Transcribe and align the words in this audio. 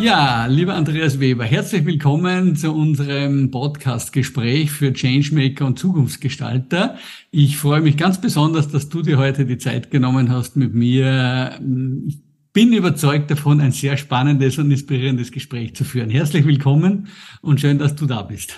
Ja, 0.00 0.46
lieber 0.46 0.74
Andreas 0.74 1.18
Weber, 1.18 1.44
herzlich 1.44 1.84
willkommen 1.84 2.54
zu 2.54 2.72
unserem 2.72 3.50
Podcast-Gespräch 3.50 4.70
für 4.70 4.92
Changemaker 4.92 5.66
und 5.66 5.76
Zukunftsgestalter. 5.76 6.96
Ich 7.32 7.56
freue 7.56 7.80
mich 7.80 7.96
ganz 7.96 8.20
besonders, 8.20 8.68
dass 8.68 8.88
du 8.88 9.02
dir 9.02 9.18
heute 9.18 9.44
die 9.44 9.58
Zeit 9.58 9.90
genommen 9.90 10.30
hast 10.30 10.54
mit 10.54 10.72
mir. 10.72 11.58
Ich 12.06 12.18
bin 12.52 12.72
überzeugt 12.72 13.28
davon, 13.32 13.60
ein 13.60 13.72
sehr 13.72 13.96
spannendes 13.96 14.58
und 14.58 14.70
inspirierendes 14.70 15.32
Gespräch 15.32 15.74
zu 15.74 15.82
führen. 15.82 16.10
Herzlich 16.10 16.46
willkommen 16.46 17.08
und 17.42 17.60
schön, 17.60 17.78
dass 17.78 17.96
du 17.96 18.06
da 18.06 18.22
bist. 18.22 18.56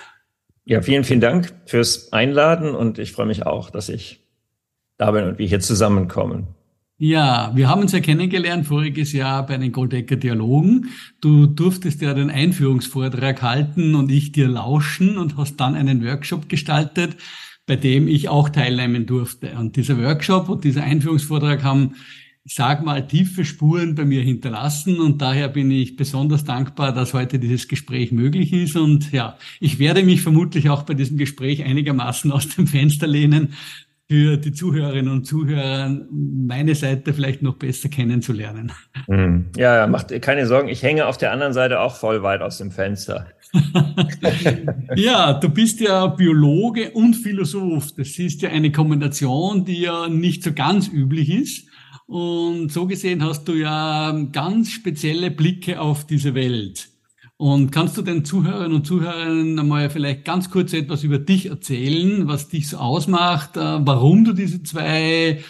Ja, 0.67 0.83
vielen, 0.83 1.05
vielen 1.05 1.23
Dank 1.23 1.55
fürs 1.65 2.13
Einladen 2.13 2.75
und 2.75 2.99
ich 2.99 3.13
freue 3.13 3.27
mich 3.27 3.47
auch, 3.47 3.71
dass 3.71 3.89
ich 3.89 4.29
da 4.99 5.11
bin 5.11 5.25
und 5.25 5.39
wir 5.39 5.47
hier 5.47 5.61
zusammenkommen. 5.61 6.49
Ja, 7.03 7.51
wir 7.55 7.67
haben 7.67 7.81
uns 7.81 7.93
ja 7.93 8.01
kennengelernt 8.01 8.67
voriges 8.67 9.15
Jahr 9.15 9.47
bei 9.47 9.57
den 9.57 9.73
Goldecker 9.73 10.17
Dialogen. 10.17 10.91
Du 11.23 11.47
durftest 11.47 12.03
ja 12.03 12.13
den 12.13 12.29
Einführungsvortrag 12.29 13.41
halten 13.41 13.95
und 13.95 14.11
ich 14.11 14.33
dir 14.33 14.49
lauschen 14.49 15.17
und 15.17 15.39
hast 15.39 15.57
dann 15.57 15.77
einen 15.77 16.05
Workshop 16.05 16.51
gestaltet, 16.51 17.17
bei 17.65 17.77
dem 17.77 18.07
ich 18.07 18.29
auch 18.29 18.51
teilnehmen 18.51 19.07
durfte. 19.07 19.53
Und 19.59 19.77
dieser 19.77 19.97
Workshop 19.97 20.51
und 20.51 20.63
dieser 20.63 20.83
Einführungsvortrag 20.83 21.63
haben, 21.65 21.95
sag 22.45 22.85
mal, 22.85 23.07
tiefe 23.07 23.47
Spuren 23.47 23.95
bei 23.95 24.05
mir 24.05 24.21
hinterlassen 24.21 25.01
und 25.01 25.23
daher 25.23 25.49
bin 25.49 25.71
ich 25.71 25.97
besonders 25.97 26.45
dankbar, 26.45 26.93
dass 26.93 27.15
heute 27.15 27.39
dieses 27.39 27.67
Gespräch 27.67 28.13
möglich 28.13 28.53
ist. 28.53 28.77
Und 28.77 29.11
ja, 29.11 29.39
ich 29.59 29.79
werde 29.79 30.03
mich 30.03 30.21
vermutlich 30.21 30.69
auch 30.69 30.83
bei 30.83 30.93
diesem 30.93 31.17
Gespräch 31.17 31.65
einigermaßen 31.65 32.31
aus 32.31 32.49
dem 32.49 32.67
Fenster 32.67 33.07
lehnen, 33.07 33.55
für 34.11 34.37
die 34.37 34.51
Zuhörerinnen 34.51 35.13
und 35.13 35.25
Zuhörer 35.25 35.97
meine 36.11 36.75
Seite 36.75 37.15
vielleicht 37.15 37.43
noch 37.43 37.55
besser 37.55 37.89
kennenzulernen. 37.89 38.73
Hm. 39.07 39.51
Ja, 39.57 39.87
macht 39.87 40.11
keine 40.21 40.49
Sorgen, 40.49 40.69
ich 40.69 40.83
hänge 40.83 41.07
auf 41.07 41.17
der 41.17 41.31
anderen 41.31 41.53
Seite 41.53 41.79
auch 41.79 41.95
voll 41.95 42.25
weit 42.25 42.43
aus 42.43 42.59
dem 42.59 42.73
Fenster. 42.73 43.29
ja, 44.97 45.35
du 45.35 45.49
bist 45.49 45.81
ja 45.81 46.09
Biologe 46.09 46.91
und 46.91 47.15
Philosoph. 47.15 47.93
Das 47.93 48.19
ist 48.19 48.43
ja 48.43 48.51
eine 48.51 48.73
Kombination, 48.73 49.65
die 49.65 49.83
ja 49.83 50.09
nicht 50.09 50.43
so 50.43 50.55
ganz 50.55 50.89
üblich 50.89 51.31
ist. 51.31 51.69
Und 52.09 52.73
so 52.73 52.89
gesehen 52.89 53.23
hast 53.23 53.45
du 53.45 53.53
ja 53.53 54.13
ganz 54.33 54.73
spezielle 54.73 55.31
Blicke 55.31 55.81
auf 55.81 56.05
diese 56.05 56.35
Welt. 56.35 56.89
Und 57.41 57.73
kannst 57.73 57.97
du 57.97 58.03
den 58.03 58.27
Zuhörern 58.27 58.75
und 58.75 58.87
Zuhörern 58.87 59.59
einmal 59.59 59.89
vielleicht 59.89 60.27
ganz 60.27 60.51
kurz 60.51 60.75
etwas 60.75 61.05
über 61.05 61.19
dich 61.19 61.47
erzählen, 61.47 62.29
was 62.29 62.51
dich 62.51 62.69
so 62.69 62.77
ausmacht, 62.77 63.57
äh, 63.57 63.61
warum 63.81 64.27
du 64.27 64.35
diese 64.35 64.63
zwei 64.63 65.41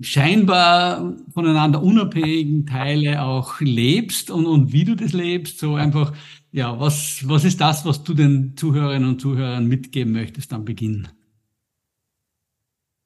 scheinbar 0.00 1.14
voneinander 1.32 1.84
unabhängigen 1.84 2.66
Teile 2.66 3.22
auch 3.22 3.60
lebst 3.60 4.32
und, 4.32 4.44
und 4.46 4.72
wie 4.72 4.84
du 4.84 4.96
das 4.96 5.12
lebst? 5.12 5.60
So 5.60 5.76
einfach, 5.76 6.14
ja, 6.50 6.80
was, 6.80 7.22
was 7.28 7.44
ist 7.44 7.60
das, 7.60 7.86
was 7.86 8.02
du 8.02 8.14
den 8.14 8.56
Zuhörerinnen 8.56 9.08
und 9.08 9.20
Zuhörern 9.20 9.66
mitgeben 9.66 10.14
möchtest 10.14 10.52
am 10.52 10.64
Beginn? 10.64 11.06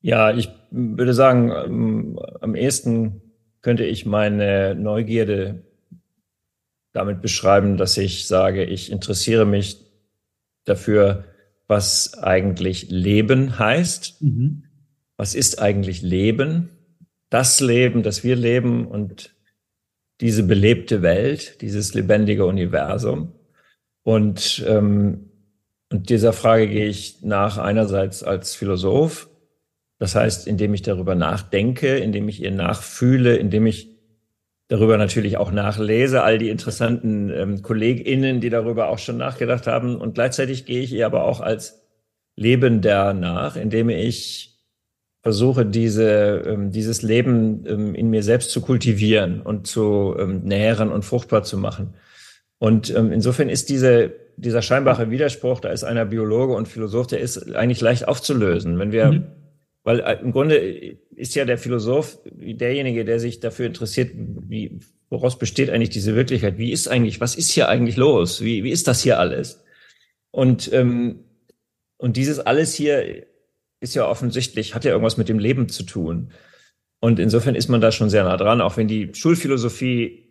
Ja, 0.00 0.32
ich 0.32 0.48
würde 0.70 1.12
sagen, 1.12 1.52
ähm, 1.66 2.18
am 2.40 2.54
ehesten 2.54 3.20
könnte 3.60 3.84
ich 3.84 4.06
meine 4.06 4.74
Neugierde 4.76 5.69
damit 6.92 7.22
beschreiben, 7.22 7.76
dass 7.76 7.96
ich 7.96 8.26
sage, 8.26 8.64
ich 8.64 8.90
interessiere 8.90 9.44
mich 9.46 9.78
dafür, 10.64 11.24
was 11.66 12.18
eigentlich 12.18 12.90
Leben 12.90 13.58
heißt. 13.58 14.22
Mhm. 14.22 14.64
Was 15.16 15.34
ist 15.34 15.60
eigentlich 15.60 16.02
Leben? 16.02 16.70
Das 17.28 17.60
Leben, 17.60 18.02
das 18.02 18.24
wir 18.24 18.34
leben 18.34 18.86
und 18.86 19.34
diese 20.20 20.42
belebte 20.42 21.02
Welt, 21.02 21.60
dieses 21.60 21.94
lebendige 21.94 22.44
Universum. 22.44 23.32
Und, 24.02 24.64
ähm, 24.66 25.30
und 25.90 26.10
dieser 26.10 26.32
Frage 26.32 26.68
gehe 26.68 26.86
ich 26.86 27.22
nach 27.22 27.58
einerseits 27.58 28.22
als 28.22 28.54
Philosoph, 28.54 29.28
das 29.98 30.14
heißt, 30.14 30.46
indem 30.46 30.72
ich 30.74 30.82
darüber 30.82 31.14
nachdenke, 31.14 31.98
indem 31.98 32.28
ich 32.28 32.42
ihr 32.42 32.50
nachfühle, 32.50 33.36
indem 33.36 33.66
ich 33.66 33.99
darüber 34.70 34.96
natürlich 34.96 35.36
auch 35.36 35.50
nachlese, 35.50 36.22
all 36.22 36.38
die 36.38 36.48
interessanten 36.48 37.28
ähm, 37.30 37.60
KollegInnen, 37.60 38.40
die 38.40 38.50
darüber 38.50 38.88
auch 38.88 38.98
schon 38.98 39.16
nachgedacht 39.16 39.66
haben. 39.66 39.96
Und 39.96 40.14
gleichzeitig 40.14 40.64
gehe 40.64 40.80
ich 40.80 40.92
ihr 40.92 41.06
aber 41.06 41.24
auch 41.24 41.40
als 41.40 41.82
Lebender 42.36 43.12
nach, 43.12 43.56
indem 43.56 43.90
ich 43.90 44.60
versuche, 45.22 45.66
diese, 45.66 46.44
ähm, 46.46 46.70
dieses 46.70 47.02
Leben 47.02 47.66
ähm, 47.66 47.94
in 47.96 48.10
mir 48.10 48.22
selbst 48.22 48.52
zu 48.52 48.60
kultivieren 48.60 49.42
und 49.42 49.66
zu 49.66 50.14
ähm, 50.16 50.42
nähren 50.44 50.92
und 50.92 51.04
fruchtbar 51.04 51.42
zu 51.42 51.58
machen. 51.58 51.94
Und 52.58 52.94
ähm, 52.94 53.10
insofern 53.10 53.48
ist 53.48 53.70
diese, 53.70 54.12
dieser 54.36 54.62
scheinbare 54.62 55.10
Widerspruch, 55.10 55.58
da 55.58 55.70
ist 55.70 55.82
einer 55.82 56.04
Biologe 56.04 56.54
und 56.54 56.68
Philosoph, 56.68 57.08
der 57.08 57.18
ist 57.18 57.56
eigentlich 57.56 57.80
leicht 57.80 58.06
aufzulösen. 58.06 58.78
Wenn 58.78 58.92
wir 58.92 59.06
mhm 59.10 59.39
weil 59.90 60.00
äh, 60.00 60.18
im 60.20 60.32
Grunde 60.32 60.56
ist 61.16 61.34
ja 61.34 61.44
der 61.44 61.58
Philosoph 61.58 62.20
derjenige, 62.24 63.04
der 63.04 63.18
sich 63.18 63.40
dafür 63.40 63.66
interessiert, 63.66 64.12
wie, 64.14 64.78
woraus 65.08 65.36
besteht 65.38 65.68
eigentlich 65.68 65.90
diese 65.90 66.14
Wirklichkeit? 66.14 66.58
Wie 66.58 66.70
ist 66.70 66.86
eigentlich, 66.86 67.20
was 67.20 67.34
ist 67.34 67.50
hier 67.50 67.68
eigentlich 67.68 67.96
los? 67.96 68.44
Wie, 68.44 68.62
wie 68.62 68.70
ist 68.70 68.86
das 68.86 69.02
hier 69.02 69.18
alles? 69.18 69.64
Und, 70.30 70.72
ähm, 70.72 71.24
und 71.96 72.16
dieses 72.16 72.38
alles 72.38 72.72
hier 72.72 73.26
ist 73.80 73.96
ja 73.96 74.08
offensichtlich, 74.08 74.76
hat 74.76 74.84
ja 74.84 74.92
irgendwas 74.92 75.16
mit 75.16 75.28
dem 75.28 75.40
Leben 75.40 75.68
zu 75.68 75.82
tun. 75.82 76.30
Und 77.00 77.18
insofern 77.18 77.56
ist 77.56 77.68
man 77.68 77.80
da 77.80 77.90
schon 77.90 78.10
sehr 78.10 78.22
nah 78.22 78.36
dran, 78.36 78.60
auch 78.60 78.76
wenn 78.76 78.86
die 78.86 79.12
Schulphilosophie 79.12 80.28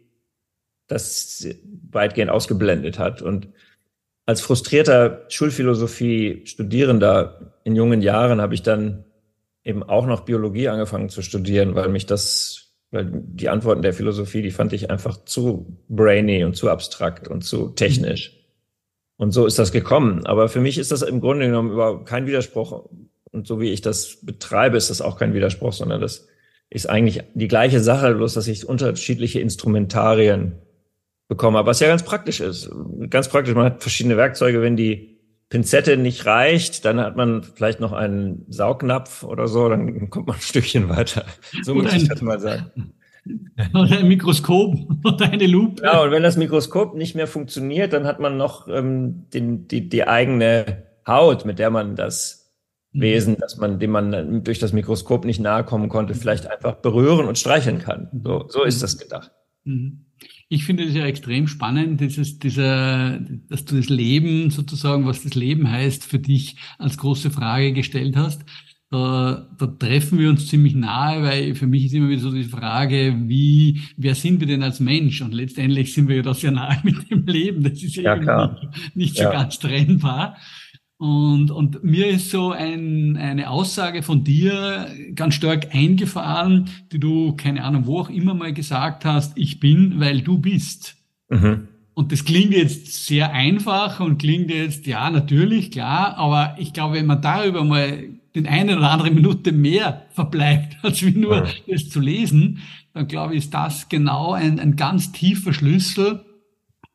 das 0.88 1.50
weitgehend 1.92 2.32
ausgeblendet 2.32 2.98
hat. 2.98 3.22
Und 3.22 3.50
als 4.26 4.40
frustrierter 4.40 5.26
Schulphilosophie-Studierender 5.28 7.60
in 7.66 7.76
jungen 7.76 8.02
Jahren 8.02 8.40
habe 8.40 8.54
ich 8.54 8.64
dann 8.64 9.04
eben 9.70 9.84
auch 9.84 10.08
noch 10.08 10.22
Biologie 10.22 10.68
angefangen 10.68 11.10
zu 11.10 11.22
studieren, 11.22 11.76
weil 11.76 11.90
mich 11.90 12.08
das, 12.08 12.74
weil 12.92 13.10
die 13.12 13.50
Antworten 13.50 13.84
der 13.84 13.94
Philosophie, 13.94 14.42
die 14.42 14.52
fand 14.52 14.74
ich 14.74 14.90
einfach 14.90 15.24
zu 15.24 15.78
brainy 15.88 16.44
und 16.44 16.56
zu 16.56 16.70
abstrakt 16.70 17.28
und 17.28 17.44
zu 17.44 17.70
technisch. 17.70 18.36
Und 19.18 19.32
so 19.32 19.46
ist 19.46 19.60
das 19.60 19.72
gekommen. 19.72 20.26
Aber 20.26 20.50
für 20.50 20.60
mich 20.60 20.78
ist 20.78 20.92
das 20.92 21.04
im 21.04 21.22
Grunde 21.22 21.46
genommen 21.46 21.72
überhaupt 21.72 22.08
kein 22.08 22.26
Widerspruch. 22.26 22.90
Und 23.32 23.46
so 23.46 23.62
wie 23.62 23.72
ich 23.72 23.82
das 23.82 24.20
betreibe, 24.24 24.78
ist 24.78 24.90
das 24.90 25.02
auch 25.02 25.18
kein 25.20 25.34
Widerspruch, 25.34 25.74
sondern 25.74 26.02
das 26.02 26.28
ist 26.72 26.90
eigentlich 26.90 27.22
die 27.34 27.48
gleiche 27.48 27.80
Sache, 27.80 28.16
bloß 28.16 28.34
dass 28.34 28.48
ich 28.48 28.68
unterschiedliche 28.68 29.40
Instrumentarien 29.40 30.54
bekomme. 31.28 31.64
Was 31.66 31.80
ja 31.80 31.88
ganz 31.88 32.04
praktisch 32.04 32.40
ist. 32.40 32.72
Ganz 33.10 33.28
praktisch. 33.28 33.54
Man 33.54 33.66
hat 33.66 33.82
verschiedene 33.82 34.18
Werkzeuge, 34.18 34.62
wenn 34.62 34.76
die 34.76 35.19
Pinzette 35.50 35.98
nicht 35.98 36.26
reicht, 36.26 36.86
dann 36.86 37.00
hat 37.00 37.16
man 37.16 37.44
vielleicht 37.44 37.80
noch 37.80 37.92
einen 37.92 38.46
Saugnapf 38.50 39.24
oder 39.24 39.48
so, 39.48 39.68
dann 39.68 40.10
kommt 40.10 40.28
man 40.28 40.36
ein 40.36 40.42
Stückchen 40.42 40.90
weiter. 40.90 41.26
So 41.64 41.74
muss 41.74 41.94
ich 41.94 42.08
das 42.08 42.22
mal 42.22 42.40
sagen. 42.40 42.94
Oder 43.74 44.00
ein 44.00 44.08
Mikroskop 44.08 44.76
oder 45.04 45.30
eine 45.30 45.46
Lupe. 45.46 45.84
Ja, 45.84 46.02
und 46.02 46.12
wenn 46.12 46.24
das 46.24 46.38
Mikroskop 46.38 46.96
nicht 46.96 47.16
mehr 47.16 47.28
funktioniert, 47.28 47.94
dann 47.94 48.08
hat 48.08 48.20
man 48.20 48.38
noch 48.38 48.68
ähm, 48.70 49.26
den, 49.34 49.68
die, 49.68 49.88
die 49.88 50.08
eigene 50.08 50.84
Haut, 51.06 51.46
mit 51.46 51.60
der 51.60 51.70
man 51.70 51.96
das 51.96 52.56
mhm. 52.94 53.02
Wesen, 53.02 53.38
dass 53.38 53.58
man, 53.58 53.78
dem 53.78 53.92
man 53.92 54.44
durch 54.44 54.58
das 54.58 54.74
Mikroskop 54.74 55.26
nicht 55.26 55.40
nahe 55.40 55.64
kommen 55.64 55.90
konnte, 55.90 56.16
vielleicht 56.16 56.48
einfach 56.48 56.76
berühren 56.76 57.28
und 57.28 57.38
streicheln 57.38 57.80
kann. 57.80 58.10
So, 58.24 58.46
so 58.48 58.64
ist 58.64 58.82
das 58.82 58.98
gedacht. 58.98 59.32
Mhm. 59.64 60.06
Ich 60.52 60.66
finde 60.66 60.84
es 60.84 60.96
ja 60.96 61.06
extrem 61.06 61.48
spannend, 61.48 62.02
dieses, 62.02 62.40
dieser, 62.40 63.20
dass 63.50 63.66
du 63.66 63.76
das 63.76 63.88
Leben 63.88 64.50
sozusagen, 64.50 65.06
was 65.06 65.22
das 65.22 65.36
Leben 65.36 65.70
heißt, 65.70 66.04
für 66.04 66.18
dich 66.18 66.56
als 66.80 66.98
große 66.98 67.30
Frage 67.30 67.72
gestellt 67.72 68.18
hast. 68.18 68.44
Da, 68.90 69.48
da 69.60 69.68
treffen 69.68 70.18
wir 70.18 70.32
uns 70.32 70.48
ziemlich 70.48 70.74
nahe, 70.74 71.22
weil 71.22 71.54
für 71.54 71.68
mich 71.68 71.86
ist 71.86 71.94
immer 71.94 72.10
wieder 72.10 72.22
so 72.22 72.32
die 72.32 72.44
Frage, 72.44 73.16
wie, 73.28 73.82
wer 73.98 74.16
sind 74.16 74.40
wir 74.40 74.48
denn 74.48 74.64
als 74.64 74.80
Mensch? 74.80 75.22
Und 75.22 75.36
letztendlich 75.36 75.94
sind 75.94 76.08
wir 76.08 76.16
ja 76.16 76.22
da 76.24 76.34
sehr 76.34 76.50
nahe 76.50 76.80
mit 76.84 77.12
dem 77.12 77.28
Leben. 77.28 77.62
Das 77.62 77.84
ist 77.84 77.96
ja, 77.96 78.20
ja 78.20 78.58
nicht, 78.60 78.96
nicht 78.96 79.18
so 79.18 79.24
ja. 79.24 79.32
ganz 79.32 79.60
trennbar. 79.60 80.36
Und, 81.00 81.50
und 81.50 81.82
mir 81.82 82.08
ist 82.08 82.30
so 82.30 82.52
ein, 82.52 83.16
eine 83.16 83.50
Aussage 83.50 84.04
von 84.04 84.26
dir 84.26 84.88
ganz 85.16 85.36
stark 85.36 85.74
eingefahren, 85.74 86.70
die 86.92 87.00
du, 87.00 87.38
keine 87.38 87.64
Ahnung, 87.64 87.86
wo 87.86 88.02
auch 88.02 88.10
immer 88.10 88.34
mal 88.34 88.54
gesagt 88.54 89.06
hast, 89.06 89.38
ich 89.38 89.62
bin, 89.62 90.02
weil 90.02 90.20
du 90.20 90.40
bist. 90.40 90.98
Mhm. 91.30 91.70
Und 91.94 92.12
das 92.12 92.26
klingt 92.26 92.52
jetzt 92.52 93.06
sehr 93.06 93.32
einfach 93.32 94.02
und 94.02 94.18
klingt 94.18 94.52
jetzt, 94.52 94.88
ja, 94.88 95.10
natürlich, 95.10 95.72
klar, 95.72 96.18
aber 96.18 96.58
ich 96.60 96.74
glaube, 96.74 96.96
wenn 96.96 97.06
man 97.06 97.22
darüber 97.22 97.64
mal 97.64 98.04
den 98.36 98.46
eine 98.46 98.78
oder 98.78 98.92
andere 98.92 99.12
Minute 99.12 99.54
mehr 99.54 100.06
verbleibt, 100.12 100.80
als 100.82 101.02
wie 101.06 101.18
nur 101.18 101.46
ja. 101.46 101.52
das 101.66 101.88
zu 101.88 102.02
lesen, 102.02 102.60
dann 102.94 103.08
glaube 103.08 103.36
ich, 103.36 103.46
ist 103.46 103.54
das 103.54 103.88
genau 103.88 104.34
ein, 104.34 104.60
ein 104.60 104.76
ganz 104.76 105.14
tiefer 105.14 105.54
Schlüssel, 105.54 106.26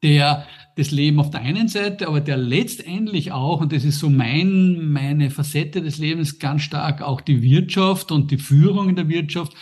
der 0.02 0.46
das 0.76 0.90
Leben 0.90 1.20
auf 1.20 1.30
der 1.30 1.40
einen 1.40 1.68
Seite, 1.68 2.08
aber 2.08 2.20
der 2.20 2.36
letztendlich 2.36 3.32
auch, 3.32 3.60
und 3.60 3.72
das 3.72 3.84
ist 3.84 4.00
so 4.00 4.10
mein, 4.10 4.90
meine 4.90 5.30
Facette 5.30 5.82
des 5.82 5.98
Lebens 5.98 6.38
ganz 6.38 6.62
stark, 6.62 7.02
auch 7.02 7.20
die 7.20 7.42
Wirtschaft 7.42 8.10
und 8.10 8.30
die 8.30 8.38
Führung 8.38 8.88
in 8.88 8.96
der 8.96 9.08
Wirtschaft, 9.08 9.52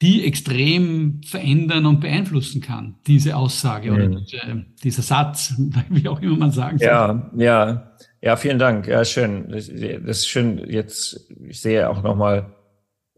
die 0.00 0.24
extrem 0.24 1.22
verändern 1.24 1.86
und 1.86 2.00
beeinflussen 2.00 2.60
kann, 2.60 2.96
diese 3.06 3.36
Aussage 3.36 3.90
mhm. 3.90 3.96
oder 3.96 4.20
diese, 4.20 4.66
dieser 4.84 5.02
Satz, 5.02 5.54
wie 5.88 6.08
auch 6.08 6.20
immer 6.20 6.36
man 6.36 6.52
sagen 6.52 6.78
soll. 6.78 6.86
Ja, 6.86 7.30
ja, 7.36 7.92
ja, 8.20 8.36
vielen 8.36 8.58
Dank. 8.58 8.86
Ja, 8.86 9.04
schön. 9.04 9.48
Das, 9.50 9.68
das 9.68 10.18
ist 10.18 10.28
schön. 10.28 10.58
Jetzt, 10.68 11.30
ich 11.46 11.60
sehe 11.60 11.88
auch 11.88 12.02
nochmal 12.02 12.54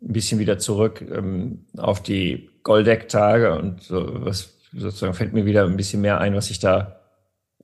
ein 0.02 0.12
bisschen 0.12 0.38
wieder 0.38 0.58
zurück 0.58 1.02
ähm, 1.02 1.66
auf 1.76 2.02
die 2.02 2.48
Goldeck-Tage 2.62 3.58
und 3.58 3.82
so, 3.82 4.24
was 4.24 4.58
sozusagen 4.72 5.14
fällt 5.14 5.32
mir 5.32 5.46
wieder 5.46 5.64
ein 5.64 5.76
bisschen 5.76 6.00
mehr 6.00 6.20
ein, 6.20 6.34
was 6.34 6.50
ich 6.50 6.58
da, 6.58 6.99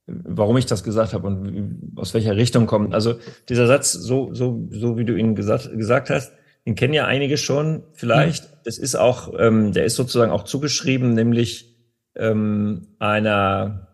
warum 0.06 0.56
ich 0.56 0.66
das 0.66 0.84
gesagt 0.84 1.12
habe 1.12 1.26
und 1.26 1.92
aus 1.96 2.14
welcher 2.14 2.36
Richtung 2.36 2.66
kommt. 2.66 2.94
Also 2.94 3.18
dieser 3.48 3.66
Satz, 3.66 3.92
so, 3.92 4.32
so, 4.34 4.68
so 4.70 4.96
wie 4.98 5.04
du 5.04 5.16
ihn 5.16 5.34
gesagt, 5.34 5.70
gesagt 5.76 6.10
hast, 6.10 6.32
den 6.64 6.74
kennen 6.74 6.94
ja 6.94 7.06
einige 7.06 7.36
schon 7.36 7.84
vielleicht. 7.92 8.44
Mhm. 8.44 8.56
Das 8.64 8.78
ist 8.78 8.96
auch, 8.96 9.32
ähm, 9.38 9.72
der 9.72 9.84
ist 9.84 9.96
sozusagen 9.96 10.32
auch 10.32 10.44
zugeschrieben, 10.44 11.14
nämlich 11.14 11.76
ähm, 12.16 12.88
einer, 12.98 13.88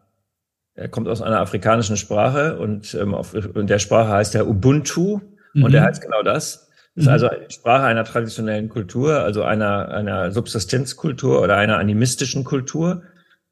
er 0.75 0.89
kommt 0.89 1.09
aus 1.09 1.23
einer 1.23 1.41
afrikanischen 1.41 1.97
Sprache 1.97 2.59
und 2.59 2.95
ähm, 2.95 3.15
auf, 3.15 3.35
in 3.35 3.67
der 3.67 3.79
Sprache 3.79 4.11
heißt 4.11 4.35
er 4.35 4.49
Ubuntu 4.49 5.21
mhm. 5.55 5.65
und 5.65 5.75
er 5.75 5.83
heißt 5.83 6.03
genau 6.03 6.23
das. 6.23 6.69
Das 6.95 7.05
ist 7.05 7.07
mhm. 7.07 7.13
also 7.13 7.29
eine 7.29 7.51
Sprache 7.51 7.85
einer 7.85 8.05
traditionellen 8.05 8.69
Kultur, 8.69 9.21
also 9.21 9.45
einer, 9.45 9.89
einer 9.89 10.31
Subsistenzkultur 10.31 11.41
oder 11.41 11.57
einer 11.57 11.79
animistischen 11.79 12.45
Kultur. 12.45 13.03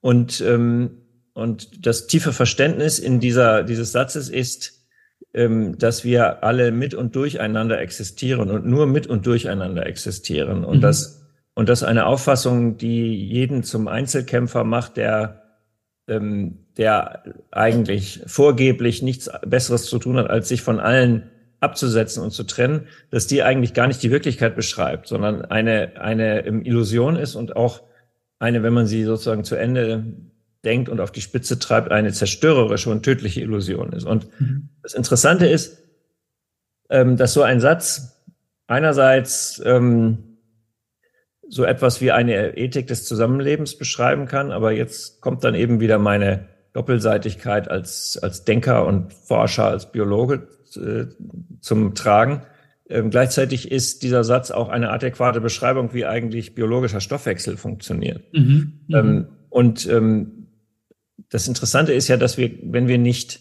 Und, 0.00 0.42
ähm, 0.42 1.00
und 1.40 1.86
das 1.86 2.06
tiefe 2.06 2.32
Verständnis 2.32 2.98
in 2.98 3.18
dieser, 3.18 3.64
dieses 3.64 3.92
Satzes 3.92 4.28
ist, 4.28 4.80
ähm, 5.32 5.78
dass 5.78 6.04
wir 6.04 6.44
alle 6.44 6.70
mit 6.70 6.94
und 6.94 7.14
durcheinander 7.16 7.80
existieren 7.80 8.50
und 8.50 8.66
nur 8.66 8.86
mit 8.86 9.06
und 9.06 9.26
durcheinander 9.26 9.86
existieren. 9.86 10.64
Und 10.64 10.78
mhm. 10.78 10.82
das, 10.82 11.26
und 11.54 11.68
das 11.68 11.82
eine 11.82 12.06
Auffassung, 12.06 12.76
die 12.76 13.14
jeden 13.14 13.62
zum 13.62 13.88
Einzelkämpfer 13.88 14.64
macht, 14.64 14.96
der, 14.96 15.42
ähm, 16.08 16.66
der 16.76 17.22
eigentlich 17.50 18.22
vorgeblich 18.26 19.02
nichts 19.02 19.30
Besseres 19.46 19.86
zu 19.86 19.98
tun 19.98 20.16
hat, 20.16 20.28
als 20.28 20.48
sich 20.48 20.62
von 20.62 20.80
allen 20.80 21.30
abzusetzen 21.60 22.22
und 22.22 22.32
zu 22.32 22.44
trennen, 22.44 22.86
dass 23.10 23.26
die 23.26 23.42
eigentlich 23.42 23.74
gar 23.74 23.86
nicht 23.86 24.02
die 24.02 24.10
Wirklichkeit 24.10 24.56
beschreibt, 24.56 25.06
sondern 25.06 25.44
eine, 25.44 26.00
eine 26.00 26.46
Illusion 26.46 27.16
ist 27.16 27.34
und 27.34 27.54
auch 27.54 27.82
eine, 28.38 28.62
wenn 28.62 28.72
man 28.72 28.86
sie 28.86 29.04
sozusagen 29.04 29.44
zu 29.44 29.56
Ende 29.56 30.04
denkt 30.64 30.88
und 30.88 31.00
auf 31.00 31.10
die 31.12 31.20
Spitze 31.20 31.58
treibt, 31.58 31.90
eine 31.90 32.12
zerstörerische 32.12 32.90
und 32.90 33.02
tödliche 33.02 33.40
Illusion 33.40 33.92
ist. 33.92 34.04
Und 34.04 34.28
mhm. 34.40 34.68
das 34.82 34.94
Interessante 34.94 35.46
ist, 35.46 35.78
ähm, 36.90 37.16
dass 37.16 37.32
so 37.32 37.42
ein 37.42 37.60
Satz 37.60 38.22
einerseits 38.66 39.62
ähm, 39.64 40.30
so 41.48 41.64
etwas 41.64 42.00
wie 42.00 42.12
eine 42.12 42.56
Ethik 42.56 42.86
des 42.86 43.04
Zusammenlebens 43.04 43.76
beschreiben 43.76 44.26
kann, 44.26 44.52
aber 44.52 44.72
jetzt 44.72 45.20
kommt 45.20 45.42
dann 45.42 45.54
eben 45.54 45.80
wieder 45.80 45.98
meine 45.98 46.46
Doppelseitigkeit 46.72 47.68
als, 47.68 48.18
als 48.22 48.44
Denker 48.44 48.86
und 48.86 49.12
Forscher, 49.12 49.66
als 49.66 49.90
Biologe 49.90 50.46
äh, 50.76 51.06
zum 51.60 51.94
Tragen. 51.96 52.42
Ähm, 52.88 53.10
gleichzeitig 53.10 53.70
ist 53.70 54.04
dieser 54.04 54.22
Satz 54.22 54.52
auch 54.52 54.68
eine 54.68 54.90
adäquate 54.90 55.40
Beschreibung, 55.40 55.92
wie 55.92 56.06
eigentlich 56.06 56.54
biologischer 56.54 57.00
Stoffwechsel 57.00 57.56
funktioniert. 57.56 58.22
Mhm, 58.32 58.80
mhm. 58.86 58.94
ähm, 58.94 59.26
und 59.48 59.88
ähm, 59.88 60.39
das 61.30 61.48
Interessante 61.48 61.92
ist 61.92 62.08
ja, 62.08 62.16
dass 62.16 62.36
wir, 62.36 62.50
wenn 62.62 62.88
wir 62.88 62.98
nicht 62.98 63.40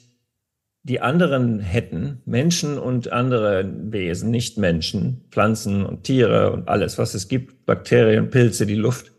die 0.83 1.01
anderen 1.01 1.59
hätten, 1.59 2.21
Menschen 2.25 2.77
und 2.77 3.11
andere 3.11 3.69
Wesen, 3.91 4.31
nicht 4.31 4.57
Menschen, 4.57 5.25
Pflanzen 5.29 5.85
und 5.85 6.03
Tiere 6.03 6.51
und 6.51 6.69
alles, 6.69 6.97
was 6.97 7.13
es 7.13 7.27
gibt, 7.27 7.65
Bakterien, 7.65 8.29
Pilze, 8.29 8.65
die 8.65 8.75
Luft, 8.75 9.11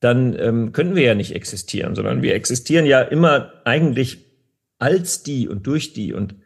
dann 0.00 0.38
ähm, 0.38 0.72
könnten 0.72 0.94
wir 0.94 1.02
ja 1.02 1.14
nicht 1.14 1.34
existieren, 1.34 1.94
sondern 1.94 2.22
wir 2.22 2.34
existieren 2.34 2.86
ja 2.86 3.00
immer 3.00 3.52
eigentlich 3.64 4.18
als 4.78 5.22
die 5.22 5.48
und 5.48 5.66
durch 5.66 5.94
die 5.94 6.12
und 6.12 6.36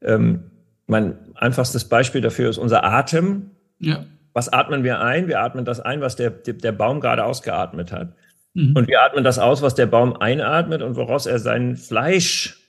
ähm, 0.00 0.50
mein 0.86 1.34
einfachstes 1.34 1.84
Beispiel 1.84 2.20
dafür 2.20 2.50
ist 2.50 2.58
unser 2.58 2.84
Atem. 2.84 3.50
Ja. 3.78 4.06
Was 4.32 4.48
atmen 4.48 4.84
wir 4.84 5.00
ein? 5.00 5.28
Wir 5.28 5.40
atmen 5.40 5.64
das 5.64 5.80
ein, 5.80 6.00
was 6.00 6.16
der, 6.16 6.30
der 6.30 6.72
Baum 6.72 7.00
gerade 7.00 7.24
ausgeatmet 7.24 7.92
hat. 7.92 8.14
Mhm. 8.54 8.76
Und 8.76 8.88
wir 8.88 9.02
atmen 9.02 9.24
das 9.24 9.38
aus, 9.38 9.62
was 9.62 9.74
der 9.74 9.86
Baum 9.86 10.16
einatmet 10.16 10.82
und 10.82 10.96
woraus 10.96 11.26
er 11.26 11.38
sein 11.38 11.76
Fleisch 11.76 12.60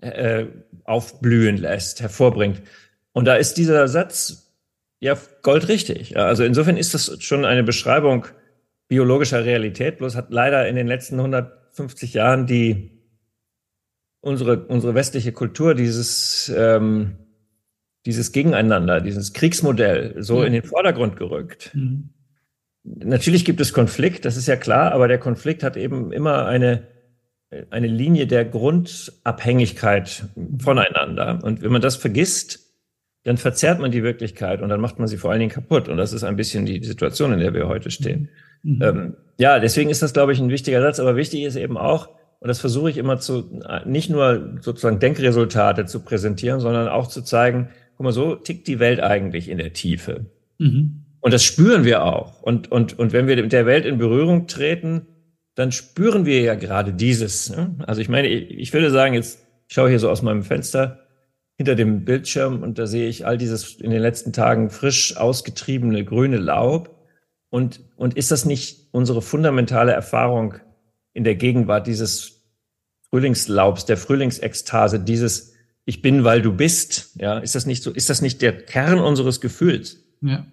äh, 0.00 0.46
aufblühen 0.84 1.56
lässt, 1.56 2.00
hervorbringt. 2.00 2.62
Und 3.12 3.26
da 3.26 3.34
ist 3.34 3.54
dieser 3.54 3.88
Satz 3.88 4.54
ja 5.00 5.16
goldrichtig. 5.42 6.16
Also 6.16 6.44
insofern 6.44 6.76
ist 6.76 6.94
das 6.94 7.22
schon 7.22 7.44
eine 7.44 7.62
Beschreibung 7.62 8.26
biologischer 8.88 9.44
Realität, 9.44 9.98
bloß 9.98 10.16
hat 10.16 10.30
leider 10.30 10.68
in 10.68 10.76
den 10.76 10.86
letzten 10.86 11.16
150 11.16 12.14
Jahren 12.14 12.46
die 12.46 12.90
unsere, 14.20 14.66
unsere 14.66 14.94
westliche 14.94 15.32
Kultur 15.32 15.74
dieses, 15.74 16.52
ähm, 16.54 17.16
dieses 18.04 18.32
Gegeneinander, 18.32 19.00
dieses 19.00 19.32
Kriegsmodell 19.32 20.22
so 20.22 20.40
ja. 20.40 20.46
in 20.46 20.52
den 20.52 20.64
Vordergrund 20.64 21.16
gerückt. 21.16 21.70
Mhm. 21.74 22.10
Natürlich 22.96 23.44
gibt 23.44 23.60
es 23.60 23.72
Konflikt, 23.72 24.24
das 24.24 24.36
ist 24.36 24.48
ja 24.48 24.56
klar, 24.56 24.92
aber 24.92 25.08
der 25.08 25.18
Konflikt 25.18 25.62
hat 25.62 25.76
eben 25.76 26.12
immer 26.12 26.46
eine, 26.46 26.82
eine 27.70 27.86
Linie 27.86 28.26
der 28.26 28.44
Grundabhängigkeit 28.44 30.24
voneinander. 30.58 31.38
Und 31.42 31.62
wenn 31.62 31.72
man 31.72 31.82
das 31.82 31.96
vergisst, 31.96 32.70
dann 33.24 33.36
verzerrt 33.36 33.80
man 33.80 33.90
die 33.90 34.02
Wirklichkeit 34.02 34.62
und 34.62 34.70
dann 34.70 34.80
macht 34.80 34.98
man 34.98 35.06
sie 35.06 35.18
vor 35.18 35.30
allen 35.30 35.40
Dingen 35.40 35.52
kaputt. 35.52 35.88
Und 35.88 35.98
das 35.98 36.12
ist 36.12 36.24
ein 36.24 36.36
bisschen 36.36 36.64
die 36.64 36.82
Situation, 36.82 37.32
in 37.32 37.40
der 37.40 37.52
wir 37.52 37.68
heute 37.68 37.90
stehen. 37.90 38.30
Mhm. 38.62 38.82
Ähm, 38.82 39.16
ja, 39.38 39.58
deswegen 39.58 39.90
ist 39.90 40.02
das, 40.02 40.12
glaube 40.12 40.32
ich, 40.32 40.40
ein 40.40 40.48
wichtiger 40.48 40.80
Satz. 40.80 41.00
Aber 41.00 41.16
wichtig 41.16 41.42
ist 41.42 41.56
eben 41.56 41.76
auch, 41.76 42.08
und 42.40 42.48
das 42.48 42.60
versuche 42.60 42.88
ich 42.88 42.96
immer 42.96 43.18
zu, 43.18 43.60
nicht 43.84 44.08
nur 44.08 44.58
sozusagen 44.60 44.98
Denkresultate 44.98 45.84
zu 45.84 46.00
präsentieren, 46.00 46.60
sondern 46.60 46.88
auch 46.88 47.06
zu 47.06 47.20
zeigen, 47.22 47.68
guck 47.96 48.04
mal, 48.04 48.12
so 48.12 48.34
tickt 48.34 48.66
die 48.66 48.78
Welt 48.78 49.00
eigentlich 49.00 49.50
in 49.50 49.58
der 49.58 49.74
Tiefe. 49.74 50.26
Mhm. 50.58 50.99
Und 51.20 51.32
das 51.32 51.44
spüren 51.44 51.84
wir 51.84 52.04
auch. 52.04 52.42
Und, 52.42 52.72
und, 52.72 52.98
und 52.98 53.12
wenn 53.12 53.26
wir 53.26 53.36
mit 53.36 53.52
der 53.52 53.66
Welt 53.66 53.84
in 53.84 53.98
Berührung 53.98 54.46
treten, 54.46 55.06
dann 55.54 55.72
spüren 55.72 56.24
wir 56.24 56.40
ja 56.40 56.54
gerade 56.54 56.92
dieses. 56.92 57.50
Ne? 57.50 57.74
Also 57.86 58.00
ich 58.00 58.08
meine, 58.08 58.28
ich, 58.28 58.50
ich 58.50 58.72
würde 58.72 58.90
sagen, 58.90 59.14
jetzt 59.14 59.46
ich 59.70 59.74
schaue 59.74 59.88
hier 59.88 60.00
so 60.00 60.10
aus 60.10 60.22
meinem 60.22 60.42
Fenster 60.42 61.06
hinter 61.56 61.76
dem 61.76 62.04
Bildschirm 62.04 62.62
und 62.62 62.78
da 62.80 62.88
sehe 62.88 63.08
ich 63.08 63.24
all 63.24 63.38
dieses 63.38 63.76
in 63.76 63.90
den 63.90 64.02
letzten 64.02 64.32
Tagen 64.32 64.68
frisch 64.68 65.16
ausgetriebene 65.16 66.04
grüne 66.04 66.38
Laub. 66.38 66.98
Und, 67.50 67.80
und 67.96 68.16
ist 68.16 68.32
das 68.32 68.44
nicht 68.44 68.88
unsere 68.90 69.22
fundamentale 69.22 69.92
Erfahrung 69.92 70.54
in 71.12 71.22
der 71.22 71.36
Gegenwart 71.36 71.86
dieses 71.86 72.42
Frühlingslaubs, 73.10 73.84
der 73.84 73.96
Frühlingsekstase, 73.96 74.98
dieses 74.98 75.54
Ich 75.84 76.02
bin, 76.02 76.24
weil 76.24 76.42
du 76.42 76.52
bist? 76.52 77.16
Ja, 77.20 77.38
ist 77.38 77.54
das 77.54 77.66
nicht 77.66 77.84
so? 77.84 77.92
Ist 77.92 78.10
das 78.10 78.22
nicht 78.22 78.42
der 78.42 78.56
Kern 78.56 78.98
unseres 78.98 79.40
Gefühls? 79.40 80.04
Ja. 80.20 80.46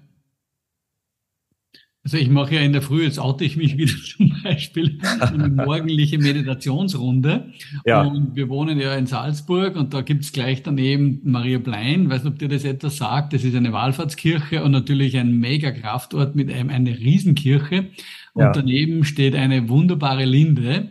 Also 2.07 2.15
ich 2.15 2.29
mache 2.29 2.55
ja 2.55 2.61
in 2.61 2.71
der 2.71 2.81
Früh, 2.81 3.03
jetzt 3.03 3.19
oute 3.19 3.43
ich 3.43 3.57
mich 3.57 3.77
wieder 3.77 3.91
zum 4.17 4.33
Beispiel, 4.41 4.97
eine 5.19 5.49
morgendliche 5.49 6.17
Meditationsrunde. 6.17 7.51
Ja. 7.85 8.03
Und 8.03 8.33
wir 8.33 8.47
wohnen 8.47 8.79
ja 8.79 8.95
in 8.95 9.07
Salzburg 9.07 9.75
und 9.75 9.93
da 9.93 9.99
gibt's 9.99 10.31
gleich 10.31 10.63
daneben 10.63 11.19
Maria 11.25 11.59
Blein, 11.59 12.09
weiß 12.09 12.23
nicht, 12.23 12.31
ob 12.31 12.39
dir 12.39 12.47
das 12.47 12.63
etwas 12.63 12.95
sagt, 12.95 13.33
das 13.33 13.43
ist 13.43 13.57
eine 13.57 13.73
Wallfahrtskirche 13.73 14.63
und 14.63 14.71
natürlich 14.71 15.17
ein 15.17 15.37
mega 15.37 15.71
Kraftort 15.71 16.33
mit 16.33 16.49
einem, 16.49 16.69
eine 16.69 16.97
Riesenkirche. 16.97 17.87
Und 18.31 18.41
ja. 18.41 18.51
daneben 18.53 19.03
steht 19.03 19.35
eine 19.35 19.67
wunderbare 19.67 20.23
Linde. 20.23 20.87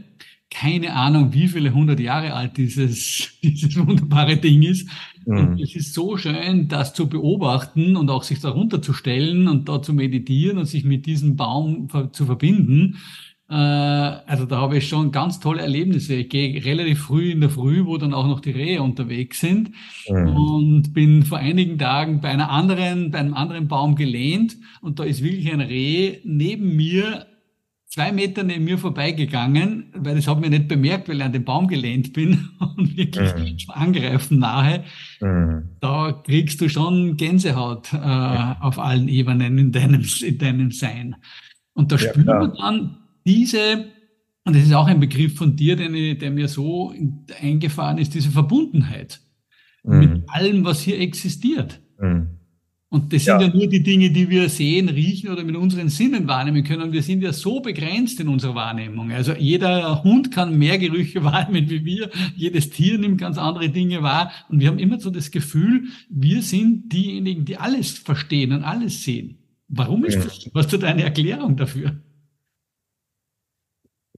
Keine 0.61 0.95
Ahnung, 0.95 1.33
wie 1.35 1.49
viele 1.49 1.75
hundert 1.75 2.01
Jahre 2.01 2.33
alt 2.33 2.57
dieses, 2.57 3.31
dieses 3.43 3.77
wunderbare 3.77 4.37
Ding 4.37 4.63
ist. 4.63 4.89
Und 5.27 5.57
mhm. 5.57 5.59
es 5.59 5.75
ist 5.75 5.93
so 5.93 6.17
schön, 6.17 6.69
das 6.69 6.95
zu 6.95 7.09
beobachten 7.09 7.97
und 7.97 8.11
auch 8.11 8.23
sich 8.23 8.41
darunter 8.41 8.81
zu 8.81 8.93
stellen 8.93 9.49
und 9.49 9.69
da 9.69 9.83
zu 9.83 9.93
meditieren 9.93 10.59
und 10.59 10.67
sich 10.67 10.85
mit 10.85 11.05
diesem 11.05 11.37
Baum 11.37 11.89
zu 12.13 12.27
verbinden. 12.27 12.97
Äh, 13.49 13.55
also 13.55 14.47
da 14.47 14.59
habe 14.59 14.79
ich 14.79 14.89
schon 14.89 15.13
ganz 15.13 15.41
tolle 15.41 15.63
Erlebnisse. 15.63 16.15
Ich 16.15 16.29
gehe 16.29 16.65
relativ 16.65 17.01
früh 17.01 17.33
in 17.33 17.41
der 17.41 17.51
Früh, 17.51 17.85
wo 17.85 17.97
dann 17.97 18.15
auch 18.15 18.27
noch 18.27 18.41
die 18.41 18.51
Rehe 18.51 18.83
unterwegs 18.83 19.41
sind 19.41 19.73
mhm. 20.09 20.29
und 20.29 20.95
bin 20.95 21.23
vor 21.23 21.39
einigen 21.39 21.79
Tagen 21.79 22.21
bei 22.21 22.29
einer 22.29 22.51
anderen, 22.51 23.11
bei 23.11 23.19
einem 23.19 23.35
anderen 23.35 23.69
Baum 23.69 23.95
gelehnt 23.95 24.57
und 24.81 24.99
da 24.99 25.05
ist 25.05 25.23
wirklich 25.23 25.53
ein 25.53 25.61
Reh 25.61 26.19
neben 26.25 26.75
mir 26.77 27.27
zwei 27.97 28.13
Meter 28.13 28.43
neben 28.43 28.65
mir 28.65 28.77
vorbeigegangen, 28.77 29.87
weil 29.95 30.17
das 30.17 30.29
hat 30.29 30.39
mir 30.39 30.51
nicht 30.51 30.69
bemerkt, 30.69 31.09
weil 31.09 31.17
ich 31.17 31.23
an 31.23 31.33
den 31.33 31.47
Baum 31.47 31.67
gelehnt 31.67 32.13
bin 32.13 32.51
und 32.77 32.95
wirklich 32.95 33.67
mhm. 33.67 33.73
angreifen 33.73 34.39
nahe. 34.39 34.85
Mhm. 35.23 35.71
Da 35.81 36.13
kriegst 36.13 36.61
du 36.61 36.69
schon 36.69 37.17
Gänsehaut 37.17 37.95
äh, 37.95 37.97
ja. 37.97 38.59
auf 38.61 38.79
allen 38.79 39.09
Ebenen 39.09 39.57
in 39.57 39.73
deinem, 39.73 40.05
in 40.23 40.37
deinem 40.37 40.71
Sein. 40.73 41.17
Und 41.73 41.91
da 41.91 41.97
ja, 41.97 42.11
spürt 42.11 42.27
man 42.27 42.53
dann 42.59 42.99
diese, 43.25 43.87
und 44.45 44.55
das 44.55 44.65
ist 44.65 44.75
auch 44.75 44.89
ein 44.89 45.01
Begriff 45.01 45.35
von 45.35 45.57
dir, 45.57 45.75
den 45.75 46.19
der 46.19 46.31
mir 46.31 46.49
so 46.49 46.93
eingefahren 47.41 47.97
ist, 47.97 48.13
diese 48.13 48.31
Verbundenheit 48.31 49.21
mhm. 49.85 49.99
mit 49.99 50.23
allem, 50.29 50.67
was 50.67 50.83
hier 50.83 51.01
existiert. 51.01 51.81
Mhm. 51.99 52.36
Und 52.89 53.13
das 53.13 53.25
sind 53.25 53.41
ja. 53.41 53.49
ja 53.49 53.53
nur 53.53 53.67
die 53.67 53.83
Dinge, 53.83 54.11
die 54.11 54.31
wir 54.31 54.49
sehen, 54.49 54.89
riechen 54.89 55.29
oder 55.31 55.43
mit 55.43 55.57
unseren 55.57 55.89
Sinnen 55.89 56.29
wahrnehmen 56.29 56.63
können. 56.63 56.93
Wir 56.93 57.03
sind 57.03 57.21
ja 57.21 57.33
so 57.33 57.59
begrenzt 57.61 58.21
in 58.21 58.29
unserer 58.29 58.55
Wahrnehmung. 58.55 59.11
Also 59.11 59.33
jeder 59.33 60.05
Hund 60.05 60.31
kann 60.31 60.57
mehr 60.57 60.79
Gerüche 60.79 61.25
wahrnehmen 61.25 61.69
wie 61.69 61.85
wir. 61.85 62.11
Jedes 62.37 62.71
Tier 62.71 62.97
nimmt 62.99 63.21
ganz 63.21 63.39
andere 63.39 63.71
Dinge 63.71 64.03
wahr. 64.03 64.31
Und 64.49 64.61
wir 64.61 64.69
haben 64.69 64.79
immer 64.79 65.01
so 65.01 65.11
das 65.11 65.33
Gefühl, 65.33 65.85
wir 66.09 66.43
sind 66.43 66.93
diejenigen, 66.93 67.45
die 67.45 67.57
alles 67.57 67.91
verstehen 67.91 68.53
und 68.53 68.63
alles 68.63 69.03
sehen. 69.03 69.39
Warum 69.69 70.05
ist 70.05 70.25
das? 70.25 70.49
Was 70.55 70.73
ist 70.73 70.83
deine 70.83 71.03
Erklärung 71.03 71.57
dafür? 71.57 71.97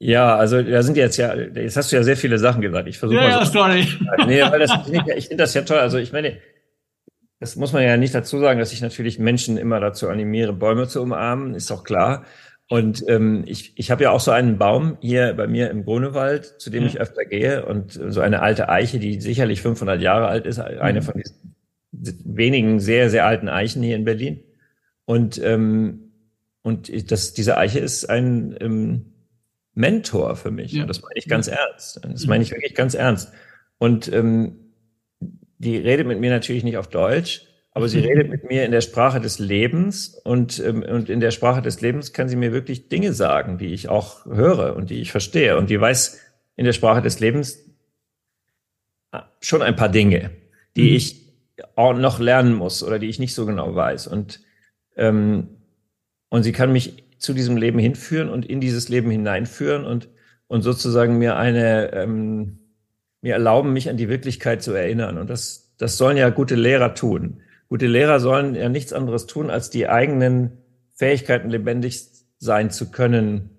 Ja, 0.01 0.37
also 0.37 0.63
da 0.63 0.83
sind 0.83 0.97
jetzt 0.97 1.17
ja, 1.17 1.35
jetzt 1.35 1.77
hast 1.77 1.91
du 1.91 1.97
ja 1.97 2.03
sehr 2.03 2.17
viele 2.17 2.39
Sachen 2.39 2.61
gesagt. 2.61 2.87
Ich 2.87 2.99
versuche 2.99 3.19
ja, 3.19 3.29
mal 3.29 3.47
so 3.47 3.59
ja, 3.59 3.65
sorry. 3.65 3.89
Nee, 4.27 4.43
weil 4.43 4.61
das, 4.61 4.71
ich 5.17 5.27
finde 5.27 5.43
das 5.43 5.55
ja 5.55 5.63
toll. 5.63 5.79
Also 5.79 5.99
ich 5.99 6.13
meine, 6.13 6.37
das 7.41 7.57
muss 7.57 7.73
man 7.73 7.83
ja 7.83 7.97
nicht 7.97 8.15
dazu 8.15 8.39
sagen, 8.39 8.59
dass 8.59 8.73
ich 8.73 8.81
natürlich 8.81 9.19
Menschen 9.19 9.57
immer 9.57 9.81
dazu 9.81 10.09
animiere, 10.09 10.53
Bäume 10.53 10.89
zu 10.89 11.03
umarmen, 11.03 11.55
ist 11.55 11.71
auch 11.71 11.85
klar. 11.85 12.25
Und 12.69 13.03
ähm, 13.09 13.45
ich, 13.47 13.73
ich 13.77 13.91
habe 13.91 14.03
ja 14.03 14.11
auch 14.11 14.21
so 14.21 14.31
einen 14.31 14.59
Baum 14.59 14.99
hier 15.01 15.33
bei 15.35 15.47
mir 15.47 15.71
im 15.71 15.85
Grunewald, 15.85 16.61
zu 16.61 16.69
dem 16.69 16.83
ja. 16.83 16.89
ich 16.89 17.01
öfter 17.01 17.25
gehe 17.25 17.65
und 17.65 17.93
so 17.93 18.21
eine 18.21 18.43
alte 18.43 18.69
Eiche, 18.69 18.99
die 18.99 19.21
sicherlich 19.21 19.63
500 19.63 20.03
Jahre 20.03 20.27
alt 20.27 20.47
ist, 20.47 20.59
eine 20.59 21.01
mhm. 21.01 21.05
von 21.05 21.15
diesen 21.17 21.55
wenigen 21.93 22.81
sehr, 22.81 23.09
sehr 23.09 23.27
alten 23.27 23.49
Eichen 23.49 23.83
hier 23.83 23.97
in 23.97 24.05
Berlin. 24.05 24.43
Und, 25.07 25.41
ähm, 25.43 26.13
und 26.63 27.11
das, 27.11 27.33
diese 27.33 27.57
Eiche 27.57 27.79
ist 27.79 28.11
ein 28.11 28.55
ähm, 28.61 29.15
Mentor 29.75 30.37
für 30.37 30.51
mich. 30.51 30.73
Ja. 30.73 30.85
Das 30.85 31.01
meine 31.01 31.15
ich 31.17 31.27
ganz 31.27 31.49
ernst. 31.49 32.01
Das 32.03 32.27
meine 32.27 32.43
ich 32.43 32.51
wirklich 32.51 32.75
ganz 32.75 32.95
ernst. 32.95 33.33
Und 33.79 34.13
ähm, 34.13 34.68
die 35.59 35.77
redet 35.77 36.07
mit 36.07 36.21
mir 36.21 36.31
natürlich 36.31 36.65
nicht 36.65 36.79
auf 36.79 36.89
Deutsch, 36.89 37.47
aber 37.73 37.89
sie 37.89 38.01
redet 38.07 38.31
mit 38.31 38.45
mir 38.45 38.65
in 38.65 38.73
der 38.73 38.81
Sprache 38.81 39.21
des 39.21 39.39
Lebens 39.39 40.21
und, 40.25 40.59
ähm, 40.61 40.83
und 40.83 41.11
in 41.11 41.21
der 41.21 41.31
Sprache 41.31 41.63
des 41.63 41.81
Lebens 41.81 42.13
kann 42.13 42.29
sie 42.29 42.37
mir 42.37 42.53
wirklich 42.53 42.89
Dinge 42.89 43.13
sagen, 43.13 43.59
die 43.59 43.73
ich 43.73 43.89
auch 43.89 44.25
höre 44.27 44.77
und 44.77 44.91
die 44.91 45.01
ich 45.01 45.13
verstehe. 45.13 45.57
Und 45.57 45.71
die 45.71 45.81
weiß 45.81 46.21
in 46.57 46.65
der 46.65 46.73
Sprache 46.73 47.03
des 47.03 47.21
Lebens 47.21 47.65
ah, 49.13 49.29
schon 49.41 49.63
ein 49.63 49.77
paar 49.77 49.89
Dinge, 49.89 50.31
die 50.77 50.91
mhm. 50.91 50.97
ich 50.97 51.29
auch 51.75 51.95
noch 51.95 52.19
lernen 52.21 52.55
muss 52.55 52.83
oder 52.83 52.99
die 52.99 53.09
ich 53.09 53.19
nicht 53.19 53.35
so 53.35 53.47
genau 53.47 53.75
weiß. 53.75 54.07
Und, 54.07 54.41
ähm, 54.97 55.49
und 56.29 56.43
sie 56.43 56.53
kann 56.53 56.73
mich 56.73 57.05
zu 57.19 57.33
diesem 57.33 57.57
Leben 57.57 57.79
hinführen 57.79 58.29
und 58.29 58.47
in 58.47 58.61
dieses 58.61 58.89
Leben 58.89 59.11
hineinführen 59.11 59.85
und, 59.85 60.09
und 60.47 60.63
sozusagen 60.63 61.19
mir 61.19 61.37
eine, 61.37 61.93
ähm, 61.93 62.59
mir 63.21 63.35
erlauben, 63.35 63.73
mich 63.73 63.89
an 63.89 63.97
die 63.97 64.09
Wirklichkeit 64.09 64.63
zu 64.63 64.73
erinnern. 64.73 65.19
Und 65.19 65.29
das, 65.29 65.75
das 65.79 65.97
sollen 65.97 66.17
ja 66.17 66.31
gute 66.31 66.55
Lehrer 66.55 66.95
tun. 66.95 67.41
Gute 67.69 67.87
Lehrer 67.87 68.21
sollen 68.21 68.55
ja 68.55 68.69
nichts 68.69 68.93
anderes 68.93 69.27
tun, 69.27 69.51
als 69.51 69.71
die 69.71 69.89
eigenen 69.89 70.53
Fähigkeiten 70.95 71.51
lebendig 71.51 72.07
sein 72.39 72.71
zu 72.71 72.91
können, 72.91 73.51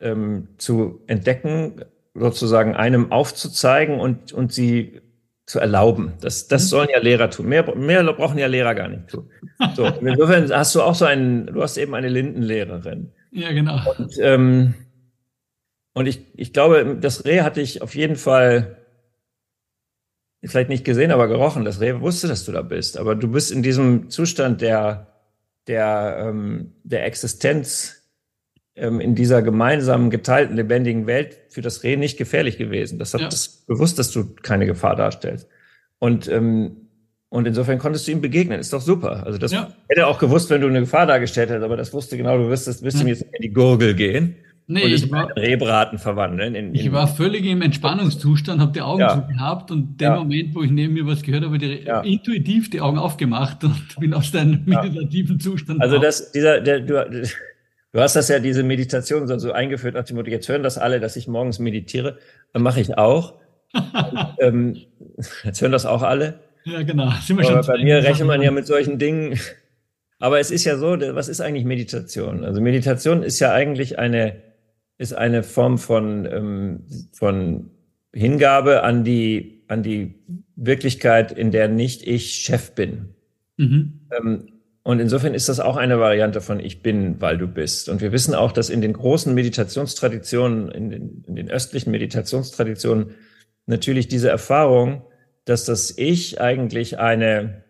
ähm, 0.00 0.48
zu 0.58 1.02
entdecken, 1.06 1.84
sozusagen 2.14 2.74
einem 2.74 3.12
aufzuzeigen 3.12 4.00
und, 4.00 4.32
und 4.32 4.52
sie 4.52 5.00
zu 5.46 5.60
erlauben. 5.60 6.12
Das, 6.20 6.48
das 6.48 6.64
mhm. 6.64 6.68
sollen 6.68 6.88
ja 6.92 7.00
Lehrer 7.00 7.30
tun. 7.30 7.48
Mehr, 7.48 7.74
mehr 7.74 8.04
brauchen 8.12 8.38
ja 8.38 8.46
Lehrer 8.46 8.74
gar 8.74 8.88
nicht 8.88 9.08
tun. 9.08 9.30
So, 9.74 9.86
insofern 9.86 10.50
hast 10.50 10.74
du 10.74 10.82
auch 10.82 10.94
so 10.94 11.04
einen, 11.04 11.46
du 11.46 11.62
hast 11.62 11.78
eben 11.78 11.94
eine 11.94 12.08
Lindenlehrerin. 12.08 13.12
Ja, 13.32 13.52
genau. 13.52 13.78
Und, 13.98 14.18
ähm, 14.20 14.74
und 15.94 16.06
ich, 16.06 16.22
ich 16.34 16.52
glaube, 16.52 16.96
das 17.00 17.24
Reh 17.24 17.40
hatte 17.40 17.60
ich 17.60 17.82
auf 17.82 17.94
jeden 17.94 18.16
Fall 18.16 18.76
vielleicht 20.44 20.68
nicht 20.68 20.84
gesehen, 20.84 21.10
aber 21.10 21.28
gerochen. 21.28 21.64
Das 21.64 21.80
Reh 21.80 22.00
wusste, 22.00 22.28
dass 22.28 22.44
du 22.44 22.52
da 22.52 22.62
bist. 22.62 22.96
Aber 22.96 23.14
du 23.14 23.28
bist 23.28 23.50
in 23.50 23.62
diesem 23.62 24.10
Zustand 24.10 24.60
der, 24.60 25.08
der, 25.66 26.18
ähm, 26.20 26.74
der 26.84 27.06
Existenz 27.06 28.02
ähm, 28.76 29.00
in 29.00 29.14
dieser 29.14 29.42
gemeinsamen, 29.42 30.10
geteilten, 30.10 30.56
lebendigen 30.56 31.06
Welt 31.06 31.38
für 31.48 31.62
das 31.62 31.82
Reh 31.82 31.96
nicht 31.96 32.16
gefährlich 32.16 32.58
gewesen. 32.58 32.98
Das 32.98 33.14
hat 33.14 33.20
ja. 33.20 33.28
das 33.28 33.48
bewusst, 33.66 33.98
dass 33.98 34.10
du 34.12 34.34
keine 34.42 34.66
Gefahr 34.66 34.94
darstellst. 34.94 35.48
Und, 35.98 36.28
ähm, 36.28 36.88
und 37.28 37.46
insofern 37.46 37.78
konntest 37.78 38.06
du 38.06 38.12
ihm 38.12 38.20
begegnen. 38.20 38.60
Ist 38.60 38.72
doch 38.72 38.80
super. 38.80 39.26
Also 39.26 39.38
das 39.38 39.52
ja. 39.52 39.74
hätte 39.88 40.02
er 40.02 40.08
auch 40.08 40.18
gewusst, 40.18 40.48
wenn 40.50 40.60
du 40.60 40.68
eine 40.68 40.80
Gefahr 40.80 41.06
dargestellt 41.06 41.50
hättest, 41.50 41.64
aber 41.64 41.76
das 41.76 41.92
wusste 41.92 42.16
genau, 42.16 42.38
du 42.38 42.48
wirst, 42.48 42.66
wirst 42.82 43.00
hm. 43.00 43.06
ihm 43.06 43.08
jetzt 43.08 43.22
in 43.22 43.42
die 43.42 43.52
Gurgel 43.52 43.94
gehen. 43.94 44.36
Nee, 44.70 44.84
und 44.84 44.92
ich 44.92 45.10
war, 45.10 45.34
Rehbraten 45.34 45.98
verwandeln. 45.98 46.54
In, 46.54 46.66
in 46.66 46.74
ich 46.74 46.92
war 46.92 47.08
völlig 47.08 47.46
im 47.46 47.62
Entspannungszustand, 47.62 48.60
habe 48.60 48.72
die 48.72 48.82
Augen 48.82 49.00
ja. 49.00 49.14
gehabt 49.14 49.70
und 49.70 49.98
dem 49.98 50.04
ja. 50.04 50.16
Moment, 50.16 50.54
wo 50.54 50.62
ich 50.62 50.70
neben 50.70 50.92
mir 50.92 51.06
was 51.06 51.22
gehört 51.22 51.42
habe, 51.42 51.56
die, 51.56 51.84
ja. 51.84 52.02
intuitiv 52.02 52.68
die 52.68 52.82
Augen 52.82 52.98
aufgemacht 52.98 53.64
und 53.64 53.96
bin 53.98 54.12
aus 54.12 54.30
deinem 54.30 54.64
meditativen 54.66 55.40
Zustand. 55.40 55.80
Also 55.80 55.98
das, 55.98 56.32
dieser, 56.32 56.60
der, 56.60 56.80
du, 56.80 57.10
du 57.92 57.98
hast 57.98 58.14
das 58.14 58.28
ja 58.28 58.40
diese 58.40 58.62
Meditation 58.62 59.26
so, 59.26 59.38
so 59.38 59.52
eingeführt 59.52 59.94
nach 59.94 60.04
dem 60.04 60.16
Motto, 60.16 60.30
jetzt 60.30 60.50
hören 60.50 60.62
das 60.62 60.76
alle, 60.76 61.00
dass 61.00 61.16
ich 61.16 61.28
morgens 61.28 61.58
meditiere. 61.60 62.18
Dann 62.52 62.62
mache 62.62 62.80
ich 62.80 62.98
auch. 62.98 63.36
und, 63.72 63.82
ähm, 64.40 64.76
jetzt 65.44 65.62
hören 65.62 65.72
das 65.72 65.86
auch 65.86 66.02
alle. 66.02 66.40
Ja, 66.64 66.82
genau. 66.82 67.10
Sind 67.22 67.38
wir 67.38 67.44
schon 67.44 67.64
bei 67.66 67.82
mir 67.82 68.04
rechnet 68.04 68.28
man 68.28 68.42
ja 68.42 68.50
mit 68.50 68.66
solchen 68.66 68.98
Dingen. 68.98 69.40
Aber 70.18 70.40
es 70.40 70.50
ist 70.50 70.66
ja 70.66 70.76
so, 70.76 70.98
was 71.14 71.28
ist 71.28 71.40
eigentlich 71.40 71.64
Meditation? 71.64 72.44
Also 72.44 72.60
Meditation 72.60 73.22
ist 73.22 73.40
ja 73.40 73.52
eigentlich 73.52 73.98
eine 73.98 74.47
ist 74.98 75.14
eine 75.14 75.42
Form 75.42 75.78
von, 75.78 76.26
ähm, 76.26 76.80
von 77.12 77.70
Hingabe 78.12 78.82
an 78.82 79.04
die, 79.04 79.62
an 79.68 79.82
die 79.82 80.16
Wirklichkeit, 80.56 81.32
in 81.32 81.52
der 81.52 81.68
nicht 81.68 82.06
ich 82.06 82.34
Chef 82.34 82.72
bin. 82.72 83.14
Mhm. 83.56 84.00
Ähm, 84.10 84.48
und 84.82 85.00
insofern 85.00 85.34
ist 85.34 85.48
das 85.48 85.60
auch 85.60 85.76
eine 85.76 86.00
Variante 86.00 86.40
von 86.40 86.60
Ich 86.60 86.82
bin, 86.82 87.20
weil 87.20 87.36
du 87.36 87.46
bist. 87.46 87.88
Und 87.88 88.00
wir 88.00 88.10
wissen 88.10 88.34
auch, 88.34 88.52
dass 88.52 88.70
in 88.70 88.80
den 88.80 88.94
großen 88.94 89.34
Meditationstraditionen, 89.34 90.70
in 90.70 90.90
den, 90.90 91.24
in 91.26 91.36
den 91.36 91.50
östlichen 91.50 91.90
Meditationstraditionen, 91.90 93.14
natürlich 93.66 94.08
diese 94.08 94.30
Erfahrung, 94.30 95.02
dass 95.44 95.64
das 95.64 95.96
Ich 95.96 96.40
eigentlich 96.40 96.98
eine, 96.98 97.64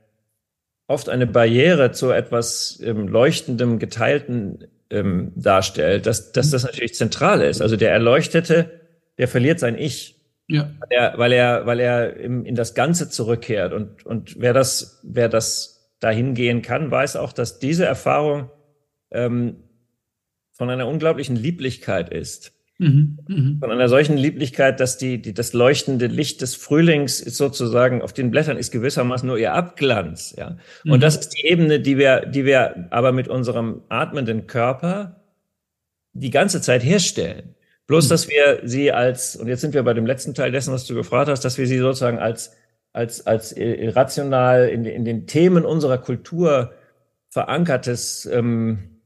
oft 0.86 1.08
eine 1.08 1.26
Barriere 1.26 1.90
zu 1.90 2.10
etwas 2.10 2.80
ähm, 2.84 3.08
leuchtendem, 3.08 3.78
geteilten 3.78 4.68
ähm, 4.90 5.32
darstellt, 5.36 6.06
dass, 6.06 6.32
dass 6.32 6.50
das 6.50 6.64
natürlich 6.64 6.94
zentral 6.94 7.42
ist. 7.42 7.60
Also 7.60 7.76
der 7.76 7.92
Erleuchtete, 7.92 8.80
der 9.18 9.28
verliert 9.28 9.60
sein 9.60 9.78
Ich. 9.78 10.16
Ja. 10.48 10.70
Weil 10.80 10.88
er, 10.90 11.18
weil 11.18 11.32
er, 11.32 11.66
weil 11.66 11.80
er 11.80 12.16
im, 12.16 12.46
in 12.46 12.54
das 12.54 12.74
Ganze 12.74 13.10
zurückkehrt. 13.10 13.72
Und, 13.74 14.06
und 14.06 14.40
wer 14.40 14.54
das, 14.54 15.00
wer 15.02 15.28
das 15.28 15.94
dahin 16.00 16.34
gehen 16.34 16.62
kann, 16.62 16.90
weiß 16.90 17.16
auch, 17.16 17.32
dass 17.32 17.58
diese 17.58 17.84
Erfahrung 17.84 18.50
ähm, 19.10 19.64
von 20.52 20.70
einer 20.70 20.88
unglaublichen 20.88 21.36
Lieblichkeit 21.36 22.08
ist. 22.08 22.52
Mhm, 22.78 23.18
mh. 23.26 23.58
Von 23.60 23.72
einer 23.72 23.88
solchen 23.88 24.16
Lieblichkeit, 24.16 24.78
dass 24.78 24.98
die, 24.98 25.20
die, 25.20 25.34
das 25.34 25.52
leuchtende 25.52 26.06
Licht 26.06 26.40
des 26.42 26.54
Frühlings 26.54 27.20
ist 27.20 27.36
sozusagen 27.36 28.02
auf 28.02 28.12
den 28.12 28.30
Blättern 28.30 28.56
ist 28.56 28.70
gewissermaßen 28.70 29.26
nur 29.26 29.36
ihr 29.36 29.52
Abglanz, 29.52 30.34
ja. 30.38 30.56
Mhm. 30.84 30.92
Und 30.92 31.02
das 31.02 31.16
ist 31.16 31.30
die 31.30 31.46
Ebene, 31.46 31.80
die 31.80 31.98
wir, 31.98 32.26
die 32.26 32.44
wir 32.44 32.86
aber 32.90 33.10
mit 33.10 33.26
unserem 33.26 33.82
atmenden 33.88 34.46
Körper 34.46 35.24
die 36.12 36.30
ganze 36.30 36.60
Zeit 36.60 36.84
herstellen. 36.84 37.56
Bloß, 37.88 38.04
mhm. 38.04 38.08
dass 38.10 38.28
wir 38.28 38.60
sie 38.62 38.92
als, 38.92 39.34
und 39.34 39.48
jetzt 39.48 39.60
sind 39.60 39.74
wir 39.74 39.82
bei 39.82 39.94
dem 39.94 40.06
letzten 40.06 40.34
Teil 40.34 40.52
dessen, 40.52 40.72
was 40.72 40.86
du 40.86 40.94
gefragt 40.94 41.28
hast, 41.28 41.44
dass 41.44 41.58
wir 41.58 41.66
sie 41.66 41.78
sozusagen 41.78 42.18
als, 42.18 42.54
als, 42.92 43.26
als 43.26 43.50
irrational 43.52 44.68
in, 44.68 44.84
in 44.84 45.04
den 45.04 45.26
Themen 45.26 45.64
unserer 45.64 45.98
Kultur 45.98 46.72
verankertes, 47.30 48.26
ähm, 48.26 48.97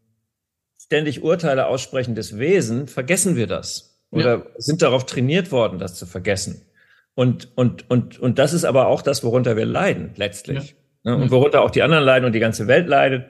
ständig 0.93 1.23
Urteile 1.23 1.69
aussprechendes 1.69 2.39
Wesen, 2.39 2.87
vergessen 2.87 3.35
wir 3.35 3.47
das. 3.47 3.99
Oder 4.11 4.35
ja. 4.35 4.47
sind 4.59 4.83
darauf 4.83 5.07
trainiert 5.07 5.51
worden, 5.51 5.79
das 5.79 5.95
zu 5.95 6.05
vergessen. 6.05 6.67
Und, 7.15 7.51
und, 7.57 7.89
und, 7.91 8.19
und 8.21 8.39
das 8.39 8.53
ist 8.53 8.67
aber 8.67 8.89
auch 8.89 9.01
das, 9.01 9.25
worunter 9.25 9.57
wir 9.57 9.65
leiden, 9.65 10.13
letztlich. 10.17 10.77
Ja. 11.03 11.17
Ne? 11.17 11.23
Und 11.23 11.31
worunter 11.31 11.63
auch 11.63 11.71
die 11.71 11.81
anderen 11.81 12.05
leiden 12.05 12.27
und 12.27 12.35
die 12.35 12.41
ganze 12.41 12.67
Welt 12.67 12.89
leidet. 12.89 13.25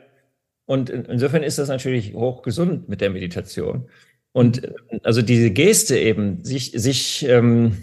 Und 0.66 0.90
insofern 0.90 1.45
ist 1.45 1.61
das 1.61 1.69
natürlich 1.69 2.14
hochgesund 2.14 2.88
mit 2.88 3.00
der 3.00 3.11
Meditation. 3.11 3.88
Und 4.33 4.73
also 5.04 5.23
diese 5.23 5.52
Geste 5.52 5.97
eben, 5.97 6.45
sich, 6.45 6.73
sich, 6.75 7.25
ähm, 7.28 7.76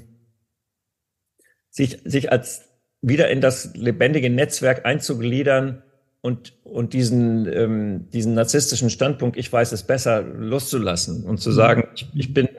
sich, 1.69 1.99
sich 2.03 2.33
als 2.33 2.67
wieder 3.01 3.29
in 3.29 3.39
das 3.39 3.73
lebendige 3.75 4.29
Netzwerk 4.29 4.85
einzugliedern, 4.85 5.83
und, 6.21 6.53
und 6.63 6.93
diesen, 6.93 7.45
ähm, 7.51 8.09
diesen 8.11 8.33
narzisstischen 8.33 8.89
Standpunkt, 8.89 9.37
ich 9.37 9.51
weiß 9.51 9.71
es 9.71 9.83
besser, 9.83 10.21
loszulassen 10.21 11.23
und 11.23 11.39
zu 11.39 11.51
sagen, 11.51 11.87
ich, 11.95 12.07
ich 12.13 12.33
bin, 12.33 12.49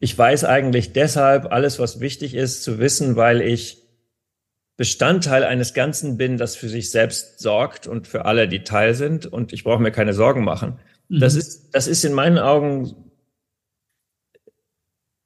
ich 0.00 0.16
weiß 0.16 0.44
eigentlich 0.44 0.92
deshalb 0.92 1.52
alles, 1.52 1.78
was 1.78 2.00
wichtig 2.00 2.34
ist, 2.34 2.62
zu 2.62 2.78
wissen, 2.78 3.16
weil 3.16 3.40
ich 3.40 3.84
Bestandteil 4.76 5.44
eines 5.44 5.72
Ganzen 5.72 6.16
bin, 6.16 6.36
das 6.36 6.56
für 6.56 6.68
sich 6.68 6.90
selbst 6.90 7.38
sorgt 7.38 7.86
und 7.86 8.08
für 8.08 8.24
alle, 8.24 8.48
die 8.48 8.64
Teil 8.64 8.94
sind. 8.94 9.24
Und 9.26 9.52
ich 9.52 9.62
brauche 9.62 9.80
mir 9.80 9.92
keine 9.92 10.12
Sorgen 10.12 10.42
machen. 10.42 10.80
Mhm. 11.08 11.20
Das 11.20 11.36
ist, 11.36 11.70
das 11.74 11.86
ist 11.86 12.04
in 12.04 12.12
meinen 12.12 12.38
Augen 12.38 13.12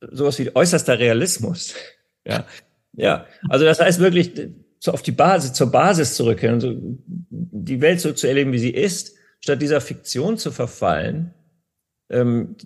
sowas 0.01 0.39
wie 0.39 0.55
äußerster 0.55 0.99
Realismus. 0.99 1.75
Ja, 2.25 2.45
ja. 2.93 3.25
Also 3.49 3.65
das 3.65 3.81
heißt 3.81 4.01
wirklich, 4.01 4.35
so 4.81 4.93
auf 4.93 5.03
die 5.03 5.13
Basis, 5.13 5.53
zur 5.53 5.71
Basis 5.71 6.15
zurückkehren, 6.15 6.61
so 6.61 6.75
die 7.31 7.81
Welt 7.81 8.01
so 8.01 8.13
zu 8.13 8.27
erleben, 8.27 8.53
wie 8.53 8.59
sie 8.59 8.71
ist, 8.71 9.17
statt 9.41 9.63
dieser 9.63 9.81
Fiktion 9.81 10.39
zu 10.39 10.51
verfallen, 10.51 11.35
ähm, 12.11 12.57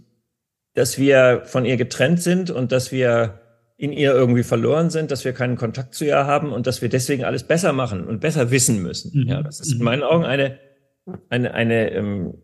dass 0.75 0.99
wir 0.99 1.43
von 1.45 1.65
ihr 1.65 1.77
getrennt 1.77 2.23
sind 2.23 2.51
und 2.51 2.73
dass 2.73 2.93
wir 2.93 3.41
in 3.77 3.93
ihr 3.93 4.13
irgendwie 4.13 4.45
verloren 4.45 4.91
sind, 4.91 5.11
dass 5.11 5.25
wir 5.25 5.33
keinen 5.33 5.57
Kontakt 5.57 5.95
zu 5.95 6.05
ihr 6.05 6.25
haben 6.27 6.53
und 6.53 6.67
dass 6.67 6.83
wir 6.83 6.89
deswegen 6.89 7.25
alles 7.25 7.43
besser 7.43 7.73
machen 7.73 8.07
und 8.07 8.21
besser 8.21 8.51
wissen 8.51 8.81
müssen. 8.81 9.23
Mhm. 9.23 9.29
Ja, 9.29 9.43
das 9.43 9.61
ist 9.61 9.73
in 9.73 9.83
meinen 9.83 10.03
Augen 10.03 10.25
eine, 10.25 10.59
eine, 11.29 11.53
eine, 11.53 11.91
ähm, 11.91 12.35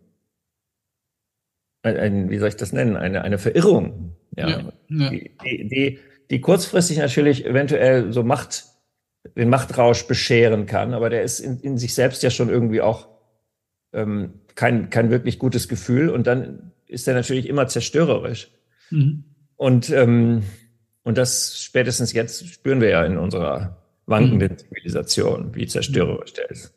ein, 1.83 1.97
ein, 1.97 2.31
wie 2.31 2.39
soll 2.39 2.49
ich 2.49 2.57
das 2.57 2.73
nennen, 2.73 2.97
eine, 2.97 3.23
eine 3.23 3.39
Verirrung. 3.39 4.17
Ja, 4.37 4.49
ja, 4.49 4.73
ja. 4.89 5.11
Die, 5.11 5.31
die, 5.45 5.69
die, 5.69 5.99
die 6.31 6.41
kurzfristig 6.41 6.99
natürlich 6.99 7.47
eventuell 7.47 8.13
so 8.13 8.23
Macht, 8.25 8.65
den 9.38 9.49
Machtrausch 9.49 10.07
bescheren 10.07 10.66
kann, 10.66 10.92
aber 10.92 11.11
der 11.11 11.23
ist 11.23 11.38
in, 11.38 11.61
in 11.61 11.78
sich 11.78 11.95
selbst 11.95 12.23
ja 12.25 12.30
schon 12.30 12.49
irgendwie 12.49 12.80
auch 12.80 13.09
ähm, 13.92 14.40
kein, 14.57 14.90
kein 14.90 15.11
wirklich 15.11 15.38
gutes 15.38 15.68
Gefühl 15.68 16.11
und 16.11 16.26
dann 16.26 16.73
ist 16.87 17.07
er 17.07 17.14
natürlich 17.14 17.49
immer 17.49 17.68
zerstörerisch. 17.68 18.50
Mhm. 18.90 19.25
Und, 19.57 19.90
ähm, 19.90 20.42
und 21.04 21.18
das 21.18 21.62
spätestens 21.62 22.12
jetzt 22.12 22.49
spüren 22.49 22.80
wir 22.80 22.88
ja 22.88 23.04
in 23.04 23.16
unserer 23.16 23.78
wankenden 24.07 24.52
mhm. 24.52 24.59
Zivilisation, 24.59 25.54
wie 25.54 25.66
zerstörerisch 25.66 26.33
der 26.33 26.50
ist. 26.50 26.75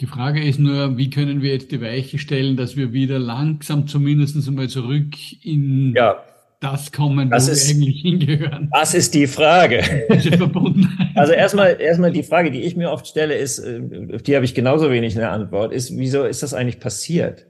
Die 0.00 0.06
Frage 0.06 0.44
ist 0.44 0.58
nur, 0.58 0.96
wie 0.96 1.10
können 1.10 1.40
wir 1.42 1.52
jetzt 1.52 1.70
die 1.70 1.80
Weiche 1.80 2.18
stellen, 2.18 2.56
dass 2.56 2.76
wir 2.76 2.92
wieder 2.92 3.18
langsam 3.20 3.86
zumindest 3.86 4.36
einmal 4.48 4.68
zurück 4.68 5.14
in 5.44 5.92
ja. 5.94 6.24
Das 6.60 6.90
kommen, 6.92 7.30
das 7.30 7.46
wo 7.46 7.52
ist, 7.52 7.68
wir 7.68 7.76
eigentlich 7.76 8.02
hingehören. 8.02 8.68
Das 8.72 8.94
ist 8.94 9.14
die 9.14 9.26
Frage. 9.26 9.82
also 11.14 11.32
erstmal, 11.32 11.80
erstmal 11.80 12.12
die 12.12 12.22
Frage, 12.22 12.50
die 12.50 12.62
ich 12.62 12.76
mir 12.76 12.90
oft 12.90 13.06
stelle, 13.06 13.34
ist, 13.34 13.58
äh, 13.60 13.80
auf 14.14 14.22
die 14.22 14.34
habe 14.34 14.44
ich 14.44 14.54
genauso 14.54 14.90
wenig 14.90 15.16
eine 15.16 15.28
Antwort, 15.28 15.72
ist, 15.72 15.96
wieso 15.96 16.24
ist 16.24 16.42
das 16.42 16.54
eigentlich 16.54 16.80
passiert? 16.80 17.46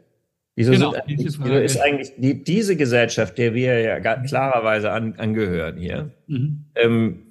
Wieso, 0.57 0.73
genau, 0.73 0.93
sind, 0.93 1.39
wieso 1.45 1.55
ist 1.55 1.81
eigentlich 1.81 2.13
die, 2.17 2.43
diese 2.43 2.77
Gesellschaft, 2.77 3.39
der 3.39 3.55
wir 3.55 3.81
ja 3.81 4.01
klarerweise 4.01 4.91
an, 4.91 5.15
angehören 5.17 5.77
hier, 5.79 6.11
mhm. 6.27 6.65
ähm, 6.75 7.23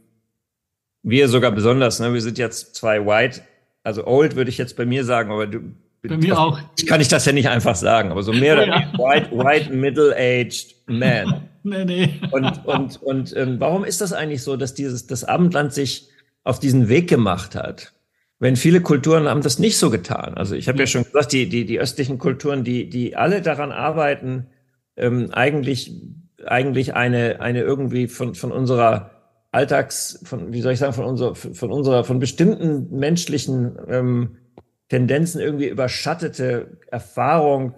wir 1.04 1.28
sogar 1.28 1.52
besonders, 1.52 2.00
ne, 2.00 2.14
wir 2.14 2.22
sind 2.22 2.38
jetzt 2.38 2.76
zwei 2.76 3.06
White 3.06 3.42
also 3.88 4.06
old 4.06 4.36
würde 4.36 4.50
ich 4.50 4.58
jetzt 4.58 4.76
bei 4.76 4.86
mir 4.86 5.06
sagen, 5.06 5.32
aber 5.32 5.48
du, 5.48 5.62
bei 6.04 6.18
mir 6.18 6.38
auch. 6.38 6.60
Kann 6.88 7.00
ich 7.00 7.08
das 7.08 7.26
ja 7.26 7.32
nicht 7.32 7.48
einfach 7.48 7.76
sagen, 7.76 8.12
aber 8.12 8.22
so 8.22 8.34
mehr 8.34 8.54
oder 8.62 8.64
weniger 8.64 8.92
ja. 8.92 9.00
white, 9.00 9.32
white, 9.32 9.74
middle-aged 9.74 10.76
man. 10.88 11.48
nee, 11.70 11.86
nee. 11.86 12.22
Und, 12.32 12.66
und, 12.66 13.02
und 13.02 13.36
ähm, 13.36 13.60
warum 13.60 13.84
ist 13.84 14.02
das 14.02 14.14
eigentlich 14.14 14.44
so, 14.44 14.58
dass 14.58 14.74
dieses, 14.74 15.08
das 15.08 15.24
Abendland 15.24 15.74
sich 15.74 16.10
auf 16.44 16.60
diesen 16.60 16.90
Weg 16.90 17.10
gemacht 17.10 17.56
hat? 17.56 17.94
Wenn 18.40 18.56
viele 18.56 18.82
Kulturen 18.82 19.28
haben 19.28 19.42
das 19.42 19.60
nicht 19.60 19.78
so 19.78 19.90
getan. 19.90 20.36
Also 20.36 20.56
ich 20.56 20.68
habe 20.68 20.78
ja. 20.78 20.84
ja 20.84 20.88
schon 20.88 21.04
gesagt, 21.04 21.32
die, 21.34 21.50
die, 21.50 21.66
die 21.66 21.80
östlichen 21.80 22.20
Kulturen, 22.20 22.64
die, 22.64 22.90
die 22.90 23.16
alle 23.16 23.42
daran 23.42 23.72
arbeiten, 23.72 24.48
ähm, 24.96 25.32
eigentlich, 25.32 25.92
eigentlich 26.46 26.94
eine, 26.94 27.42
eine 27.42 27.62
irgendwie 27.62 28.08
von, 28.08 28.36
von 28.36 28.52
unserer 28.52 29.12
Alltags, 29.52 30.20
von, 30.24 30.54
wie 30.54 30.62
soll 30.62 30.74
ich 30.74 30.80
sagen, 30.80 30.94
von 30.94 31.06
unserer, 31.06 31.36
von 31.36 31.72
unserer, 31.72 32.04
von 32.04 32.20
bestimmten 32.20 32.96
menschlichen 32.96 33.78
ähm, 33.88 34.38
Tendenzen 34.90 35.42
irgendwie 35.42 35.68
überschattete 35.68 36.78
Erfahrung 36.92 37.74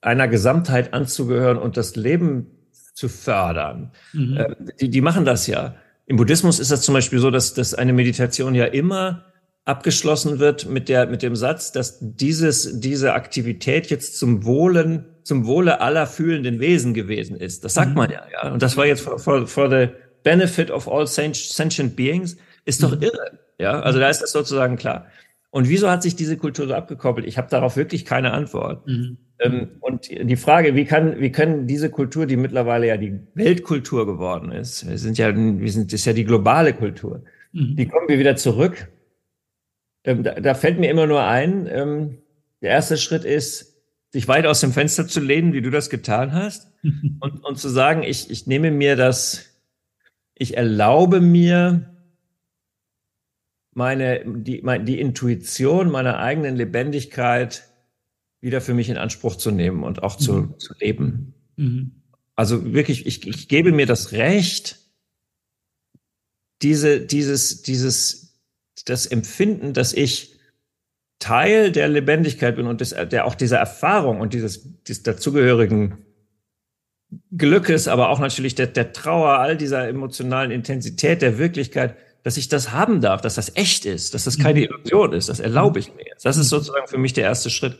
einer 0.00 0.26
Gesamtheit 0.26 0.92
anzugehören 0.94 1.58
und 1.58 1.76
das 1.76 1.96
Leben 1.96 2.50
zu 2.92 3.08
fördern. 3.08 3.92
Mhm. 4.12 4.36
Äh, 4.36 4.56
die, 4.80 4.90
die 4.90 5.00
machen 5.00 5.24
das 5.24 5.46
ja. 5.46 5.76
Im 6.06 6.16
Buddhismus 6.16 6.58
ist 6.58 6.70
das 6.70 6.82
zum 6.82 6.94
Beispiel 6.94 7.18
so, 7.18 7.30
dass, 7.30 7.54
dass 7.54 7.74
eine 7.74 7.92
Meditation 7.92 8.54
ja 8.54 8.66
immer 8.66 9.24
abgeschlossen 9.64 10.40
wird 10.40 10.68
mit 10.68 10.88
der, 10.88 11.06
mit 11.06 11.22
dem 11.22 11.36
Satz, 11.36 11.72
dass 11.72 11.98
dieses, 12.00 12.80
diese 12.80 13.14
Aktivität 13.14 13.88
jetzt 13.88 14.18
zum 14.18 14.44
Wohlen, 14.44 15.06
zum 15.22 15.46
Wohle 15.46 15.80
aller 15.80 16.06
fühlenden 16.06 16.58
Wesen 16.58 16.94
gewesen 16.94 17.36
ist. 17.36 17.64
Das 17.64 17.74
sagt 17.74 17.90
mhm. 17.90 17.96
man 17.96 18.10
ja, 18.10 18.22
ja. 18.32 18.52
Und 18.52 18.62
das 18.62 18.76
war 18.76 18.86
jetzt 18.86 19.02
vor, 19.02 19.18
vor, 19.18 19.46
vor 19.46 19.68
der, 19.68 19.92
Benefit 20.22 20.70
of 20.70 20.88
all 20.88 21.06
sentient 21.06 21.96
beings 21.96 22.36
ist 22.64 22.82
doch 22.82 22.94
mhm. 22.94 23.02
irre. 23.02 23.38
Ja, 23.58 23.80
also 23.80 23.98
da 23.98 24.08
ist 24.08 24.20
das 24.22 24.32
sozusagen 24.32 24.76
klar. 24.76 25.06
Und 25.50 25.68
wieso 25.68 25.90
hat 25.90 26.02
sich 26.02 26.16
diese 26.16 26.36
Kultur 26.36 26.66
so 26.66 26.74
abgekoppelt? 26.74 27.26
Ich 27.26 27.38
habe 27.38 27.48
darauf 27.50 27.76
wirklich 27.76 28.04
keine 28.04 28.32
Antwort. 28.32 28.86
Mhm. 28.86 29.18
Ähm, 29.42 29.68
und 29.80 30.08
die 30.10 30.36
Frage, 30.36 30.74
wie 30.74 30.84
kann, 30.84 31.20
wie 31.20 31.32
können 31.32 31.66
diese 31.66 31.90
Kultur, 31.90 32.26
die 32.26 32.36
mittlerweile 32.36 32.86
ja 32.86 32.96
die 32.96 33.18
Weltkultur 33.34 34.06
geworden 34.06 34.52
ist, 34.52 34.88
wir 34.88 34.98
sind 34.98 35.18
ja, 35.18 35.34
wir 35.34 35.72
sind, 35.72 35.92
das 35.92 36.00
ist 36.00 36.06
ja 36.06 36.12
die 36.12 36.24
globale 36.24 36.72
Kultur, 36.72 37.22
mhm. 37.52 37.76
wie 37.76 37.86
kommen 37.86 38.08
wir 38.08 38.18
wieder 38.18 38.36
zurück? 38.36 38.88
Da, 40.04 40.14
da, 40.14 40.54
fällt 40.54 40.78
mir 40.80 40.90
immer 40.90 41.06
nur 41.06 41.22
ein, 41.22 41.68
ähm, 41.70 42.18
der 42.60 42.70
erste 42.70 42.96
Schritt 42.96 43.24
ist, 43.24 43.76
sich 44.10 44.28
weit 44.28 44.46
aus 44.46 44.60
dem 44.60 44.72
Fenster 44.72 45.06
zu 45.06 45.20
lehnen, 45.20 45.52
wie 45.52 45.62
du 45.62 45.70
das 45.70 45.90
getan 45.90 46.32
hast, 46.32 46.70
und, 47.20 47.44
und 47.44 47.58
zu 47.58 47.68
sagen, 47.68 48.02
ich, 48.02 48.30
ich 48.30 48.46
nehme 48.46 48.70
mir 48.70 48.96
das, 48.96 49.60
ich 50.34 50.56
erlaube 50.56 51.20
mir, 51.20 51.88
meine, 53.74 54.22
die, 54.24 54.60
meine, 54.62 54.84
die 54.84 55.00
Intuition 55.00 55.90
meiner 55.90 56.18
eigenen 56.18 56.56
Lebendigkeit 56.56 57.71
wieder 58.42 58.60
für 58.60 58.74
mich 58.74 58.90
in 58.90 58.98
Anspruch 58.98 59.36
zu 59.36 59.50
nehmen 59.50 59.84
und 59.84 60.02
auch 60.02 60.16
zu, 60.16 60.32
mhm. 60.34 60.58
zu 60.58 60.74
leben. 60.78 61.34
Mhm. 61.56 62.02
Also 62.34 62.74
wirklich, 62.74 63.06
ich, 63.06 63.26
ich 63.26 63.48
gebe 63.48 63.72
mir 63.72 63.86
das 63.86 64.12
Recht, 64.12 64.80
diese, 66.60 67.00
dieses, 67.00 67.62
dieses, 67.62 68.40
das 68.84 69.06
Empfinden, 69.06 69.72
dass 69.72 69.92
ich 69.92 70.38
Teil 71.18 71.70
der 71.70 71.88
Lebendigkeit 71.88 72.56
bin 72.56 72.66
und 72.66 72.80
des, 72.80 72.90
der 72.90 73.26
auch 73.26 73.36
dieser 73.36 73.58
Erfahrung 73.58 74.20
und 74.20 74.34
dieses, 74.34 74.82
des 74.82 75.04
dazugehörigen 75.04 75.98
Glückes, 77.30 77.86
aber 77.86 78.08
auch 78.08 78.18
natürlich 78.18 78.56
der, 78.56 78.66
der 78.66 78.92
Trauer, 78.92 79.38
all 79.38 79.56
dieser 79.56 79.88
emotionalen 79.88 80.50
Intensität 80.50 81.22
der 81.22 81.38
Wirklichkeit, 81.38 81.96
dass 82.24 82.36
ich 82.36 82.48
das 82.48 82.72
haben 82.72 83.00
darf, 83.00 83.20
dass 83.20 83.36
das 83.36 83.54
echt 83.54 83.84
ist, 83.84 84.14
dass 84.14 84.24
das 84.24 84.38
keine 84.38 84.60
mhm. 84.60 84.66
Illusion 84.66 85.12
ist, 85.12 85.28
das 85.28 85.38
erlaube 85.38 85.78
ich 85.78 85.94
mir 85.94 86.04
jetzt. 86.06 86.24
Das 86.24 86.36
ist 86.36 86.48
sozusagen 86.48 86.88
für 86.88 86.98
mich 86.98 87.12
der 87.12 87.24
erste 87.24 87.50
Schritt. 87.50 87.78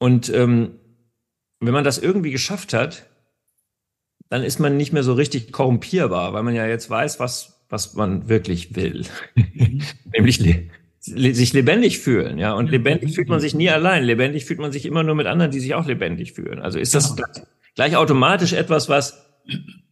Und 0.00 0.28
ähm, 0.34 0.72
wenn 1.60 1.72
man 1.72 1.84
das 1.84 1.98
irgendwie 1.98 2.32
geschafft 2.32 2.72
hat, 2.72 3.06
dann 4.30 4.42
ist 4.42 4.58
man 4.58 4.76
nicht 4.76 4.92
mehr 4.92 5.02
so 5.02 5.12
richtig 5.12 5.52
korrumpierbar, 5.52 6.32
weil 6.32 6.42
man 6.42 6.54
ja 6.54 6.66
jetzt 6.66 6.90
weiß, 6.90 7.20
was, 7.20 7.64
was 7.68 7.94
man 7.94 8.28
wirklich 8.28 8.74
will. 8.74 9.04
Mhm. 9.36 9.82
Nämlich 10.12 10.40
le 10.40 11.34
sich 11.34 11.52
lebendig 11.54 11.98
fühlen, 11.98 12.38
ja. 12.38 12.52
Und 12.52 12.70
lebendig 12.70 13.14
fühlt 13.14 13.28
man 13.28 13.40
sich 13.40 13.54
nie 13.54 13.70
allein. 13.70 14.04
Lebendig 14.04 14.44
fühlt 14.44 14.58
man 14.58 14.72
sich 14.72 14.84
immer 14.84 15.02
nur 15.02 15.14
mit 15.14 15.26
anderen, 15.26 15.50
die 15.50 15.60
sich 15.60 15.74
auch 15.74 15.86
lebendig 15.86 16.32
fühlen. 16.32 16.60
Also 16.60 16.78
ist 16.78 16.94
das, 16.94 17.16
ja 17.16 17.24
gleich 17.74 17.96
automatisch 17.96 18.52
etwas, 18.52 18.88
was, 18.88 19.24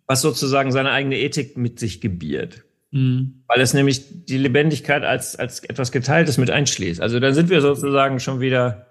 was 0.06 0.20
sozusagen 0.20 0.72
seine 0.72 0.90
eigene 0.90 1.18
Ethik 1.18 1.56
mit 1.56 1.78
sich 1.78 2.00
gebiert. 2.00 2.64
Mhm. 2.90 3.44
Weil 3.46 3.60
es 3.60 3.74
nämlich 3.74 4.26
die 4.26 4.38
Lebendigkeit 4.38 5.04
als, 5.04 5.36
als 5.36 5.60
etwas 5.64 5.92
Geteiltes 5.92 6.38
mit 6.38 6.50
einschließt. 6.50 7.00
Also 7.00 7.20
dann 7.20 7.34
sind 7.34 7.50
wir 7.50 7.60
sozusagen 7.60 8.20
schon 8.20 8.40
wieder 8.40 8.87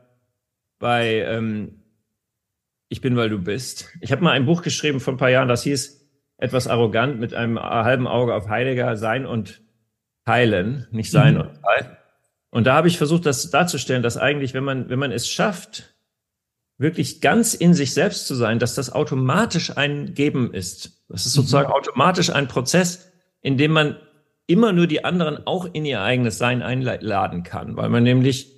bei 0.79 1.21
ähm, 1.21 1.83
Ich 2.89 3.01
bin, 3.01 3.15
weil 3.15 3.29
du 3.29 3.39
bist. 3.39 3.89
Ich 4.01 4.11
habe 4.11 4.23
mal 4.23 4.31
ein 4.31 4.45
Buch 4.45 4.61
geschrieben 4.61 4.99
vor 4.99 5.13
ein 5.13 5.17
paar 5.17 5.29
Jahren, 5.29 5.47
das 5.47 5.63
hieß 5.63 5.97
etwas 6.37 6.67
arrogant 6.67 7.19
mit 7.19 7.33
einem 7.33 7.59
halben 7.59 8.07
Auge 8.07 8.35
auf 8.35 8.47
Heidegger, 8.47 8.95
Sein 8.95 9.25
und 9.25 9.61
Teilen, 10.25 10.87
nicht 10.91 11.11
Sein 11.11 11.35
mhm. 11.35 11.41
und 11.41 11.61
Teil. 11.61 11.97
Und 12.49 12.67
da 12.67 12.75
habe 12.75 12.87
ich 12.87 12.97
versucht, 12.97 13.25
das 13.25 13.49
darzustellen, 13.49 14.03
dass 14.03 14.17
eigentlich, 14.17 14.53
wenn 14.53 14.63
man, 14.63 14.89
wenn 14.89 14.99
man 14.99 15.11
es 15.11 15.27
schafft, 15.27 15.95
wirklich 16.77 17.21
ganz 17.21 17.53
in 17.53 17.73
sich 17.73 17.93
selbst 17.93 18.27
zu 18.27 18.35
sein, 18.35 18.59
dass 18.59 18.75
das 18.75 18.91
automatisch 18.91 19.75
ein 19.75 20.13
Geben 20.13 20.53
ist. 20.53 21.03
Das 21.09 21.25
ist 21.25 21.33
sozusagen 21.33 21.69
mhm. 21.69 21.75
automatisch 21.75 22.29
ein 22.29 22.47
Prozess, 22.47 23.11
in 23.41 23.57
dem 23.57 23.71
man 23.71 23.97
immer 24.45 24.71
nur 24.71 24.87
die 24.87 25.03
anderen 25.03 25.45
auch 25.45 25.67
in 25.71 25.85
ihr 25.85 26.01
eigenes 26.01 26.37
Sein 26.37 26.61
einladen 26.61 27.43
kann, 27.43 27.75
weil 27.75 27.89
man 27.89 28.03
nämlich 28.03 28.56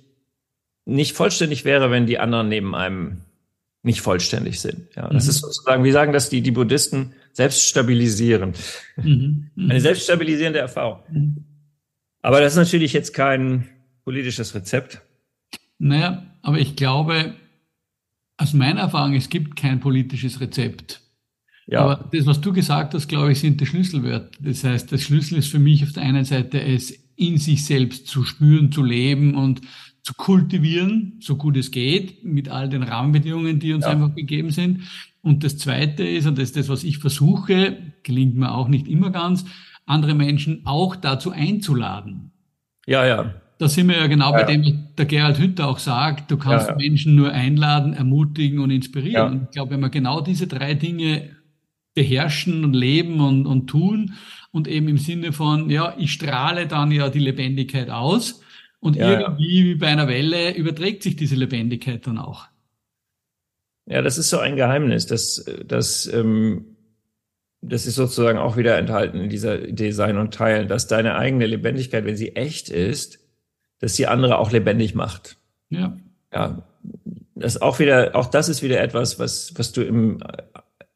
nicht 0.90 1.16
vollständig 1.16 1.64
wäre, 1.64 1.90
wenn 1.90 2.06
die 2.06 2.18
anderen 2.18 2.48
neben 2.48 2.74
einem 2.74 3.22
nicht 3.82 4.02
vollständig 4.02 4.60
sind. 4.60 4.88
Ja, 4.94 5.08
das 5.08 5.24
mhm. 5.24 5.30
ist 5.30 5.40
sozusagen, 5.40 5.84
wie 5.84 5.92
sagen 5.92 6.12
das 6.12 6.28
die, 6.28 6.42
die 6.42 6.50
Buddhisten, 6.50 7.14
selbststabilisierend. 7.32 8.58
Mhm. 8.96 9.50
Mhm. 9.54 9.70
Eine 9.70 9.80
selbststabilisierende 9.80 10.58
Erfahrung. 10.58 11.00
Mhm. 11.10 11.44
Aber 12.22 12.40
das 12.40 12.52
ist 12.52 12.58
natürlich 12.58 12.92
jetzt 12.92 13.14
kein, 13.14 13.68
politisches 14.04 14.54
Rezept? 14.54 15.02
Naja, 15.78 16.26
aber 16.42 16.58
ich 16.58 16.76
glaube, 16.76 17.34
aus 18.36 18.54
meiner 18.54 18.80
Erfahrung, 18.80 19.14
es 19.14 19.28
gibt 19.28 19.56
kein 19.56 19.80
politisches 19.80 20.40
Rezept. 20.40 21.00
Ja. 21.66 21.82
Aber 21.82 22.08
das, 22.12 22.26
was 22.26 22.40
du 22.40 22.52
gesagt 22.52 22.94
hast, 22.94 23.08
glaube 23.08 23.32
ich, 23.32 23.40
sind 23.40 23.60
die 23.60 23.66
Schlüsselwörter. 23.66 24.30
Das 24.40 24.64
heißt, 24.64 24.90
das 24.90 25.02
Schlüssel 25.02 25.38
ist 25.38 25.48
für 25.48 25.58
mich 25.58 25.84
auf 25.84 25.92
der 25.92 26.02
einen 26.02 26.24
Seite, 26.24 26.60
es 26.60 26.90
in 27.14 27.38
sich 27.38 27.64
selbst 27.64 28.08
zu 28.08 28.24
spüren, 28.24 28.72
zu 28.72 28.82
leben 28.82 29.36
und 29.36 29.60
zu 30.10 30.14
kultivieren, 30.16 31.18
so 31.20 31.36
gut 31.36 31.56
es 31.56 31.70
geht, 31.70 32.24
mit 32.24 32.48
all 32.48 32.68
den 32.68 32.82
Rahmenbedingungen, 32.82 33.60
die 33.60 33.72
uns 33.72 33.84
ja. 33.84 33.92
einfach 33.92 34.14
gegeben 34.14 34.50
sind. 34.50 34.82
Und 35.22 35.44
das 35.44 35.56
Zweite 35.56 36.02
ist, 36.02 36.26
und 36.26 36.36
das 36.36 36.48
ist 36.48 36.56
das, 36.56 36.68
was 36.68 36.82
ich 36.82 36.98
versuche, 36.98 37.76
gelingt 38.02 38.34
mir 38.36 38.52
auch 38.52 38.66
nicht 38.66 38.88
immer 38.88 39.10
ganz, 39.10 39.44
andere 39.86 40.14
Menschen 40.14 40.62
auch 40.64 40.96
dazu 40.96 41.30
einzuladen. 41.30 42.32
Ja, 42.86 43.06
ja. 43.06 43.34
Da 43.58 43.68
sind 43.68 43.88
wir 43.88 43.98
ja 43.98 44.06
genau 44.08 44.32
ja, 44.32 44.38
bei 44.38 44.44
dem, 44.44 44.64
was 44.64 44.72
der 44.96 45.06
Gerald 45.06 45.38
Hütter 45.38 45.68
auch 45.68 45.78
sagt, 45.78 46.30
du 46.30 46.36
kannst 46.36 46.68
ja, 46.68 46.74
Menschen 46.74 47.14
nur 47.14 47.30
einladen, 47.30 47.92
ermutigen 47.92 48.58
und 48.58 48.70
inspirieren. 48.70 49.32
Und 49.32 49.42
ich 49.44 49.50
glaube, 49.50 49.72
wenn 49.72 49.80
wir 49.80 49.90
genau 49.90 50.22
diese 50.22 50.48
drei 50.48 50.74
Dinge 50.74 51.36
beherrschen 51.94 52.64
und 52.64 52.74
leben 52.74 53.20
und, 53.20 53.46
und 53.46 53.68
tun 53.68 54.14
und 54.50 54.66
eben 54.66 54.88
im 54.88 54.98
Sinne 54.98 55.32
von, 55.32 55.70
ja, 55.70 55.94
ich 55.98 56.12
strahle 56.12 56.66
dann 56.66 56.90
ja 56.90 57.10
die 57.10 57.18
Lebendigkeit 57.20 57.90
aus 57.90 58.40
und 58.80 58.96
irgendwie 58.96 59.64
wie 59.64 59.74
bei 59.74 59.88
einer 59.88 60.08
Welle 60.08 60.54
überträgt 60.54 61.02
sich 61.02 61.16
diese 61.16 61.36
Lebendigkeit 61.36 62.06
dann 62.06 62.18
auch. 62.18 62.46
Ja, 63.86 64.02
das 64.02 64.18
ist 64.18 64.30
so 64.30 64.38
ein 64.38 64.56
Geheimnis, 64.56 65.06
dass, 65.06 65.44
dass 65.66 66.06
ähm, 66.06 66.76
das 67.60 67.86
ist 67.86 67.96
sozusagen 67.96 68.38
auch 68.38 68.56
wieder 68.56 68.78
enthalten 68.78 69.18
in 69.18 69.28
dieser 69.28 69.58
Design 69.58 70.16
und 70.16 70.32
Teilen, 70.32 70.68
dass 70.68 70.86
deine 70.86 71.16
eigene 71.16 71.46
Lebendigkeit, 71.46 72.04
wenn 72.04 72.16
sie 72.16 72.36
echt 72.36 72.70
ist, 72.70 73.18
dass 73.80 73.96
sie 73.96 74.06
andere 74.06 74.38
auch 74.38 74.50
lebendig 74.50 74.94
macht. 74.94 75.36
Ja. 75.68 75.96
Ja. 76.32 76.62
Das 77.34 77.60
auch 77.60 77.78
wieder, 77.78 78.14
auch 78.14 78.26
das 78.26 78.48
ist 78.48 78.62
wieder 78.62 78.80
etwas, 78.80 79.18
was, 79.18 79.52
was 79.56 79.72
du 79.72 79.82
im, 79.82 80.22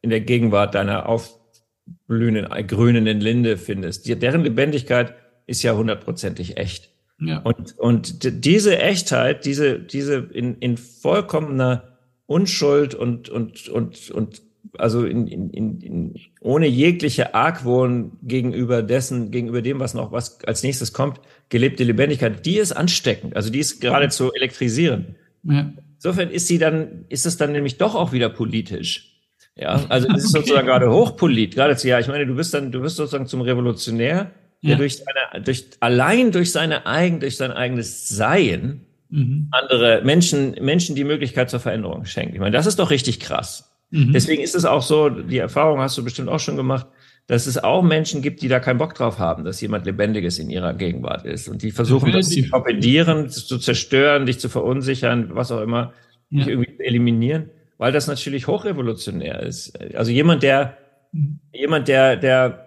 in 0.01 0.11
der 0.11 0.21
Gegenwart 0.21 0.75
deiner 0.75 1.07
aufblühenden, 1.07 2.47
grünenden 2.67 3.21
Linde 3.21 3.57
findest. 3.57 4.07
Die, 4.07 4.19
deren 4.19 4.43
Lebendigkeit 4.43 5.15
ist 5.47 5.63
ja 5.63 5.75
hundertprozentig 5.75 6.57
echt. 6.57 6.94
Ja. 7.21 7.39
Und, 7.41 7.79
und 7.79 8.45
diese 8.45 8.79
Echtheit, 8.79 9.45
diese, 9.45 9.79
diese 9.79 10.17
in, 10.17 10.57
in 10.59 10.77
vollkommener 10.77 11.99
Unschuld 12.27 12.95
und, 12.95 13.29
und, 13.29 13.69
und, 13.69 14.11
und 14.11 14.43
also 14.79 15.05
in, 15.05 15.27
in, 15.29 15.81
in, 15.81 16.15
ohne 16.41 16.67
jegliche 16.67 17.35
Argwohn 17.35 18.13
gegenüber 18.23 18.83
dessen, 18.83 19.31
gegenüber 19.31 19.63
dem, 19.63 19.79
was 19.79 19.95
noch 19.95 20.13
was 20.13 20.41
als 20.45 20.63
nächstes 20.63 20.93
kommt, 20.93 21.21
gelebte 21.49 21.85
Lebendigkeit, 21.85 22.45
die 22.45 22.59
ist 22.59 22.73
ansteckend, 22.73 23.37
also 23.37 23.51
die 23.51 23.61
ist 23.61 23.81
geradezu 23.81 24.33
elektrisierend. 24.33 25.15
Ja. 25.45 25.73
Insofern 25.97 26.31
ist 26.31 26.49
sie 26.49 26.59
dann, 26.59 27.05
ist 27.09 27.27
es 27.27 27.37
dann 27.37 27.53
nämlich 27.53 27.79
doch 27.79 27.95
auch 27.95 28.13
wieder 28.13 28.29
politisch. 28.29 29.21
Ja, 29.57 29.85
also 29.89 30.09
es 30.09 30.25
ist 30.25 30.35
okay. 30.35 30.45
sozusagen 30.45 30.67
gerade 30.67 30.91
hochpolit, 30.91 31.55
geradezu, 31.55 31.89
ja, 31.89 32.01
ich 32.01 32.09
meine, 32.09 32.27
du 32.27 32.35
bist 32.35 32.53
dann, 32.55 32.73
du 32.73 32.81
bist 32.81 32.97
sozusagen 32.97 33.27
zum 33.27 33.43
Revolutionär, 33.43 34.33
der 34.65 34.73
ja. 34.73 34.77
durch 34.79 34.97
seine, 34.97 35.45
durch, 35.45 35.67
allein 35.81 36.33
durch 36.33 36.51
seine 36.51 36.87
eigen, 36.87 37.21
durch 37.21 37.37
sein 37.37 37.53
eigenes 37.53 38.09
Sein 38.09 38.81
mhm. 39.11 39.49
andere 39.51 40.03
Menschen, 40.05 40.57
Menschen 40.61 40.97
die 40.97 41.05
Möglichkeit 41.05 41.51
zur 41.51 41.61
Veränderung 41.61 42.07
schenkt. 42.07 42.35
Ich 42.35 42.41
meine, 42.41 42.57
das 42.57 42.67
ist 42.67 42.79
doch 42.79 42.91
richtig 42.91 43.21
krass. 43.21 43.71
Mhm. 43.91 44.13
Deswegen 44.13 44.43
ist 44.43 44.55
es 44.55 44.65
auch 44.65 44.83
so, 44.83 45.11
die 45.11 45.39
Erfahrung 45.39 45.81
hast 45.81 45.99
du 45.99 46.05
bestimmt 46.05 46.29
auch 46.29 46.41
schon 46.41 46.57
gemacht, 46.57 46.87
dass 47.27 47.47
es 47.47 47.63
auch 47.63 47.83
Menschen 47.83 48.23
gibt, 48.23 48.43
die 48.43 48.49
da 48.49 48.59
keinen 48.59 48.79
Bock 48.79 48.95
drauf 48.95 49.19
haben, 49.19 49.45
dass 49.45 49.61
jemand 49.61 49.87
Lebendiges 49.87 50.39
in 50.39 50.51
ihrer 50.51 50.75
Gegenwart 50.75 51.25
ist. 51.25 51.49
Und 51.49 51.63
die 51.63 51.71
versuchen, 51.71 52.13
das 52.13 52.31
zu 52.31 52.43
torpedieren, 52.43 53.31
zu 53.31 53.59
zerstören, 53.59 54.27
dich 54.27 54.41
zu 54.41 54.49
verunsichern, 54.49 55.31
was 55.35 55.51
auch 55.51 55.61
immer, 55.61 55.93
ja. 56.31 56.41
dich 56.41 56.49
irgendwie 56.49 56.77
zu 56.77 56.83
eliminieren, 56.83 57.51
weil 57.79 57.93
das 57.93 58.07
natürlich 58.07 58.47
hochrevolutionär 58.47 59.43
ist. 59.43 59.79
Also 59.95 60.11
jemand, 60.11 60.43
der, 60.43 60.77
mhm. 61.13 61.41
jemand, 61.53 61.89
der, 61.89 62.17
der, 62.17 62.64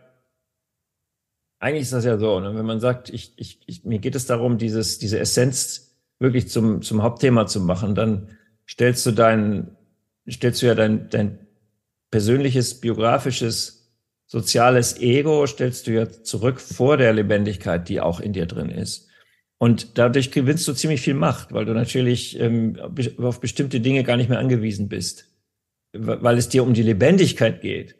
eigentlich 1.59 1.83
ist 1.83 1.93
das 1.93 2.05
ja 2.05 2.17
so, 2.17 2.39
ne? 2.39 2.55
wenn 2.55 2.65
man 2.65 2.79
sagt, 2.79 3.09
ich, 3.09 3.33
ich, 3.37 3.59
ich, 3.65 3.83
mir 3.83 3.99
geht 3.99 4.15
es 4.15 4.25
darum, 4.25 4.57
dieses, 4.57 4.99
diese 4.99 5.19
Essenz 5.19 5.97
wirklich 6.19 6.49
zum, 6.49 6.81
zum 6.81 7.03
Hauptthema 7.03 7.47
zu 7.47 7.61
machen, 7.61 7.95
dann 7.95 8.29
stellst 8.69 9.05
du 9.05 9.11
deinen, 9.11 9.75
stellst 10.29 10.61
du 10.61 10.67
ja 10.67 10.75
dein, 10.75 11.09
dein 11.09 11.47
persönliches, 12.11 12.79
biografisches, 12.79 13.91
soziales 14.25 14.99
Ego, 14.99 15.47
stellst 15.47 15.87
du 15.87 15.91
ja 15.91 16.09
zurück 16.09 16.59
vor 16.59 16.97
der 16.97 17.13
Lebendigkeit, 17.13 17.87
die 17.89 18.01
auch 18.01 18.19
in 18.19 18.33
dir 18.33 18.45
drin 18.45 18.69
ist. 18.69 19.07
Und 19.57 19.97
dadurch 19.97 20.31
gewinnst 20.31 20.67
du 20.67 20.73
ziemlich 20.73 21.01
viel 21.01 21.15
Macht, 21.15 21.51
weil 21.51 21.65
du 21.65 21.73
natürlich 21.73 22.39
ähm, 22.39 22.77
auf 23.17 23.39
bestimmte 23.39 23.79
Dinge 23.79 24.03
gar 24.03 24.17
nicht 24.17 24.29
mehr 24.29 24.39
angewiesen 24.39 24.87
bist, 24.87 25.25
weil 25.93 26.37
es 26.37 26.49
dir 26.49 26.63
um 26.63 26.73
die 26.73 26.83
Lebendigkeit 26.83 27.61
geht. 27.61 27.95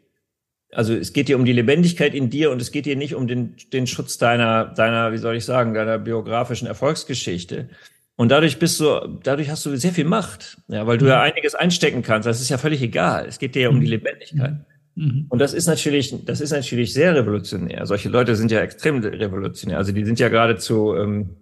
Also 0.72 0.94
es 0.94 1.14
geht 1.14 1.30
dir 1.30 1.38
um 1.38 1.46
die 1.46 1.54
Lebendigkeit 1.54 2.14
in 2.14 2.30
dir 2.30 2.52
und 2.52 2.62
es 2.62 2.72
geht 2.72 2.86
dir 2.86 2.96
nicht 2.96 3.16
um 3.16 3.28
den, 3.28 3.56
den 3.72 3.88
Schutz 3.88 4.18
deiner, 4.18 4.66
deiner, 4.66 5.14
wie 5.14 5.18
soll 5.18 5.36
ich 5.36 5.46
sagen, 5.46 5.74
deiner 5.74 5.98
biografischen 5.98 6.68
Erfolgsgeschichte, 6.68 7.70
und 8.18 8.30
dadurch 8.30 8.58
bist 8.58 8.80
du, 8.80 9.20
dadurch 9.22 9.50
hast 9.50 9.64
du 9.66 9.76
sehr 9.78 9.94
viel 9.94 10.04
Macht, 10.04 10.58
ja, 10.68 10.88
weil 10.88 10.98
du 10.98 11.06
ja 11.06 11.18
mhm. 11.18 11.32
einiges 11.32 11.54
einstecken 11.54 12.02
kannst. 12.02 12.28
Das 12.28 12.42
ist 12.42 12.50
ja 12.50 12.58
völlig 12.58 12.82
egal. 12.82 13.28
Es 13.28 13.38
geht 13.38 13.54
dir 13.54 13.62
ja 13.62 13.70
um 13.70 13.80
die 13.80 13.86
mhm. 13.86 13.92
Lebendigkeit. 13.92 14.56
Mhm. 14.96 15.28
Und 15.30 15.40
das 15.40 15.54
ist 15.54 15.68
natürlich, 15.68 16.26
das 16.26 16.42
ist 16.42 16.50
natürlich 16.50 16.94
sehr 16.94 17.14
revolutionär. 17.14 17.86
Solche 17.86 18.10
Leute 18.10 18.36
sind 18.36 18.50
ja 18.50 18.60
extrem 18.62 19.04
revolutionär. 19.04 19.78
Also 19.78 19.92
die 19.92 20.04
sind 20.04 20.20
ja 20.20 20.30
geradezu, 20.30 20.96
ähm, 20.96 21.38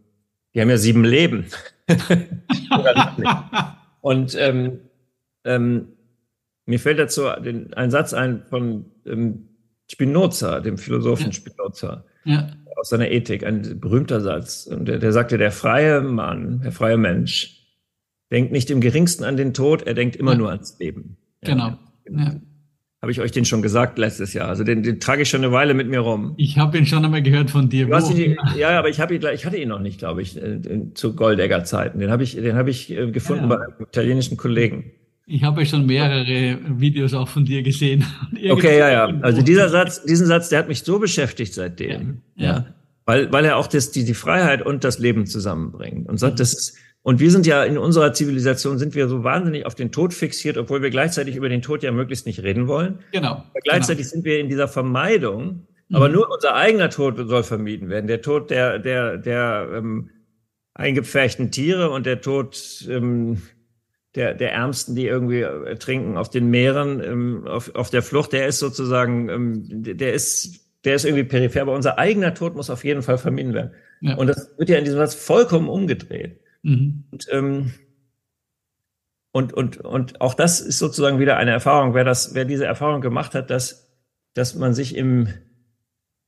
die 0.53 0.59
haben 0.59 0.69
ja 0.69 0.77
sieben 0.77 1.05
Leben. 1.05 1.45
Und 4.01 4.35
ähm, 4.37 4.81
ähm, 5.45 5.87
mir 6.65 6.79
fällt 6.79 6.99
dazu 6.99 7.23
den, 7.43 7.73
ein 7.73 7.91
Satz 7.91 8.13
ein 8.13 8.43
von 8.49 8.85
ähm, 9.05 9.49
Spinoza, 9.89 10.59
dem 10.61 10.77
Philosophen 10.77 11.27
ja. 11.27 11.33
Spinoza. 11.33 12.05
Ja 12.23 12.49
aus 12.75 12.89
seiner 12.89 13.09
Ethik, 13.09 13.45
ein 13.45 13.79
berühmter 13.79 14.21
Satz. 14.21 14.67
Und 14.67 14.87
der, 14.87 14.99
der 14.99 15.11
sagte, 15.11 15.37
der 15.37 15.51
freie 15.51 16.01
Mann, 16.01 16.61
der 16.61 16.71
freie 16.71 16.97
Mensch, 16.97 17.61
denkt 18.31 18.51
nicht 18.51 18.69
im 18.69 18.81
geringsten 18.81 19.23
an 19.23 19.37
den 19.37 19.53
Tod, 19.53 19.83
er 19.83 19.93
denkt 19.93 20.15
immer 20.15 20.31
ja. 20.31 20.37
nur 20.37 20.49
ans 20.49 20.77
Leben. 20.79 21.17
Genau. 21.41 21.77
Ja. 22.09 22.35
Habe 23.01 23.11
ich 23.11 23.21
euch 23.21 23.31
den 23.31 23.45
schon 23.45 23.61
gesagt 23.61 23.99
letztes 23.99 24.33
Jahr? 24.33 24.47
Also 24.47 24.63
den, 24.63 24.81
den 24.81 24.99
trage 24.99 25.21
ich 25.21 25.29
schon 25.29 25.43
eine 25.43 25.51
Weile 25.51 25.75
mit 25.75 25.87
mir 25.87 25.99
rum. 25.99 26.33
Ich 26.37 26.57
habe 26.57 26.77
ihn 26.77 26.87
schon 26.87 27.05
einmal 27.05 27.21
gehört 27.21 27.51
von 27.51 27.69
dir. 27.69 27.87
Ihn, 27.87 28.37
ja, 28.57 28.79
aber 28.79 28.89
ich 28.89 28.99
habe 28.99 29.15
ihn, 29.15 29.21
ich 29.33 29.45
hatte 29.45 29.57
ihn 29.57 29.69
noch 29.69 29.79
nicht, 29.79 29.99
glaube 29.99 30.23
ich, 30.23 30.35
äh, 30.37 30.93
zu 30.95 31.15
Goldegger 31.15 31.63
Zeiten. 31.63 31.99
Den 31.99 32.09
habe 32.09 32.23
ich, 32.23 32.35
den 32.35 32.55
habe 32.55 32.71
ich 32.71 32.91
äh, 32.91 33.11
gefunden 33.11 33.47
bei 33.47 33.57
einem 33.57 33.73
italienischen 33.79 34.37
Kollegen. 34.37 34.91
Ich 35.27 35.43
habe 35.43 35.61
ja 35.61 35.65
schon 35.65 35.85
mehrere 35.85 36.59
Videos 36.79 37.13
auch 37.13 37.27
von 37.27 37.45
dir 37.45 37.63
gesehen. 37.63 38.05
Okay, 38.47 38.77
ja, 38.77 38.91
ja. 38.91 39.05
Also 39.21 39.41
dieser 39.41 39.69
Satz, 39.69 40.03
diesen 40.03 40.27
Satz, 40.27 40.49
der 40.49 40.59
hat 40.59 40.67
mich 40.67 40.83
so 40.83 40.99
beschäftigt 40.99 41.53
seitdem. 41.53 42.21
Ja. 42.35 42.45
ja. 42.45 42.65
Weil, 43.05 43.31
weil 43.31 43.45
er 43.45 43.57
auch 43.57 43.65
das, 43.65 43.91
die, 43.91 44.03
die 44.03 44.13
Freiheit 44.13 44.63
und 44.63 44.83
das 44.83 44.99
Leben 44.99 45.25
zusammenbringt. 45.25 46.07
Und 46.07 46.17
sagt, 46.19 46.39
das 46.39 46.53
ist, 46.53 46.77
und 47.01 47.19
wir 47.19 47.31
sind 47.31 47.45
ja 47.47 47.63
in 47.63 47.77
unserer 47.77 48.13
Zivilisation 48.13 48.77
sind 48.77 48.93
wir 48.93 49.07
so 49.07 49.23
wahnsinnig 49.23 49.65
auf 49.65 49.75
den 49.75 49.91
Tod 49.91 50.13
fixiert, 50.13 50.57
obwohl 50.57 50.81
wir 50.81 50.89
gleichzeitig 50.89 51.35
über 51.35 51.49
den 51.49 51.61
Tod 51.61 51.81
ja 51.81 51.91
möglichst 51.91 52.25
nicht 52.25 52.43
reden 52.43 52.67
wollen. 52.67 52.99
Genau. 53.11 53.31
Aber 53.31 53.59
gleichzeitig 53.63 54.05
genau. 54.05 54.13
sind 54.13 54.25
wir 54.25 54.39
in 54.39 54.49
dieser 54.49 54.67
Vermeidung. 54.67 55.67
Aber 55.93 56.07
mhm. 56.07 56.15
nur 56.15 56.31
unser 56.31 56.55
eigener 56.55 56.89
Tod 56.89 57.17
soll 57.27 57.43
vermieden 57.43 57.89
werden. 57.89 58.07
Der 58.07 58.21
Tod 58.21 58.49
der, 58.49 58.79
der, 58.79 59.17
der 59.17 59.69
ähm, 59.75 60.09
eingepferchten 60.73 61.51
Tiere 61.51 61.89
und 61.91 62.05
der 62.05 62.21
Tod 62.21 62.85
ähm, 62.89 63.41
der, 64.15 64.33
der 64.33 64.53
Ärmsten, 64.53 64.95
die 64.95 65.05
irgendwie 65.05 65.45
trinken 65.77 66.17
auf 66.17 66.29
den 66.29 66.49
Meeren, 66.49 67.03
ähm, 67.03 67.47
auf, 67.47 67.73
auf 67.75 67.89
der 67.89 68.01
Flucht, 68.01 68.33
der 68.33 68.47
ist 68.47 68.59
sozusagen, 68.59 69.29
ähm, 69.29 69.63
der 69.67 70.13
ist, 70.13 70.61
der 70.85 70.95
ist 70.95 71.05
irgendwie 71.05 71.25
peripher, 71.25 71.61
aber 71.61 71.75
unser 71.75 71.97
eigener 71.97 72.33
Tod 72.33 72.55
muss 72.55 72.69
auf 72.69 72.83
jeden 72.85 73.01
Fall 73.01 73.17
vermieden 73.17 73.53
werden. 73.53 73.71
Ja. 74.01 74.15
Und 74.15 74.27
das 74.27 74.57
wird 74.57 74.69
ja 74.69 74.77
in 74.77 74.85
diesem 74.85 74.99
Satz 74.99 75.15
vollkommen 75.15 75.67
umgedreht. 75.67 76.39
Mhm. 76.63 77.03
Und, 77.11 77.27
ähm, 77.31 77.73
und, 79.31 79.53
und, 79.53 79.77
und 79.77 80.21
auch 80.21 80.33
das 80.33 80.61
ist 80.61 80.79
sozusagen 80.79 81.19
wieder 81.19 81.37
eine 81.37 81.51
Erfahrung. 81.51 81.93
Wer 81.93 82.05
das, 82.05 82.35
wer 82.35 82.45
diese 82.45 82.65
Erfahrung 82.65 83.01
gemacht 83.01 83.35
hat, 83.35 83.49
dass, 83.49 83.91
dass 84.33 84.55
man 84.55 84.73
sich 84.73 84.95
im, 84.95 85.27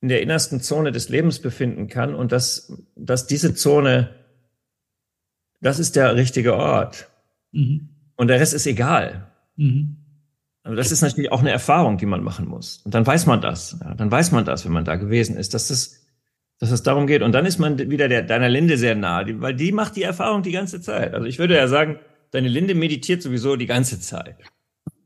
in 0.02 0.10
der 0.10 0.22
innersten 0.22 0.60
Zone 0.60 0.92
des 0.92 1.08
Lebens 1.08 1.40
befinden 1.40 1.88
kann 1.88 2.14
und 2.14 2.32
dass, 2.32 2.86
dass 2.96 3.28
diese 3.28 3.54
Zone, 3.54 4.14
das 5.62 5.80
ist 5.80 5.96
der 5.96 6.16
richtige 6.16 6.56
Ort. 6.56 7.10
Mhm. 7.52 7.90
Und 8.16 8.28
der 8.28 8.40
Rest 8.40 8.54
ist 8.54 8.66
egal. 8.68 9.32
Mhm. 9.56 9.98
Aber 10.64 10.76
das 10.76 10.92
ist 10.92 11.02
natürlich 11.02 11.32
auch 11.32 11.40
eine 11.40 11.52
Erfahrung, 11.52 11.98
die 11.98 12.06
man 12.06 12.24
machen 12.24 12.48
muss. 12.48 12.82
Und 12.84 12.94
dann 12.94 13.08
weiß 13.08 13.26
man 13.26 13.40
das. 13.40 13.78
Ja, 13.82 13.94
dann 13.94 14.12
weiß 14.12 14.34
man 14.34 14.44
das, 14.44 14.66
wenn 14.66 14.74
man 14.74 14.84
da 14.84 14.96
gewesen 14.96 15.38
ist, 15.38 15.54
dass 15.54 15.70
das, 15.70 16.06
dass 16.60 16.72
es 16.72 16.84
darum 16.84 17.08
geht. 17.08 17.22
Und 17.22 17.32
dann 17.32 17.46
ist 17.46 17.58
man 17.58 17.78
wieder 17.90 18.10
der, 18.10 18.22
deiner 18.24 18.50
Linde 18.50 18.78
sehr 18.78 18.94
nahe, 18.94 19.40
weil 19.42 19.56
die 19.56 19.72
macht 19.72 19.96
die 19.96 20.04
Erfahrung 20.04 20.44
die 20.44 20.52
ganze 20.52 20.82
Zeit. 20.82 21.14
Also 21.14 21.26
ich 21.26 21.40
würde 21.40 21.56
ja 21.56 21.70
sagen, 21.70 22.00
deine 22.32 22.50
Linde 22.50 22.76
meditiert 22.76 23.22
sowieso 23.22 23.56
die 23.56 23.66
ganze 23.66 24.02
Zeit. 24.02 24.36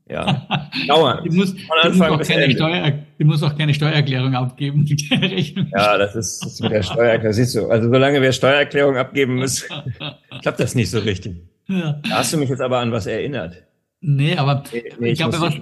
Ja. 0.08 0.48
Dauernd. 0.88 1.24
Die 1.24 1.36
muss, 1.36 1.50
Von 1.50 1.78
Anfang 1.80 2.18
bis 2.18 2.28
Ende. 2.28 2.56
Steuer, 2.56 2.92
die 3.20 3.24
muss 3.24 3.42
auch 3.44 3.56
keine 3.56 3.72
Steuererklärung 3.72 4.34
abgeben. 4.34 4.84
ja, 4.86 5.96
das 5.96 6.16
ist, 6.16 6.44
das 6.44 6.54
ist 6.54 6.60
mit 6.60 6.72
der 6.72 6.82
Steuererklärung. 6.82 7.32
Siehst 7.32 7.54
du, 7.54 7.68
also 7.68 7.88
solange 7.88 8.20
wir 8.20 8.32
Steuererklärung 8.32 8.96
abgeben 8.96 9.36
müssen, 9.36 9.68
klappt 10.42 10.58
das 10.58 10.74
nicht 10.74 10.90
so 10.90 10.98
richtig. 10.98 11.36
Ja. 11.78 12.00
Da 12.08 12.18
hast 12.18 12.32
du 12.32 12.38
mich 12.38 12.48
jetzt 12.48 12.60
aber 12.60 12.78
an 12.80 12.92
was 12.92 13.06
erinnert. 13.06 13.62
Nee, 14.00 14.36
aber 14.36 14.64
nee, 14.72 14.84
nee, 14.98 15.06
ich, 15.06 15.12
ich 15.12 15.18
glaube, 15.18 15.40
was. 15.40 15.54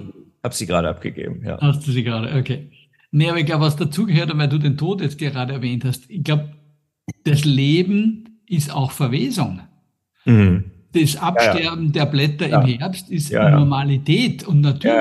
Hab 0.43 0.53
sie 0.53 0.65
gerade 0.65 0.89
abgegeben, 0.89 1.43
ja. 1.45 1.59
Hast 1.61 1.85
du 1.85 1.91
sie 1.91 2.03
gerade, 2.03 2.35
okay. 2.37 2.71
Nee, 3.11 3.29
aber 3.29 3.39
ich 3.39 3.45
glaube, 3.45 3.65
was 3.65 3.75
dazugehört, 3.75 4.35
weil 4.35 4.49
du 4.49 4.57
den 4.57 4.77
Tod 4.77 5.01
jetzt 5.01 5.19
gerade 5.19 5.53
erwähnt 5.53 5.85
hast, 5.85 6.09
ich 6.09 6.23
glaube, 6.23 6.49
das 7.25 7.45
Leben 7.45 8.39
ist 8.47 8.73
auch 8.73 8.91
Verwesung. 8.91 9.61
Mhm 10.25 10.71
das 10.93 11.17
Absterben 11.17 11.59
ja, 11.59 11.85
ja. 11.85 11.91
der 11.91 12.05
Blätter 12.05 12.47
ja. 12.47 12.61
im 12.61 12.67
Herbst 12.67 13.09
ist 13.09 13.31
Normalität 13.31 14.45
und 14.45 14.61
natürlich. 14.61 14.95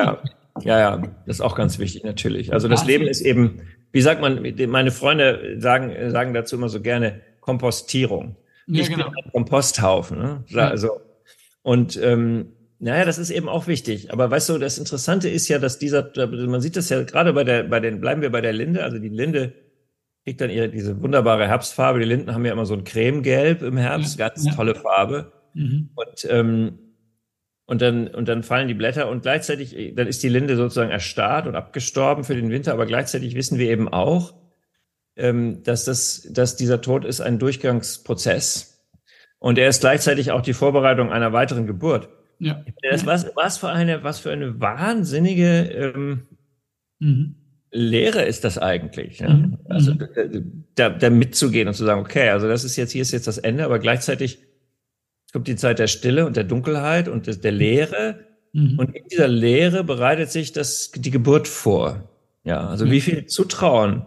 Ja, 0.62 0.78
ja, 0.78 0.96
das 1.26 1.36
ist 1.36 1.40
auch 1.40 1.54
ganz 1.54 1.78
wichtig, 1.78 2.04
natürlich. 2.04 2.52
Also 2.52 2.68
das 2.68 2.84
Leben 2.84 3.06
ist 3.06 3.20
eben, 3.20 3.62
wie 3.92 4.00
sagt 4.00 4.20
man, 4.20 4.46
meine 4.68 4.90
Freunde 4.90 5.56
sagen, 5.58 5.92
sagen 6.10 6.34
dazu 6.34 6.56
immer 6.56 6.68
so 6.68 6.80
gerne 6.80 7.20
Kompostierung. 7.40 8.36
Ich 8.72 8.88
genau. 8.88 9.10
bin 9.10 9.14
ein 9.24 9.32
Komposthaufen. 9.32 10.18
Ne? 10.18 10.44
Also, 10.54 11.00
und 11.62 11.98
ähm, 12.02 12.52
naja, 12.78 13.04
das 13.04 13.18
ist 13.18 13.30
eben 13.30 13.48
auch 13.48 13.66
wichtig. 13.66 14.12
Aber 14.12 14.30
weißt 14.30 14.48
du, 14.48 14.58
das 14.58 14.78
Interessante 14.78 15.28
ist 15.28 15.48
ja, 15.48 15.58
dass 15.58 15.78
dieser, 15.78 16.10
man 16.26 16.60
sieht 16.60 16.76
das 16.76 16.88
ja 16.88 17.02
gerade 17.02 17.32
bei 17.32 17.44
der, 17.44 17.64
bei 17.64 17.78
den, 17.78 18.00
bleiben 18.00 18.22
wir 18.22 18.30
bei 18.30 18.40
der 18.40 18.54
Linde, 18.54 18.82
also 18.82 18.98
die 18.98 19.10
Linde 19.10 19.52
kriegt 20.24 20.40
dann 20.40 20.50
ihre, 20.50 20.68
diese 20.68 21.02
wunderbare 21.02 21.46
Herbstfarbe. 21.46 21.98
Die 21.98 22.06
Linden 22.06 22.32
haben 22.34 22.44
ja 22.44 22.52
immer 22.52 22.66
so 22.66 22.74
ein 22.74 22.84
Cremegelb 22.84 23.62
im 23.62 23.76
Herbst, 23.76 24.16
ganz 24.18 24.44
tolle 24.56 24.74
Farbe. 24.74 25.32
Mhm. 25.54 25.90
Und, 25.94 26.26
ähm, 26.30 26.78
und, 27.66 27.82
dann, 27.82 28.08
und 28.08 28.28
dann 28.28 28.42
fallen 28.42 28.68
die 28.68 28.74
Blätter 28.74 29.08
und 29.08 29.22
gleichzeitig, 29.22 29.94
dann 29.94 30.06
ist 30.06 30.22
die 30.22 30.28
Linde 30.28 30.56
sozusagen 30.56 30.90
erstarrt 30.90 31.46
und 31.46 31.56
abgestorben 31.56 32.24
für 32.24 32.34
den 32.34 32.50
Winter, 32.50 32.72
aber 32.72 32.86
gleichzeitig 32.86 33.34
wissen 33.34 33.58
wir 33.58 33.70
eben 33.70 33.88
auch, 33.88 34.34
ähm, 35.20 35.62
dass, 35.62 35.84
das, 35.84 36.26
dass 36.30 36.56
dieser 36.56 36.80
Tod 36.80 37.04
ist 37.04 37.20
ein 37.20 37.38
Durchgangsprozess 37.38 38.70
und 39.38 39.58
er 39.58 39.68
ist 39.68 39.80
gleichzeitig 39.80 40.32
auch 40.32 40.42
die 40.42 40.52
Vorbereitung 40.52 41.10
einer 41.10 41.32
weiteren 41.32 41.66
Geburt. 41.66 42.08
Ja. 42.38 42.64
Das, 42.82 43.06
was, 43.06 43.26
was, 43.34 43.58
für 43.58 43.68
eine, 43.68 44.02
was 44.04 44.20
für 44.20 44.30
eine 44.30 44.60
wahnsinnige 44.60 45.92
ähm, 45.94 46.26
mhm. 46.98 47.36
Lehre 47.70 48.22
ist 48.22 48.44
das 48.44 48.58
eigentlich. 48.58 49.20
Ja? 49.20 49.30
Mhm. 49.30 49.58
Also 49.68 49.94
mhm. 49.94 50.64
da, 50.74 50.90
da 50.90 51.10
mitzugehen 51.10 51.68
und 51.68 51.74
zu 51.74 51.84
sagen, 51.84 52.00
okay, 52.00 52.30
also 52.30 52.48
das 52.48 52.64
ist 52.64 52.76
jetzt, 52.76 52.92
hier 52.92 53.02
ist 53.02 53.12
jetzt 53.12 53.26
das 53.26 53.38
Ende, 53.38 53.64
aber 53.64 53.78
gleichzeitig 53.78 54.38
kommt 55.32 55.48
die 55.48 55.56
Zeit 55.56 55.78
der 55.78 55.86
Stille 55.86 56.26
und 56.26 56.36
der 56.36 56.44
Dunkelheit 56.44 57.08
und 57.08 57.26
des, 57.26 57.40
der 57.40 57.52
Leere. 57.52 58.20
Mhm. 58.52 58.78
Und 58.78 58.94
in 58.94 59.04
dieser 59.08 59.28
Leere 59.28 59.84
bereitet 59.84 60.30
sich 60.30 60.52
das, 60.52 60.90
die 60.94 61.10
Geburt 61.10 61.48
vor. 61.48 62.08
Ja, 62.44 62.68
also 62.68 62.90
wie 62.90 63.00
viel 63.00 63.26
Zutrauen 63.26 64.06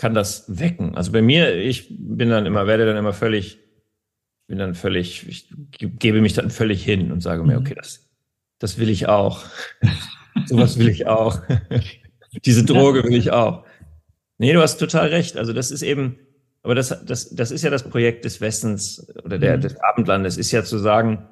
kann 0.00 0.14
das 0.14 0.58
wecken? 0.58 0.94
Also 0.94 1.12
bei 1.12 1.20
mir, 1.20 1.54
ich 1.56 1.88
bin 1.90 2.30
dann 2.30 2.46
immer, 2.46 2.66
werde 2.66 2.86
dann 2.86 2.96
immer 2.96 3.12
völlig, 3.12 3.58
bin 4.46 4.56
dann 4.56 4.74
völlig, 4.74 5.28
ich 5.28 5.52
gebe 5.72 6.22
mich 6.22 6.32
dann 6.32 6.48
völlig 6.48 6.82
hin 6.82 7.12
und 7.12 7.20
sage 7.20 7.44
mir, 7.44 7.60
mhm. 7.60 7.66
okay, 7.66 7.74
das, 7.74 8.08
das 8.58 8.78
will 8.78 8.88
ich 8.88 9.08
auch. 9.08 9.44
Sowas 10.46 10.78
will 10.78 10.88
ich 10.88 11.06
auch. 11.06 11.42
Diese 12.46 12.64
Droge 12.64 13.04
will 13.04 13.14
ich 13.14 13.30
auch. 13.30 13.66
Nee, 14.38 14.54
du 14.54 14.62
hast 14.62 14.78
total 14.78 15.08
recht. 15.08 15.36
Also 15.36 15.52
das 15.52 15.70
ist 15.70 15.82
eben, 15.82 16.18
aber 16.62 16.74
das, 16.74 17.04
das, 17.04 17.34
das 17.34 17.50
ist 17.50 17.62
ja 17.62 17.68
das 17.68 17.82
Projekt 17.82 18.24
des 18.24 18.40
Westens 18.40 19.06
oder 19.22 19.38
der, 19.38 19.58
mhm. 19.58 19.60
des 19.60 19.76
Abendlandes, 19.80 20.38
ist 20.38 20.50
ja 20.50 20.64
zu 20.64 20.78
sagen, 20.78 21.28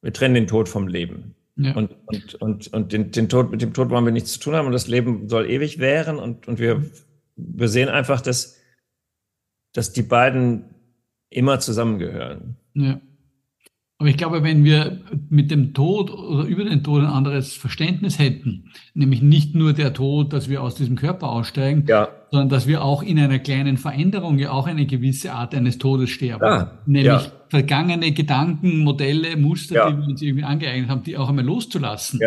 wir 0.00 0.14
trennen 0.14 0.34
den 0.34 0.46
Tod 0.46 0.70
vom 0.70 0.88
Leben. 0.88 1.34
Ja. 1.56 1.74
Und, 1.74 1.90
und, 2.06 2.36
und, 2.36 2.72
und 2.72 2.90
den, 2.90 3.10
den 3.10 3.28
Tod, 3.28 3.50
mit 3.50 3.60
dem 3.60 3.74
Tod 3.74 3.90
wollen 3.90 4.06
wir 4.06 4.12
nichts 4.12 4.32
zu 4.32 4.40
tun 4.40 4.54
haben 4.54 4.64
und 4.64 4.72
das 4.72 4.88
Leben 4.88 5.28
soll 5.28 5.50
ewig 5.50 5.78
währen 5.78 6.18
und, 6.18 6.48
und 6.48 6.58
wir, 6.58 6.82
wir 7.38 7.68
sehen 7.68 7.88
einfach, 7.88 8.20
dass, 8.20 8.58
dass 9.72 9.92
die 9.92 10.02
beiden 10.02 10.64
immer 11.30 11.60
zusammengehören. 11.60 12.56
Ja. 12.74 13.00
Aber 14.00 14.08
ich 14.08 14.16
glaube, 14.16 14.44
wenn 14.44 14.62
wir 14.62 15.00
mit 15.28 15.50
dem 15.50 15.74
Tod 15.74 16.12
oder 16.12 16.44
über 16.44 16.62
den 16.62 16.84
Tod 16.84 17.02
ein 17.02 17.10
anderes 17.10 17.54
Verständnis 17.54 18.20
hätten, 18.20 18.70
nämlich 18.94 19.22
nicht 19.22 19.56
nur 19.56 19.72
der 19.72 19.92
Tod, 19.92 20.32
dass 20.32 20.48
wir 20.48 20.62
aus 20.62 20.76
diesem 20.76 20.94
Körper 20.94 21.28
aussteigen, 21.28 21.84
ja. 21.88 22.08
sondern 22.30 22.48
dass 22.48 22.68
wir 22.68 22.84
auch 22.84 23.02
in 23.02 23.18
einer 23.18 23.40
kleinen 23.40 23.76
Veränderung 23.76 24.38
ja 24.38 24.52
auch 24.52 24.68
eine 24.68 24.86
gewisse 24.86 25.32
Art 25.32 25.52
eines 25.52 25.78
Todes 25.78 26.10
sterben. 26.10 26.44
Ja. 26.44 26.78
Nämlich 26.86 27.24
ja. 27.24 27.32
vergangene 27.48 28.12
Gedanken, 28.12 28.78
Modelle, 28.78 29.36
Muster, 29.36 29.90
die 29.90 29.96
wir 29.96 30.06
uns 30.06 30.22
irgendwie 30.22 30.44
angeeignet 30.44 30.90
haben, 30.90 31.02
die 31.02 31.16
auch 31.16 31.28
einmal 31.28 31.44
loszulassen. 31.44 32.20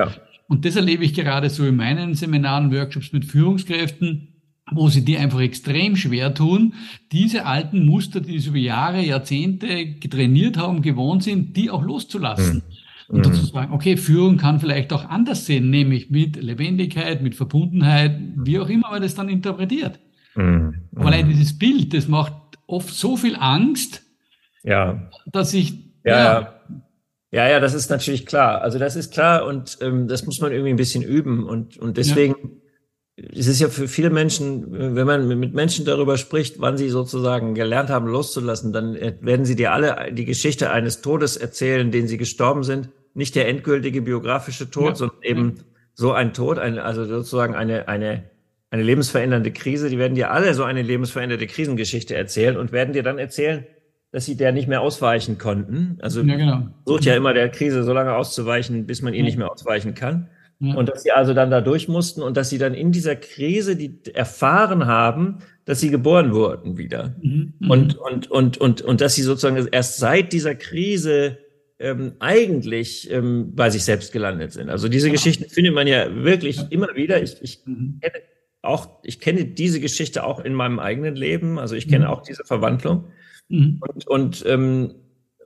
Und 0.50 0.65
das 0.65 0.76
erlebe 0.76 1.06
ich 1.06 1.13
gerade 1.13 1.50
so 1.50 1.65
in 1.65 1.78
meinen 1.78 2.15
Seminaren, 2.15 2.74
Workshops 2.74 3.13
mit 3.13 3.24
Führungskräften, 3.24 4.31
wo 4.72 4.88
sie 4.90 5.04
dir 5.04 5.20
einfach 5.20 5.42
extrem 5.42 5.96
schwer 5.96 6.34
tun, 6.34 6.74
diese 7.12 7.46
alten 7.46 7.86
Muster, 7.86 8.22
die 8.22 8.40
sie 8.40 8.50
über 8.50 8.58
Jahre, 8.58 9.02
Jahrzehnte 9.02 9.86
getrainiert 9.86 10.58
haben, 10.58 10.82
gewohnt 10.82 11.24
sind, 11.24 11.56
die 11.58 11.70
auch 11.70 11.84
loszulassen. 11.84 12.64
Mhm. 13.08 13.16
Und 13.16 13.26
dazu 13.26 13.46
sagen, 13.46 13.74
okay, 13.74 13.98
Führung 13.98 14.38
kann 14.38 14.62
vielleicht 14.62 14.94
auch 14.94 15.10
anders 15.10 15.46
sehen, 15.46 15.70
nämlich 15.70 16.10
mit 16.10 16.42
Lebendigkeit, 16.42 17.22
mit 17.22 17.36
Verbundenheit, 17.36 18.18
wie 18.38 18.58
auch 18.58 18.70
immer 18.70 18.90
man 18.90 19.02
das 19.02 19.16
dann 19.16 19.28
interpretiert. 19.28 20.00
Mhm. 20.36 20.76
Aber 20.96 21.08
allein 21.08 21.28
dieses 21.28 21.58
Bild, 21.58 21.94
das 21.94 22.08
macht 22.08 22.34
oft 22.68 22.94
so 22.94 23.18
viel 23.18 23.36
Angst, 23.36 24.04
ja. 24.64 25.10
dass 25.26 25.54
ich, 25.54 25.74
ja, 26.06 26.24
ja. 26.24 26.56
Ja, 27.34 27.48
ja, 27.48 27.62
das 27.62 27.74
ist 27.74 27.90
natürlich 27.90 28.26
klar. 28.26 28.62
Also 28.62 28.78
das 28.78 28.98
ist 28.98 29.14
klar 29.14 29.46
und 29.46 29.78
ähm, 29.80 30.10
das 30.10 30.26
muss 30.26 30.42
man 30.42 30.52
irgendwie 30.52 30.72
ein 30.72 30.76
bisschen 30.76 31.02
üben 31.02 31.46
und 31.46 31.78
und 31.78 31.96
deswegen 31.96 32.34
ja 32.34 32.61
es 33.34 33.48
ist 33.48 33.60
ja 33.60 33.70
für 33.70 33.88
viele 33.88 34.10
Menschen, 34.10 34.96
wenn 34.96 35.06
man 35.06 35.40
mit 35.40 35.54
Menschen 35.54 35.86
darüber 35.86 36.18
spricht, 36.18 36.60
wann 36.60 36.78
sie 36.78 36.90
sozusagen 36.90 37.56
gelernt 37.56 37.90
haben, 37.90 38.08
loszulassen, 38.08 38.74
dann 38.74 38.96
werden 39.22 39.46
sie 39.46 39.56
dir 39.56 39.72
alle 39.74 40.12
die 40.12 40.26
Geschichte 40.26 40.72
eines 40.72 41.02
Todes 41.02 41.38
erzählen, 41.38 41.92
den 41.92 42.08
sie 42.08 42.18
gestorben 42.18 42.64
sind. 42.64 42.90
Nicht 43.14 43.36
der 43.36 43.48
endgültige 43.48 44.02
biografische 44.02 44.70
Tod, 44.70 44.90
ja. 44.90 44.96
sondern 44.96 45.22
eben 45.24 45.56
so 45.94 46.14
ein 46.14 46.34
Tod, 46.34 46.58
ein, 46.58 46.80
also 46.80 47.06
sozusagen 47.06 47.56
eine, 47.56 47.88
eine, 47.88 48.24
eine 48.70 48.84
lebensverändernde 48.84 49.52
Krise. 49.52 49.90
Die 49.90 49.98
werden 49.98 50.16
dir 50.16 50.32
alle 50.32 50.54
so 50.54 50.64
eine 50.64 50.82
lebensveränderte 50.82 51.48
Krisengeschichte 51.48 52.16
erzählen 52.16 52.58
und 52.58 52.72
werden 52.72 52.94
dir 52.94 53.04
dann 53.04 53.18
erzählen, 53.18 53.66
dass 54.12 54.26
sie 54.26 54.36
der 54.36 54.52
nicht 54.52 54.68
mehr 54.68 54.82
ausweichen 54.82 55.38
konnten. 55.38 55.98
Also 56.02 56.22
ja, 56.22 56.36
genau. 56.36 56.68
sucht 56.86 57.06
ja 57.06 57.16
immer 57.16 57.34
der 57.34 57.50
Krise 57.50 57.84
so 57.84 57.94
lange 57.94 58.14
auszuweichen, 58.14 58.86
bis 58.86 59.02
man 59.02 59.14
ihr 59.14 59.20
ja. 59.20 59.26
nicht 59.26 59.38
mehr 59.38 59.52
ausweichen 59.52 59.96
kann. 59.96 60.30
Ja. 60.62 60.76
Und 60.76 60.89
dass 60.89 61.02
sie 61.02 61.12
also 61.12 61.34
dann 61.34 61.50
da 61.50 61.60
durch 61.60 61.88
mussten 61.88 62.21
und 62.21 62.38
dass 62.38 62.50
sie 62.50 62.60
dann 62.60 62.76
in 62.76 62.91
dieser 62.91 63.15
Krise 63.15 63.76
die 63.76 64.00
erfahren 64.13 64.86
haben, 64.86 65.39
dass 65.65 65.80
sie 65.80 65.89
geboren 65.89 66.34
wurden 66.34 66.78
wieder. 66.78 67.15
Mhm. 67.21 67.54
mhm. 67.60 67.69
Und, 67.71 67.97
und, 67.97 68.32
und, 68.32 68.58
und, 68.60 68.82
und 68.84 69.02
dass 69.02 69.15
sie 69.15 69.24
sozusagen 69.24 69.67
erst 69.71 69.97
seit 69.97 70.34
dieser 70.34 70.54
Krise 70.54 71.39
ähm, 71.80 72.13
eigentlich 72.19 73.10
ähm, 73.10 73.56
bei 73.56 73.71
sich 73.71 73.84
selbst 73.84 74.13
gelandet 74.13 74.54
sind. 74.54 74.69
Also 74.69 74.88
diese 74.88 75.08
ja. 75.08 75.13
Geschichten 75.13 75.50
findet 75.50 75.74
man 75.74 75.88
ja 75.88 76.24
wirklich 76.24 76.58
ja. 76.58 76.67
immer 76.69 76.95
wieder. 76.95 77.24
Ich, 77.24 77.41
ich 77.41 77.62
mhm. 77.65 78.00
kenne 78.00 78.24
auch, 78.62 78.88
ich 79.04 79.19
kenne 79.19 79.45
diese 79.45 79.80
Geschichte 79.80 80.24
auch 80.24 80.39
in 80.39 80.54
meinem 80.54 80.78
eigenen 80.78 81.15
Leben. 81.15 81.58
Also 81.58 81.76
ich 81.76 81.88
kenne 81.88 82.06
mhm. 82.06 82.12
auch 82.12 82.21
diese 82.21 82.43
Verwandlung. 82.43 83.06
Mhm. 83.50 83.82
Und, 83.82 84.08
und 84.08 84.45
ähm, 84.47 84.93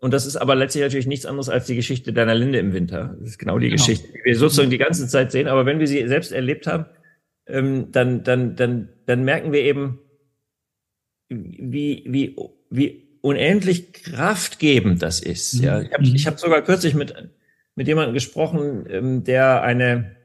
und 0.06 0.13
das 0.13 0.28
ist 0.28 0.36
aber 0.36 0.54
letztlich 0.54 0.84
natürlich 0.84 1.08
nichts 1.08 1.26
anderes 1.26 1.50
als 1.50 1.65
die 1.65 1.76
Geschichte 1.76 2.13
deiner 2.13 2.36
Linde 2.36 2.60
im 2.60 2.74
Winter. 2.74 3.18
Das 3.20 3.30
ist 3.30 3.39
genau 3.39 3.58
die 3.58 3.70
genau. 3.70 3.82
Geschichte, 3.82 4.08
die 4.13 4.24
wir 4.24 4.38
sozusagen 4.38 4.70
die 4.70 4.78
ganze 4.78 5.08
Zeit 5.08 5.32
sehen. 5.32 5.48
Aber 5.48 5.65
wenn 5.65 5.80
wir 5.80 5.88
sie 5.88 6.08
selbst 6.08 6.32
erlebt 6.32 6.68
haben, 6.68 6.86
ähm, 7.48 7.91
dann, 7.91 8.22
dann, 8.22 8.56
dann, 8.56 8.89
dann 9.08 9.24
merken 9.24 9.52
wir 9.52 9.62
eben, 9.62 9.98
wie, 11.28 12.04
wie, 12.08 12.36
wie 12.70 13.18
unendlich 13.22 13.94
kraftgebend 13.94 15.02
das 15.02 15.22
ist. 15.22 15.54
Ja, 15.54 15.82
ich 15.82 15.91
habe 15.91 16.06
mhm. 16.06 16.13
ich 16.13 16.28
hab 16.28 16.39
sogar 16.39 16.62
kürzlich 16.62 16.94
mit, 16.94 17.15
mit 17.74 17.88
jemandem 17.88 18.13
gesprochen, 18.13 18.86
ähm, 18.88 19.24
der 19.24 19.63
eine, 19.63 20.18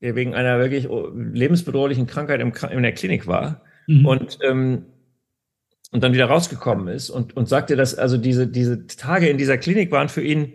der 0.00 0.14
wegen 0.14 0.36
einer 0.36 0.60
wirklich 0.60 0.86
lebensbedrohlichen 0.86 2.06
Krankheit 2.06 2.40
im, 2.40 2.52
in 2.70 2.82
der 2.84 2.92
Klinik 2.92 3.26
war. 3.26 3.64
Mhm. 3.88 4.06
Und 4.06 4.38
ähm, 4.44 4.84
und 5.92 6.02
dann 6.02 6.12
wieder 6.12 6.26
rausgekommen 6.26 6.88
ist 6.88 7.10
und, 7.10 7.36
und 7.36 7.48
sagte, 7.48 7.76
dass 7.76 7.94
also 7.94 8.16
diese, 8.16 8.46
diese 8.46 8.86
Tage 8.86 9.28
in 9.28 9.38
dieser 9.38 9.58
Klinik 9.58 9.90
waren 9.90 10.08
für 10.08 10.22
ihn, 10.22 10.54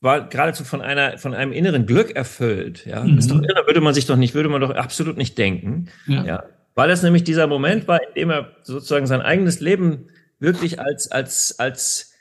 war 0.00 0.28
geradezu 0.28 0.64
von 0.64 0.80
einer, 0.82 1.18
von 1.18 1.34
einem 1.34 1.52
inneren 1.52 1.86
Glück 1.86 2.16
erfüllt. 2.16 2.84
Ja, 2.86 3.04
mhm. 3.04 3.18
ist 3.18 3.30
doch 3.30 3.40
irre, 3.40 3.66
würde 3.66 3.80
man 3.80 3.94
sich 3.94 4.06
doch 4.06 4.16
nicht, 4.16 4.34
würde 4.34 4.48
man 4.48 4.60
doch 4.60 4.70
absolut 4.70 5.16
nicht 5.16 5.38
denken. 5.38 5.88
Ja. 6.06 6.24
ja. 6.24 6.44
Weil 6.74 6.88
das 6.88 7.02
nämlich 7.02 7.22
dieser 7.22 7.46
Moment 7.46 7.86
war, 7.86 8.00
in 8.02 8.14
dem 8.14 8.30
er 8.30 8.56
sozusagen 8.62 9.06
sein 9.06 9.20
eigenes 9.20 9.60
Leben 9.60 10.08
wirklich 10.40 10.80
als, 10.80 11.10
als, 11.10 11.58
als 11.58 12.11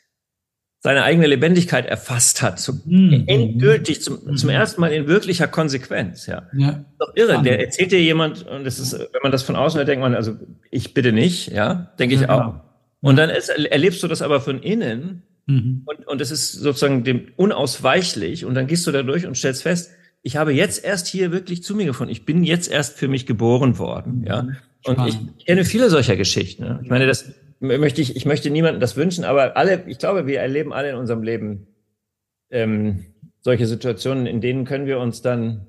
seine 0.84 1.04
eigene 1.04 1.28
Lebendigkeit 1.28 1.86
erfasst 1.86 2.42
hat, 2.42 2.60
zum, 2.60 2.82
mhm. 2.86 3.26
endgültig 3.28 4.02
zum, 4.02 4.18
mhm. 4.26 4.36
zum 4.36 4.50
ersten 4.50 4.82
Mal 4.82 4.92
in 4.92 5.08
wirklicher 5.08 5.48
Konsequenz. 5.48 6.26
Ja, 6.26 6.50
ja. 6.58 6.84
doch 6.98 7.16
irre. 7.16 7.42
Der 7.44 7.60
erzählt 7.60 7.92
dir 7.92 8.02
jemand 8.02 8.48
und 8.48 8.66
das 8.66 8.80
ist, 8.80 8.94
wenn 8.94 9.22
man 9.22 9.32
das 9.32 9.44
von 9.44 9.56
außen 9.56 9.78
hört, 9.78 9.88
denkt 9.88 10.02
man, 10.02 10.16
also 10.16 10.38
ich 10.72 10.96
bitte 10.96 11.12
nicht, 11.12 11.52
ja, 11.52 11.92
denke 12.00 12.16
ich 12.16 12.22
ja, 12.22 12.30
auch. 12.30 12.46
Genau. 12.46 12.64
Und 13.02 13.16
dann 13.18 13.30
ist, 13.30 13.50
erlebst 13.50 14.02
du 14.02 14.08
das 14.08 14.24
aber 14.24 14.42
von 14.42 14.60
innen 14.60 15.22
mhm. 15.46 15.84
und 15.86 16.08
und 16.08 16.20
es 16.20 16.32
ist 16.32 16.54
sozusagen 16.54 17.04
dem 17.04 17.28
unausweichlich 17.36 18.44
und 18.46 18.56
dann 18.56 18.66
gehst 18.66 18.88
du 18.88 18.92
da 18.92 19.04
durch 19.04 19.28
und 19.28 19.38
stellst 19.38 19.62
fest, 19.62 19.92
ich 20.24 20.38
habe 20.38 20.52
jetzt 20.52 20.84
erst 20.84 21.08
hier 21.08 21.32
wirklich 21.32 21.62
zu 21.62 21.76
mir 21.76 21.86
gefunden. 21.86 22.12
Ich 22.12 22.26
bin 22.26 22.44
jetzt 22.44 22.72
erst 22.72 22.98
für 22.98 23.08
mich 23.08 23.28
geboren 23.28 23.78
worden, 23.78 24.24
ja. 24.28 24.44
Mhm. 24.44 24.58
Und 24.84 24.96
Spannend. 24.96 25.34
ich 25.38 25.46
kenne 25.46 25.64
viele 25.64 25.92
solcher 25.92 26.16
Geschichten. 26.16 26.64
Ne? 26.64 26.80
Ich 26.84 26.90
meine, 26.90 27.06
das 27.06 27.32
möchte 27.62 28.02
ich, 28.02 28.16
ich 28.16 28.26
möchte 28.26 28.50
niemandem 28.50 28.82
das 28.82 28.98
wünschen, 28.98 29.24
aber 29.24 29.56
alle, 29.56 29.84
ich 29.88 30.00
glaube, 30.00 30.28
wir 30.28 30.40
erleben 30.40 30.74
alle 30.74 30.90
in 30.90 30.96
unserem 30.96 31.24
Leben 31.24 31.68
ähm, 32.50 33.06
solche 33.40 33.68
Situationen, 33.68 34.26
in 34.26 34.42
denen 34.42 34.66
können 34.66 34.88
wir 34.88 35.00
uns 35.00 35.22
dann, 35.22 35.68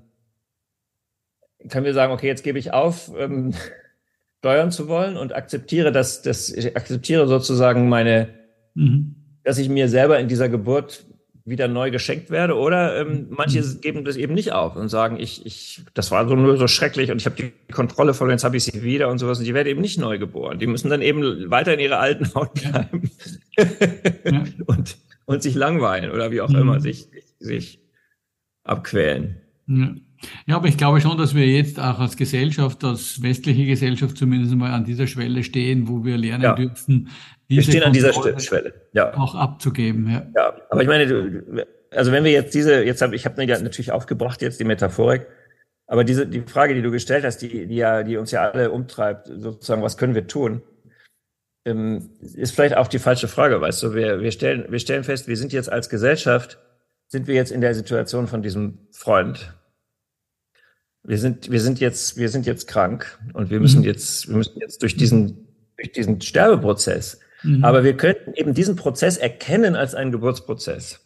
können 1.69 1.85
wir 1.85 1.95
sagen, 1.95 2.13
okay, 2.13 2.27
jetzt 2.27 2.45
gebe 2.45 2.59
ich 2.59 2.73
auf, 2.73 3.13
ähm, 3.17 3.55
steuern 4.39 4.73
zu 4.73 4.89
wollen 4.89 5.17
und 5.17 5.35
akzeptiere 5.35 5.93
das, 5.93 6.23
das 6.23 6.51
ich 6.51 6.77
akzeptiere 6.77 7.29
sozusagen 7.29 7.89
meine, 7.89 8.31
mhm. 8.75 9.15
dass 9.45 9.59
ich 9.59 9.69
mir 9.69 9.89
selber 9.89 10.19
in 10.19 10.29
dieser 10.29 10.49
Geburt 10.49 11.07
wieder 11.45 11.67
neu 11.67 11.91
geschenkt 11.91 12.31
werde 12.31 12.57
oder 12.57 13.01
ähm, 13.01 13.27
manche 13.31 13.63
mhm. 13.63 13.81
geben 13.81 14.05
das 14.05 14.17
eben 14.17 14.35
nicht 14.35 14.53
auf 14.53 14.77
und 14.77 14.89
sagen, 14.89 15.19
ich, 15.19 15.45
ich, 15.45 15.83
das 15.95 16.11
war 16.11 16.29
so 16.29 16.37
nur 16.37 16.57
so 16.57 16.69
schrecklich 16.69 17.11
und 17.11 17.19
ich 17.19 17.27
habe 17.27 17.37
die 17.37 17.53
Kontrolle 17.73 18.15
verloren, 18.15 18.37
jetzt 18.37 18.45
habe 18.45 18.57
ich 18.57 18.65
sie 18.65 18.83
wieder 18.83 19.09
und 19.09 19.19
sowas 19.19 19.39
und 19.39 19.45
die 19.45 19.55
werden 19.55 19.69
eben 19.69 19.81
nicht 19.81 19.99
neu 19.99 20.19
geboren. 20.19 20.59
Die 20.59 20.67
müssen 20.67 20.89
dann 20.89 21.03
eben 21.03 21.51
weiter 21.51 21.75
in 21.75 21.81
ihrer 21.81 21.99
alten 21.99 22.33
Haut 22.35 22.55
bleiben 22.55 23.11
ja. 24.25 24.45
und, 24.67 24.97
und 25.25 25.43
sich 25.43 25.55
langweilen 25.55 26.13
oder 26.13 26.31
wie 26.31 26.41
auch 26.41 26.51
mhm. 26.51 26.59
immer 26.59 26.81
sich, 26.81 27.09
sich 27.41 27.81
abquälen. 28.63 29.41
Ja. 29.67 29.95
ja, 30.47 30.57
aber 30.57 30.69
ich 30.69 30.77
glaube 30.77 31.01
schon, 31.01 31.19
dass 31.19 31.35
wir 31.35 31.47
jetzt 31.47 31.81
auch 31.81 31.99
als 31.99 32.17
Gesellschaft, 32.17 32.85
als 32.85 33.23
westliche 33.23 33.67
Gesellschaft 33.67 34.17
zumindest 34.17 34.55
mal 34.55 34.73
an 34.73 34.85
dieser 34.85 35.07
Schwelle 35.07 35.43
stehen, 35.43 35.89
wo 35.89 36.05
wir 36.05 36.17
lernen 36.19 36.45
ja. 36.45 36.55
dürfen, 36.55 37.09
wir 37.57 37.63
stehen 37.63 37.83
an 37.83 37.93
dieser 37.93 38.13
Schwelle, 38.13 38.75
ja. 38.93 39.15
Auch 39.17 39.35
abzugeben, 39.35 40.11
ja. 40.11 40.27
Ja, 40.35 40.57
aber 40.71 40.83
ich 40.83 40.89
meine, 40.89 41.67
also 41.91 42.13
wenn 42.13 42.25
wir 42.25 42.33
jetzt 42.33 42.55
diese, 42.55 42.83
jetzt 42.83 43.03
habe 43.03 43.15
ich 43.15 43.25
habe 43.25 43.45
natürlich 43.45 43.93
aufgebracht 43.93 44.43
jetzt 44.43 44.61
die 44.61 44.65
Metaphorik, 44.65 45.27
aber 45.87 46.05
diese 46.05 46.27
die 46.27 46.41
Frage, 46.43 46.75
die 46.75 46.83
du 46.83 46.91
gestellt 46.91 47.25
hast, 47.25 47.39
die 47.39 47.67
die 47.67 47.77
ja, 47.77 48.03
die 48.03 48.17
uns 48.17 48.31
ja 48.31 48.51
alle 48.51 48.71
umtreibt, 48.71 49.27
sozusagen, 49.27 49.83
was 49.83 49.97
können 49.97 50.15
wir 50.15 50.27
tun, 50.27 50.63
ähm, 51.65 52.11
ist 52.21 52.55
vielleicht 52.55 52.77
auch 52.77 52.89
die 52.89 52.99
falsche 52.99 53.29
Frage, 53.29 53.61
weißt 53.61 53.83
du? 53.83 53.95
Wir 53.95 54.21
wir 54.21 54.33
stellen 54.33 54.67
wir 54.69 54.79
stellen 54.79 55.05
fest, 55.05 55.29
wir 55.29 55.37
sind 55.37 55.53
jetzt 55.53 55.71
als 55.71 55.89
Gesellschaft 55.89 56.59
sind 57.09 57.27
wir 57.27 57.35
jetzt 57.35 57.53
in 57.53 57.61
der 57.61 57.75
Situation 57.75 58.27
von 58.27 58.43
diesem 58.43 58.79
Freund. 58.91 59.55
Wir 61.05 61.19
sind 61.19 61.51
wir 61.51 61.61
sind 61.61 61.79
jetzt 61.79 62.17
wir 62.17 62.31
sind 62.31 62.47
jetzt 62.47 62.69
krank 62.69 63.19
und 63.35 63.51
wir 63.51 63.61
müssen 63.61 63.81
mhm. 63.81 63.87
jetzt 63.87 64.29
wir 64.29 64.37
müssen 64.37 64.59
jetzt 64.59 64.83
durch 64.83 64.97
diesen 64.97 65.47
durch 65.77 65.93
diesen 65.93 66.21
Sterbeprozess 66.21 67.21
Mhm. 67.43 67.65
Aber 67.65 67.85
wir 67.85 67.97
könnten 67.97 68.35
eben 68.35 68.55
diesen 68.55 68.77
Prozess 68.77 69.17
erkennen 69.17 69.77
als 69.77 69.95
einen 69.95 70.13
Geburtsprozess. 70.13 71.01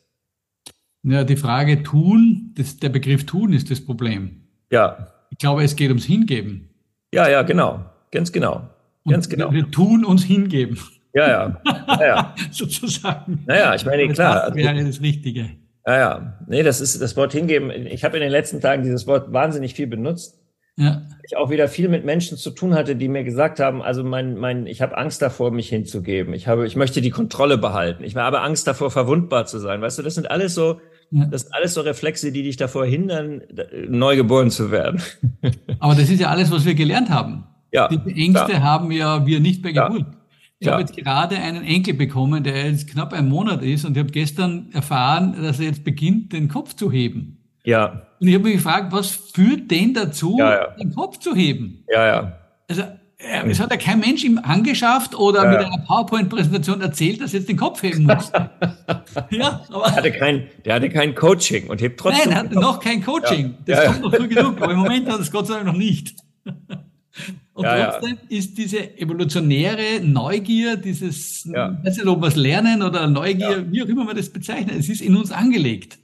Ja, 1.02 1.24
die 1.24 1.36
Frage 1.36 1.82
tun, 1.82 2.52
das, 2.56 2.78
der 2.78 2.88
Begriff 2.88 3.26
tun 3.26 3.52
ist 3.52 3.70
das 3.70 3.80
Problem. 3.80 4.42
Ja. 4.70 5.12
Ich 5.30 5.38
glaube, 5.38 5.62
es 5.62 5.76
geht 5.76 5.88
ums 5.88 6.04
Hingeben. 6.04 6.70
Ja, 7.12 7.28
ja, 7.28 7.42
genau. 7.42 7.84
Ganz 8.10 8.32
genau. 8.32 8.68
Ganz 9.08 9.28
genau. 9.28 9.52
Wir, 9.52 9.70
tun 9.70 10.04
uns 10.04 10.24
hingeben. 10.24 10.78
Ja, 11.14 11.28
ja. 11.28 11.62
ja, 11.88 12.06
ja. 12.06 12.34
Sozusagen. 12.50 13.44
Naja, 13.46 13.74
ich 13.74 13.86
meine, 13.86 14.08
klar. 14.08 14.48
Das 14.48 14.54
wäre 14.56 14.84
das 14.84 15.00
Richtige. 15.00 15.50
Ja, 15.86 15.98
ja. 15.98 16.38
Nee, 16.48 16.62
das 16.62 16.80
ist 16.80 17.00
das 17.00 17.16
Wort 17.16 17.32
hingeben. 17.32 17.70
Ich 17.70 18.04
habe 18.04 18.16
in 18.16 18.22
den 18.22 18.32
letzten 18.32 18.60
Tagen 18.60 18.82
dieses 18.82 19.06
Wort 19.06 19.32
wahnsinnig 19.32 19.74
viel 19.74 19.86
benutzt 19.86 20.40
ja. 20.76 21.02
ich 21.22 21.36
auch 21.36 21.50
wieder 21.50 21.68
viel 21.68 21.88
mit 21.88 22.04
Menschen 22.04 22.36
zu 22.36 22.50
tun 22.50 22.74
hatte, 22.74 22.96
die 22.96 23.08
mir 23.08 23.24
gesagt 23.24 23.60
haben, 23.60 23.82
also 23.82 24.04
mein, 24.04 24.36
mein, 24.36 24.66
ich 24.66 24.82
habe 24.82 24.96
Angst 24.96 25.22
davor, 25.22 25.50
mich 25.50 25.68
hinzugeben. 25.68 26.34
Ich 26.34 26.48
habe, 26.48 26.66
ich 26.66 26.76
möchte 26.76 27.00
die 27.00 27.10
Kontrolle 27.10 27.58
behalten. 27.58 28.04
Ich 28.04 28.14
habe 28.14 28.42
Angst 28.42 28.66
davor, 28.66 28.90
verwundbar 28.90 29.46
zu 29.46 29.58
sein. 29.58 29.80
Weißt 29.80 29.98
du, 29.98 30.02
das 30.02 30.14
sind 30.14 30.30
alles 30.30 30.54
so, 30.54 30.80
ja. 31.10 31.24
das 31.26 31.42
sind 31.42 31.54
alles 31.54 31.74
so 31.74 31.80
Reflexe, 31.80 32.30
die 32.30 32.42
dich 32.42 32.56
davor 32.56 32.84
hindern, 32.84 33.42
neu 33.88 34.16
geboren 34.16 34.50
zu 34.50 34.70
werden. 34.70 35.00
Aber 35.78 35.94
das 35.94 36.10
ist 36.10 36.20
ja 36.20 36.28
alles, 36.28 36.50
was 36.50 36.64
wir 36.64 36.74
gelernt 36.74 37.10
haben. 37.10 37.44
Ja. 37.72 37.88
Die 37.88 38.24
Ängste 38.24 38.46
klar. 38.46 38.62
haben 38.62 38.90
ja 38.90 39.26
wir 39.26 39.40
nicht 39.40 39.62
bei 39.62 39.72
Geburt. 39.72 40.00
Ja. 40.00 40.16
Ich 40.58 40.66
ja. 40.66 40.72
habe 40.72 40.82
jetzt 40.82 40.96
gerade 40.96 41.36
einen 41.36 41.64
Enkel 41.64 41.94
bekommen, 41.94 42.42
der 42.42 42.70
jetzt 42.70 42.88
knapp 42.88 43.12
ein 43.12 43.28
Monat 43.28 43.62
ist 43.62 43.84
und 43.84 43.92
ich 43.92 43.98
habe 43.98 44.10
gestern 44.10 44.70
erfahren, 44.72 45.36
dass 45.42 45.58
er 45.58 45.66
jetzt 45.66 45.84
beginnt, 45.84 46.32
den 46.32 46.48
Kopf 46.48 46.74
zu 46.74 46.90
heben. 46.90 47.45
Ja. 47.66 48.06
Und 48.18 48.28
ich 48.28 48.34
habe 48.34 48.44
mich 48.44 48.54
gefragt, 48.54 48.92
was 48.92 49.10
führt 49.10 49.70
den 49.70 49.92
dazu, 49.92 50.36
ja, 50.38 50.52
ja. 50.52 50.66
den 50.78 50.94
Kopf 50.94 51.18
zu 51.18 51.34
heben? 51.34 51.84
Ja, 51.92 52.06
ja. 52.06 52.38
Also 52.68 52.84
es 53.18 53.60
hat 53.60 53.70
ja 53.70 53.76
kein 53.76 54.00
Mensch 54.00 54.24
ihm 54.24 54.38
angeschafft 54.38 55.14
oder 55.14 55.44
ja, 55.44 55.50
mit 55.50 55.58
einer 55.58 55.84
PowerPoint-Präsentation 55.86 56.80
erzählt, 56.80 57.20
dass 57.20 57.32
er 57.32 57.40
jetzt 57.40 57.48
den 57.48 57.56
Kopf 57.56 57.82
heben 57.82 58.04
muss. 58.04 58.30
ja, 59.30 59.62
aber 59.68 59.84
der 59.86 59.96
hatte 59.96 60.12
kein, 60.12 60.46
der 60.64 60.74
hatte 60.74 60.90
kein 60.90 61.14
Coaching 61.14 61.68
und 61.68 61.80
hebt 61.80 61.98
trotzdem. 61.98 62.28
Nein, 62.28 62.32
er 62.32 62.44
hatte 62.44 62.54
noch 62.54 62.78
kein 62.80 63.02
Coaching. 63.02 63.54
Das 63.64 63.86
kommt 63.86 64.02
noch 64.02 64.14
früh 64.14 64.28
genug, 64.28 64.60
aber 64.60 64.72
im 64.72 64.78
Moment 64.78 65.10
hat 65.10 65.20
es 65.20 65.30
Gott 65.30 65.46
sei 65.46 65.54
Dank 65.54 65.66
noch 65.66 65.76
nicht. 65.76 66.14
Und 67.54 67.64
trotzdem 67.64 68.18
ist 68.28 68.58
diese 68.58 68.98
evolutionäre 68.98 70.00
Neugier, 70.02 70.76
dieses, 70.76 71.44
ja. 71.44 71.78
weiß 71.82 71.96
nicht, 71.96 72.06
ob 72.06 72.20
wir 72.20 72.28
es 72.28 72.36
lernen 72.36 72.82
oder 72.82 73.06
Neugier, 73.06 73.64
wie 73.70 73.82
auch 73.82 73.86
immer 73.86 74.04
man 74.04 74.14
das 74.14 74.28
bezeichnet, 74.28 74.76
es 74.78 74.90
ist 74.90 75.00
in 75.00 75.16
uns 75.16 75.32
angelegt. 75.32 75.98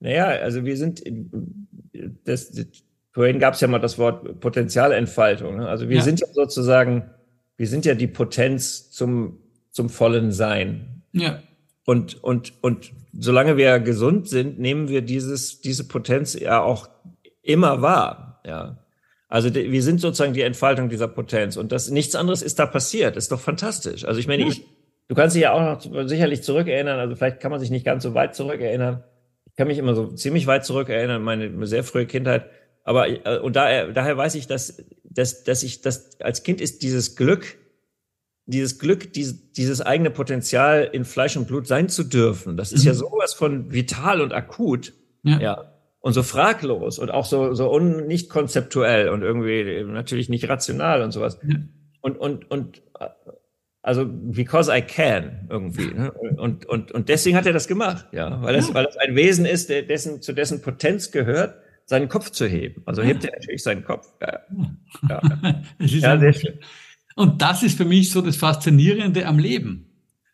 Naja, 0.00 0.26
also 0.26 0.64
wir 0.64 0.76
sind, 0.76 1.02
das, 2.24 2.52
vorhin 3.12 3.38
gab 3.38 3.54
es 3.54 3.60
ja 3.60 3.68
mal 3.68 3.78
das 3.78 3.98
Wort 3.98 4.40
Potenzialentfaltung. 4.40 5.56
Ne? 5.56 5.68
Also 5.68 5.88
wir 5.88 5.96
ja. 5.96 6.02
sind 6.02 6.20
ja 6.20 6.26
sozusagen, 6.32 7.10
wir 7.56 7.66
sind 7.66 7.86
ja 7.86 7.94
die 7.94 8.06
Potenz 8.06 8.90
zum, 8.90 9.38
zum 9.70 9.88
vollen 9.88 10.32
Sein. 10.32 11.02
Ja. 11.12 11.42
Und, 11.84 12.22
und, 12.22 12.52
und 12.62 12.92
solange 13.18 13.56
wir 13.56 13.78
gesund 13.78 14.28
sind, 14.28 14.58
nehmen 14.58 14.88
wir 14.88 15.02
dieses, 15.02 15.60
diese 15.60 15.88
Potenz 15.88 16.38
ja 16.38 16.60
auch 16.60 16.88
immer 17.42 17.80
wahr. 17.80 18.42
Ja. 18.44 18.78
Also 19.28 19.54
wir 19.54 19.82
sind 19.82 20.00
sozusagen 20.00 20.34
die 20.34 20.42
Entfaltung 20.42 20.88
dieser 20.88 21.08
Potenz 21.08 21.56
und 21.56 21.72
das 21.72 21.90
nichts 21.90 22.14
anderes 22.14 22.42
ist 22.42 22.58
da 22.58 22.66
passiert. 22.66 23.16
Ist 23.16 23.32
doch 23.32 23.40
fantastisch. 23.40 24.04
Also 24.04 24.20
ich 24.20 24.28
meine, 24.28 24.46
ich, 24.46 24.64
du 25.08 25.14
kannst 25.14 25.34
dich 25.34 25.42
ja 25.42 25.52
auch 25.52 25.84
noch 25.84 26.08
sicherlich 26.08 26.42
zurückerinnern. 26.42 26.98
Also 26.98 27.16
vielleicht 27.16 27.40
kann 27.40 27.50
man 27.50 27.60
sich 27.60 27.70
nicht 27.70 27.84
ganz 27.84 28.02
so 28.02 28.14
weit 28.14 28.34
zurückerinnern 28.34 29.02
kann 29.56 29.68
mich 29.68 29.78
immer 29.78 29.94
so 29.94 30.08
ziemlich 30.12 30.46
weit 30.46 30.64
zurück 30.64 30.88
erinnern, 30.88 31.22
meine 31.22 31.66
sehr 31.66 31.84
frühe 31.84 32.06
Kindheit. 32.06 32.50
Aber 32.84 33.08
äh, 33.08 33.38
und 33.38 33.56
daher, 33.56 33.92
daher 33.92 34.16
weiß 34.16 34.34
ich, 34.36 34.46
dass, 34.46 34.82
dass, 35.04 35.44
dass 35.44 35.62
ich 35.62 35.80
das 35.80 36.20
als 36.20 36.42
Kind 36.42 36.60
ist 36.60 36.82
dieses 36.82 37.16
Glück, 37.16 37.56
dieses 38.46 38.78
Glück, 38.78 39.12
dieses, 39.12 39.52
dieses 39.52 39.80
eigene 39.80 40.10
Potenzial 40.10 40.88
in 40.92 41.04
Fleisch 41.04 41.36
und 41.36 41.48
Blut 41.48 41.66
sein 41.66 41.88
zu 41.88 42.04
dürfen. 42.04 42.56
Das 42.56 42.72
ist 42.72 42.82
mhm. 42.82 42.88
ja 42.88 42.94
sowas 42.94 43.34
von 43.34 43.72
vital 43.72 44.20
und 44.20 44.32
akut. 44.32 44.92
Ja. 45.24 45.40
ja. 45.40 45.72
Und 45.98 46.12
so 46.12 46.22
fraglos 46.22 47.00
und 47.00 47.10
auch 47.10 47.24
so, 47.24 47.54
so 47.54 47.72
un, 47.72 48.06
nicht 48.06 48.30
konzeptuell 48.30 49.08
und 49.08 49.22
irgendwie 49.22 49.82
natürlich 49.82 50.28
nicht 50.28 50.48
rational 50.48 51.02
und 51.02 51.10
sowas. 51.10 51.40
Ja. 51.42 51.56
Und, 52.00 52.16
und, 52.18 52.48
und 52.48 52.82
also 53.86 54.04
because 54.04 54.68
I 54.68 54.82
can 54.82 55.46
irgendwie. 55.48 55.94
Ne? 55.94 56.10
Und, 56.10 56.66
und, 56.66 56.90
und 56.90 57.08
deswegen 57.08 57.36
hat 57.36 57.46
er 57.46 57.52
das 57.52 57.68
gemacht, 57.68 58.06
ja, 58.10 58.42
weil 58.42 58.56
es, 58.56 58.74
weil 58.74 58.84
es 58.84 58.96
ein 58.96 59.14
Wesen 59.14 59.46
ist, 59.46 59.70
der 59.70 59.82
dessen, 59.82 60.20
zu 60.20 60.32
dessen 60.32 60.60
Potenz 60.60 61.12
gehört, 61.12 61.54
seinen 61.84 62.08
Kopf 62.08 62.30
zu 62.30 62.46
heben. 62.48 62.82
Also 62.84 63.02
hebt 63.02 63.24
er 63.24 63.30
natürlich 63.30 63.62
seinen 63.62 63.84
Kopf. 63.84 64.08
Ja, 64.20 64.40
ja. 65.08 65.22
ja 65.78 66.18
sehr 66.18 66.32
schön. 66.32 66.58
Und 67.14 67.40
das 67.40 67.62
ist 67.62 67.76
für 67.76 67.84
mich 67.84 68.10
so 68.10 68.22
das 68.22 68.36
Faszinierende 68.36 69.24
am 69.24 69.38
Leben. 69.38 69.86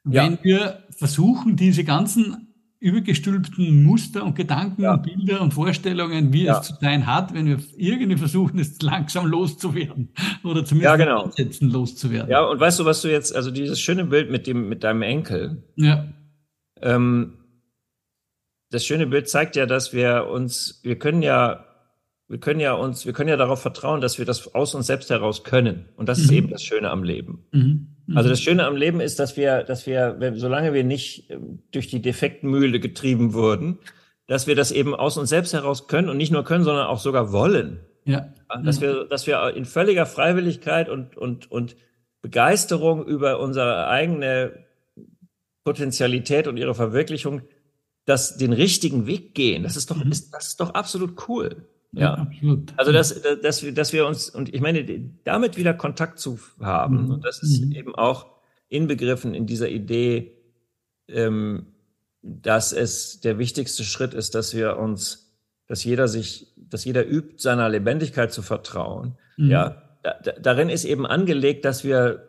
Wenn 0.03 0.33
ja. 0.33 0.39
wir 0.43 0.83
versuchen, 0.89 1.55
diese 1.55 1.85
ganzen 1.85 2.52
übergestülpten 2.83 3.85
Muster 3.85 4.25
und 4.25 4.35
Gedanken 4.35 4.83
ja. 4.83 4.95
und 4.95 5.05
Bilder 5.05 5.41
und 5.41 5.55
Vorstellungen, 5.55 6.33
wie 6.33 6.45
ja. 6.45 6.59
es 6.59 6.67
zu 6.67 6.75
sein 6.81 7.07
hat, 7.07 7.33
wenn 7.33 7.47
wir 7.47 7.59
irgendwie 7.77 8.17
versuchen, 8.17 8.59
es 8.59 8.83
langsam 8.83 9.27
loszuwerden 9.27 10.09
oder 10.43 10.65
zumindest 10.65 10.83
ja, 10.83 10.97
genau. 10.97 11.23
ansetzen 11.23 11.71
loszuwerden. 11.71 12.29
Ja, 12.29 12.45
und 12.45 12.59
weißt 12.59 12.81
du, 12.81 12.85
was 12.85 13.01
du 13.03 13.09
jetzt, 13.09 13.37
also 13.37 13.53
dieses 13.53 13.81
schöne 13.81 14.05
Bild 14.05 14.33
mit 14.33 14.49
dem, 14.49 14.69
mit 14.69 14.83
deinem 14.83 15.03
Enkel. 15.03 15.63
Ja. 15.77 16.09
Ähm, 16.81 17.35
das 18.71 18.85
schöne 18.85 19.07
Bild 19.07 19.29
zeigt 19.29 19.55
ja, 19.55 19.67
dass 19.67 19.93
wir 19.93 20.27
uns, 20.29 20.81
wir 20.83 20.99
können 20.99 21.23
ja, 21.23 21.65
wir 22.27 22.41
können 22.41 22.59
ja 22.59 22.73
uns, 22.73 23.07
wir 23.07 23.13
können 23.13 23.29
ja 23.29 23.37
darauf 23.37 23.63
vertrauen, 23.63 24.01
dass 24.01 24.19
wir 24.19 24.25
das 24.25 24.57
aus 24.57 24.75
uns 24.75 24.89
selbst 24.89 25.09
heraus 25.09 25.45
können. 25.45 25.91
Und 25.95 26.09
das 26.09 26.19
mhm. 26.19 26.25
ist 26.25 26.31
eben 26.33 26.51
das 26.51 26.65
Schöne 26.65 26.91
am 26.91 27.05
Leben. 27.05 27.47
Mhm. 27.53 27.92
Also 28.15 28.29
das 28.29 28.41
mhm. 28.41 28.45
Schöne 28.45 28.67
am 28.67 28.77
Leben 28.77 29.01
ist, 29.01 29.19
dass 29.19 29.37
wir, 29.37 29.63
dass 29.63 29.87
wir, 29.87 30.35
solange 30.37 30.73
wir 30.73 30.85
nicht 30.85 31.31
ähm, 31.31 31.63
durch 31.71 31.89
die 31.89 32.03
Defektmühle 32.03 32.81
getrieben 32.81 33.33
wurden, 33.33 33.79
dass 34.27 34.47
wir 34.47 34.55
das 34.55 34.73
eben 34.73 34.95
aus 34.95 35.17
uns 35.19 35.29
selbst 35.29 35.53
heraus 35.53 35.89
können 35.89 36.09
und 36.09 36.17
nicht 36.17 36.33
nur 36.33 36.45
können, 36.45 36.65
sondern 36.65 36.87
auch 36.87 36.99
sogar 36.99 37.33
wollen. 37.33 37.81
Ja. 38.05 38.33
Dass 38.65 38.81
wir, 38.81 39.05
dass 39.05 39.27
wir 39.27 39.55
in 39.55 39.65
völliger 39.65 40.07
Freiwilligkeit 40.07 40.89
und, 40.89 41.17
und, 41.17 41.51
und 41.51 41.77
Begeisterung 42.23 43.07
über 43.07 43.41
unsere 43.41 43.89
eigene 43.89 44.65
Potenzialität 45.65 46.49
und 46.49 46.57
ihre 46.57 46.75
Verwirklichung, 46.75 47.43
das 48.05 48.37
den 48.37 48.53
richtigen 48.53 49.07
Weg 49.07 49.35
gehen. 49.35 49.63
Das 49.63 49.77
ist 49.77 49.91
doch, 49.91 50.03
mhm. 50.05 50.11
ist, 50.11 50.35
das 50.35 50.49
ist 50.49 50.61
doch 50.61 50.71
absolut 50.71 51.29
cool. 51.29 51.69
Ja, 51.93 52.15
absolut. 52.15 52.73
Also 52.77 52.91
dass, 52.91 53.21
dass, 53.43 53.63
wir, 53.63 53.73
dass 53.73 53.93
wir 53.93 54.07
uns, 54.07 54.31
und 54.31 54.55
ich 54.55 54.61
meine, 54.61 54.85
damit 55.25 55.57
wieder 55.57 55.75
Kontakt 55.75 56.19
zu 56.19 56.39
haben, 56.61 57.05
mhm. 57.05 57.11
und 57.11 57.25
das 57.25 57.43
ist 57.43 57.65
mhm. 57.65 57.73
eben 57.73 57.95
auch 57.95 58.27
inbegriffen 58.69 59.35
in 59.35 59.47
dieser 59.47 59.69
Idee, 59.69 60.33
ähm, 61.09 61.67
dass 62.23 62.73
es 62.73 63.21
der 63.21 63.39
wichtigste 63.39 63.85
Schritt 63.85 64.15
ist, 64.15 64.35
dass 64.35 64.55
wir 64.55 64.79
uns, 64.79 65.35
dass 65.67 65.85
jeder 65.85 66.09
sich, 66.09 66.55
dass 66.57 66.85
jeder 66.85 67.07
übt, 67.07 67.35
seiner 67.39 67.69
Lebendigkeit 67.69 68.33
zu 68.33 68.41
vertrauen. 68.41 69.19
Mhm. 69.37 69.51
Ja, 69.51 69.83
da, 70.03 70.15
darin 70.41 70.71
ist 70.71 70.85
eben 70.85 71.07
angelegt, 71.07 71.65
dass 71.65 71.85
wir 71.85 72.29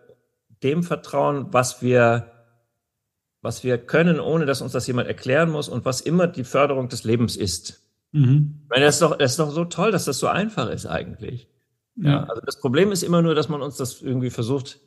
dem 0.62 0.84
vertrauen, 0.84 1.48
was 1.52 1.82
wir, 1.82 2.32
was 3.42 3.64
wir 3.64 3.78
können, 3.78 4.20
ohne 4.20 4.46
dass 4.46 4.62
uns 4.62 4.72
das 4.74 4.88
jemand 4.88 5.08
erklären 5.08 5.50
muss 5.50 5.70
und 5.70 5.86
was 5.86 6.02
immer 6.02 6.28
die 6.28 6.44
Förderung 6.44 6.90
des 6.90 7.04
Lebens 7.04 7.36
ist. 7.36 7.83
Mhm. 8.14 8.62
Ich 8.64 8.70
meine, 8.70 8.86
das 8.86 8.96
ist, 8.96 9.02
doch, 9.02 9.18
das 9.18 9.32
ist 9.32 9.40
doch 9.40 9.52
so 9.52 9.66
toll, 9.66 9.92
dass 9.92 10.06
das 10.06 10.20
so 10.20 10.28
einfach 10.28 10.70
ist 10.70 10.86
eigentlich. 10.86 11.50
Ja. 11.96 12.10
ja. 12.10 12.24
also 12.24 12.42
das 12.46 12.60
Problem 12.60 12.92
ist 12.92 13.04
immer 13.04 13.22
nur, 13.22 13.36
dass 13.36 13.50
man 13.50 13.62
uns 13.62 13.76
das 13.76 14.02
irgendwie 14.02 14.30
versucht 14.30 14.80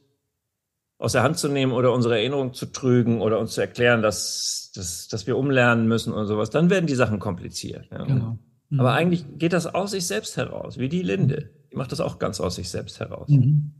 aus 0.98 1.12
der 1.12 1.22
Hand 1.22 1.36
zu 1.36 1.48
nehmen 1.48 1.72
oder 1.72 1.92
unsere 1.92 2.16
Erinnerung 2.16 2.54
zu 2.54 2.66
trügen 2.66 3.20
oder 3.20 3.38
uns 3.38 3.52
zu 3.52 3.60
erklären, 3.60 4.00
dass, 4.00 4.72
dass, 4.74 5.08
dass 5.08 5.26
wir 5.26 5.36
umlernen 5.36 5.88
müssen 5.88 6.12
und 6.12 6.26
sowas. 6.26 6.50
Dann 6.50 6.70
werden 6.70 6.86
die 6.86 6.94
Sachen 6.94 7.18
kompliziert. 7.18 7.88
Ja. 7.90 8.04
Genau. 8.04 8.38
Mhm. 8.70 8.80
Aber 8.80 8.94
eigentlich 8.94 9.24
geht 9.38 9.52
das 9.52 9.66
aus 9.66 9.90
sich 9.90 10.06
selbst 10.06 10.36
heraus, 10.36 10.78
wie 10.78 10.88
die 10.88 11.02
Linde. 11.02 11.50
Die 11.70 11.76
macht 11.76 11.92
das 11.92 12.00
auch 12.00 12.18
ganz 12.18 12.40
aus 12.40 12.54
sich 12.54 12.70
selbst 12.70 12.98
heraus. 13.00 13.28
Mhm. 13.28 13.72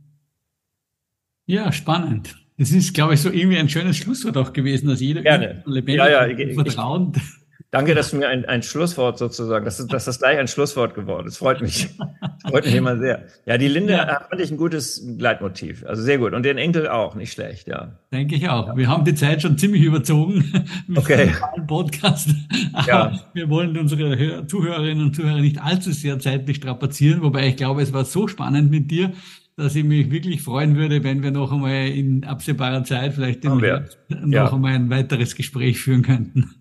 Ja, 1.45 1.71
spannend. 1.71 2.35
Das 2.57 2.71
ist, 2.71 2.93
glaube 2.93 3.13
ich, 3.13 3.21
so 3.21 3.29
irgendwie 3.29 3.57
ein 3.57 3.69
schönes 3.69 3.97
Schlusswort 3.97 4.35
auch 4.37 4.51
gewesen, 4.51 4.87
dass 4.89 4.99
jeder 4.99 5.21
Gerne. 5.21 5.63
lebendig 5.65 6.05
ja, 6.05 6.27
ja, 6.27 6.53
Vertrauen 6.53 7.13
Danke, 7.69 7.95
dass 7.95 8.11
du 8.11 8.17
mir 8.17 8.29
ein, 8.29 8.45
ein 8.45 8.63
Schlusswort 8.63 9.17
sozusagen, 9.17 9.65
dass, 9.65 9.85
dass 9.87 10.05
das 10.05 10.19
gleich 10.19 10.39
ein 10.39 10.47
Schlusswort 10.47 10.95
geworden 10.95 11.27
ist. 11.27 11.37
Freut 11.37 11.61
mich. 11.61 11.89
freut 12.49 12.63
mich 12.63 12.75
immer 12.75 12.97
sehr. 12.97 13.25
Ja, 13.45 13.57
die 13.57 13.67
Linde 13.67 13.93
ja. 13.93 14.21
fand 14.29 14.41
ich 14.41 14.49
ein 14.51 14.55
gutes 14.55 15.03
Leitmotiv. 15.05 15.85
Also 15.85 16.01
sehr 16.01 16.17
gut. 16.17 16.33
Und 16.33 16.43
den 16.43 16.57
Enkel 16.57 16.87
auch, 16.87 17.15
nicht 17.15 17.33
schlecht, 17.33 17.67
ja. 17.67 17.99
Denke 18.13 18.35
ich 18.35 18.47
auch. 18.47 18.77
Wir 18.77 18.87
haben 18.87 19.03
die 19.03 19.15
Zeit 19.15 19.41
schon 19.41 19.57
ziemlich 19.57 19.81
überzogen 19.81 20.65
mit 20.87 20.97
okay. 20.97 21.33
dem 21.57 21.67
Podcast. 21.67 22.29
Aber 22.71 22.87
ja. 22.87 23.19
wir 23.33 23.49
wollen 23.49 23.77
unsere 23.77 24.47
Zuhörerinnen 24.47 25.07
und 25.07 25.15
Zuhörer 25.15 25.41
nicht 25.41 25.61
allzu 25.61 25.91
sehr 25.91 26.19
zeitlich 26.19 26.57
strapazieren, 26.57 27.21
wobei 27.21 27.47
ich 27.47 27.57
glaube, 27.57 27.81
es 27.81 27.91
war 27.91 28.05
so 28.05 28.29
spannend 28.29 28.71
mit 28.71 28.89
dir, 28.91 29.11
dass 29.57 29.75
ich 29.75 29.83
mich 29.83 30.09
wirklich 30.09 30.41
freuen 30.41 30.77
würde, 30.77 31.03
wenn 31.03 31.21
wir 31.21 31.31
noch 31.31 31.51
einmal 31.51 31.87
in 31.87 32.23
absehbarer 32.23 32.85
Zeit 32.85 33.15
vielleicht 33.15 33.43
noch 33.43 33.61
ja. 33.61 34.53
einmal 34.53 34.73
ein 34.73 34.89
weiteres 34.89 35.35
Gespräch 35.35 35.79
führen 35.79 36.03
könnten. 36.03 36.51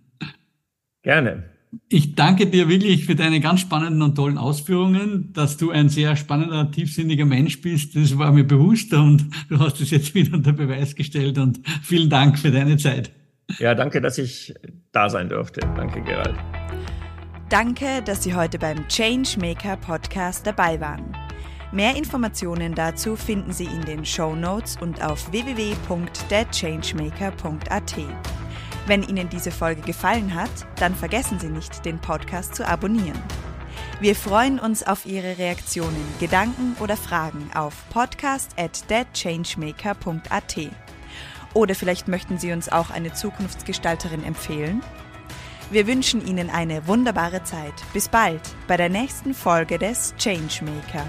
Gerne. 1.07 1.45
Ich 1.89 2.15
danke 2.17 2.49
dir 2.49 2.69
wirklich 2.69 3.07
für 3.07 3.15
deine 3.15 3.39
ganz 3.39 3.61
spannenden 3.61 4.03
und 4.03 4.17
tollen 4.17 4.39
Ausführungen, 4.39 5.33
dass 5.35 5.57
du 5.57 5.71
ein 5.71 5.89
sehr 5.89 6.17
spannender, 6.17 6.69
tiefsinniger 6.73 7.25
Mensch 7.25 7.61
bist. 7.61 7.95
Das 7.95 8.19
war 8.19 8.33
mir 8.33 8.43
bewusst 8.43 8.93
und 8.93 9.25
du 9.49 9.61
hast 9.61 9.81
es 9.81 9.93
jetzt 9.93 10.17
wieder 10.17 10.37
unter 10.37 10.53
Beweis 10.53 10.97
gestellt 10.97 11.39
und 11.39 11.61
vielen 11.85 12.11
Dank 12.11 12.41
für 12.41 12.51
deine 12.51 12.77
Zeit. 12.77 13.13
Ja, 13.61 13.77
danke, 13.77 14.01
dass 14.01 14.19
ich 14.19 14.53
da 14.91 15.09
sein 15.09 15.29
durfte. 15.29 15.61
Danke, 15.77 16.03
Gerald. 16.03 16.35
Danke, 17.51 18.03
dass 18.05 18.25
Sie 18.25 18.35
heute 18.35 18.59
beim 18.59 18.89
Changemaker 18.89 19.77
Podcast 19.77 20.45
dabei 20.45 20.81
waren. 20.81 21.17
Mehr 21.71 21.95
Informationen 21.95 22.75
dazu 22.75 23.15
finden 23.15 23.53
Sie 23.53 23.67
in 23.67 23.83
den 23.83 24.05
Show 24.05 24.35
Notes 24.35 24.77
und 24.81 25.05
auf 25.05 25.31
www.thechangemaker.at. 25.31 27.95
Wenn 28.87 29.03
Ihnen 29.03 29.29
diese 29.29 29.51
Folge 29.51 29.83
gefallen 29.83 30.35
hat, 30.35 30.51
dann 30.77 30.95
vergessen 30.95 31.41
Sie 31.41 31.49
nicht, 31.49 31.85
den 31.85 31.99
Podcast 31.99 32.55
zu 32.55 32.67
abonnieren. 32.67 33.21
Wir 34.01 34.15
freuen 34.15 34.59
uns 34.59 34.87
auf 34.87 35.07
Ihre 35.07 35.39
Reaktionen, 35.39 36.07
Gedanken 36.21 36.77
oder 36.81 36.97
Fragen 36.97 37.51
auf 37.55 37.75
podcast 37.91 38.53
at 38.59 38.89
deadchangemaker.at. 38.89 40.57
Oder 41.55 41.75
vielleicht 41.75 42.07
möchten 42.07 42.39
Sie 42.39 42.53
uns 42.53 42.69
auch 42.71 42.91
eine 42.91 43.13
Zukunftsgestalterin 43.13 44.23
empfehlen? 44.23 44.83
Wir 45.71 45.89
wünschen 45.89 46.25
Ihnen 46.25 46.49
eine 46.49 46.87
wunderbare 46.87 47.43
Zeit. 47.43 47.75
Bis 47.93 48.09
bald 48.09 48.43
bei 48.69 48.77
der 48.77 48.89
nächsten 48.89 49.35
Folge 49.35 49.79
des 49.79 50.15
Changemaker. 50.17 51.05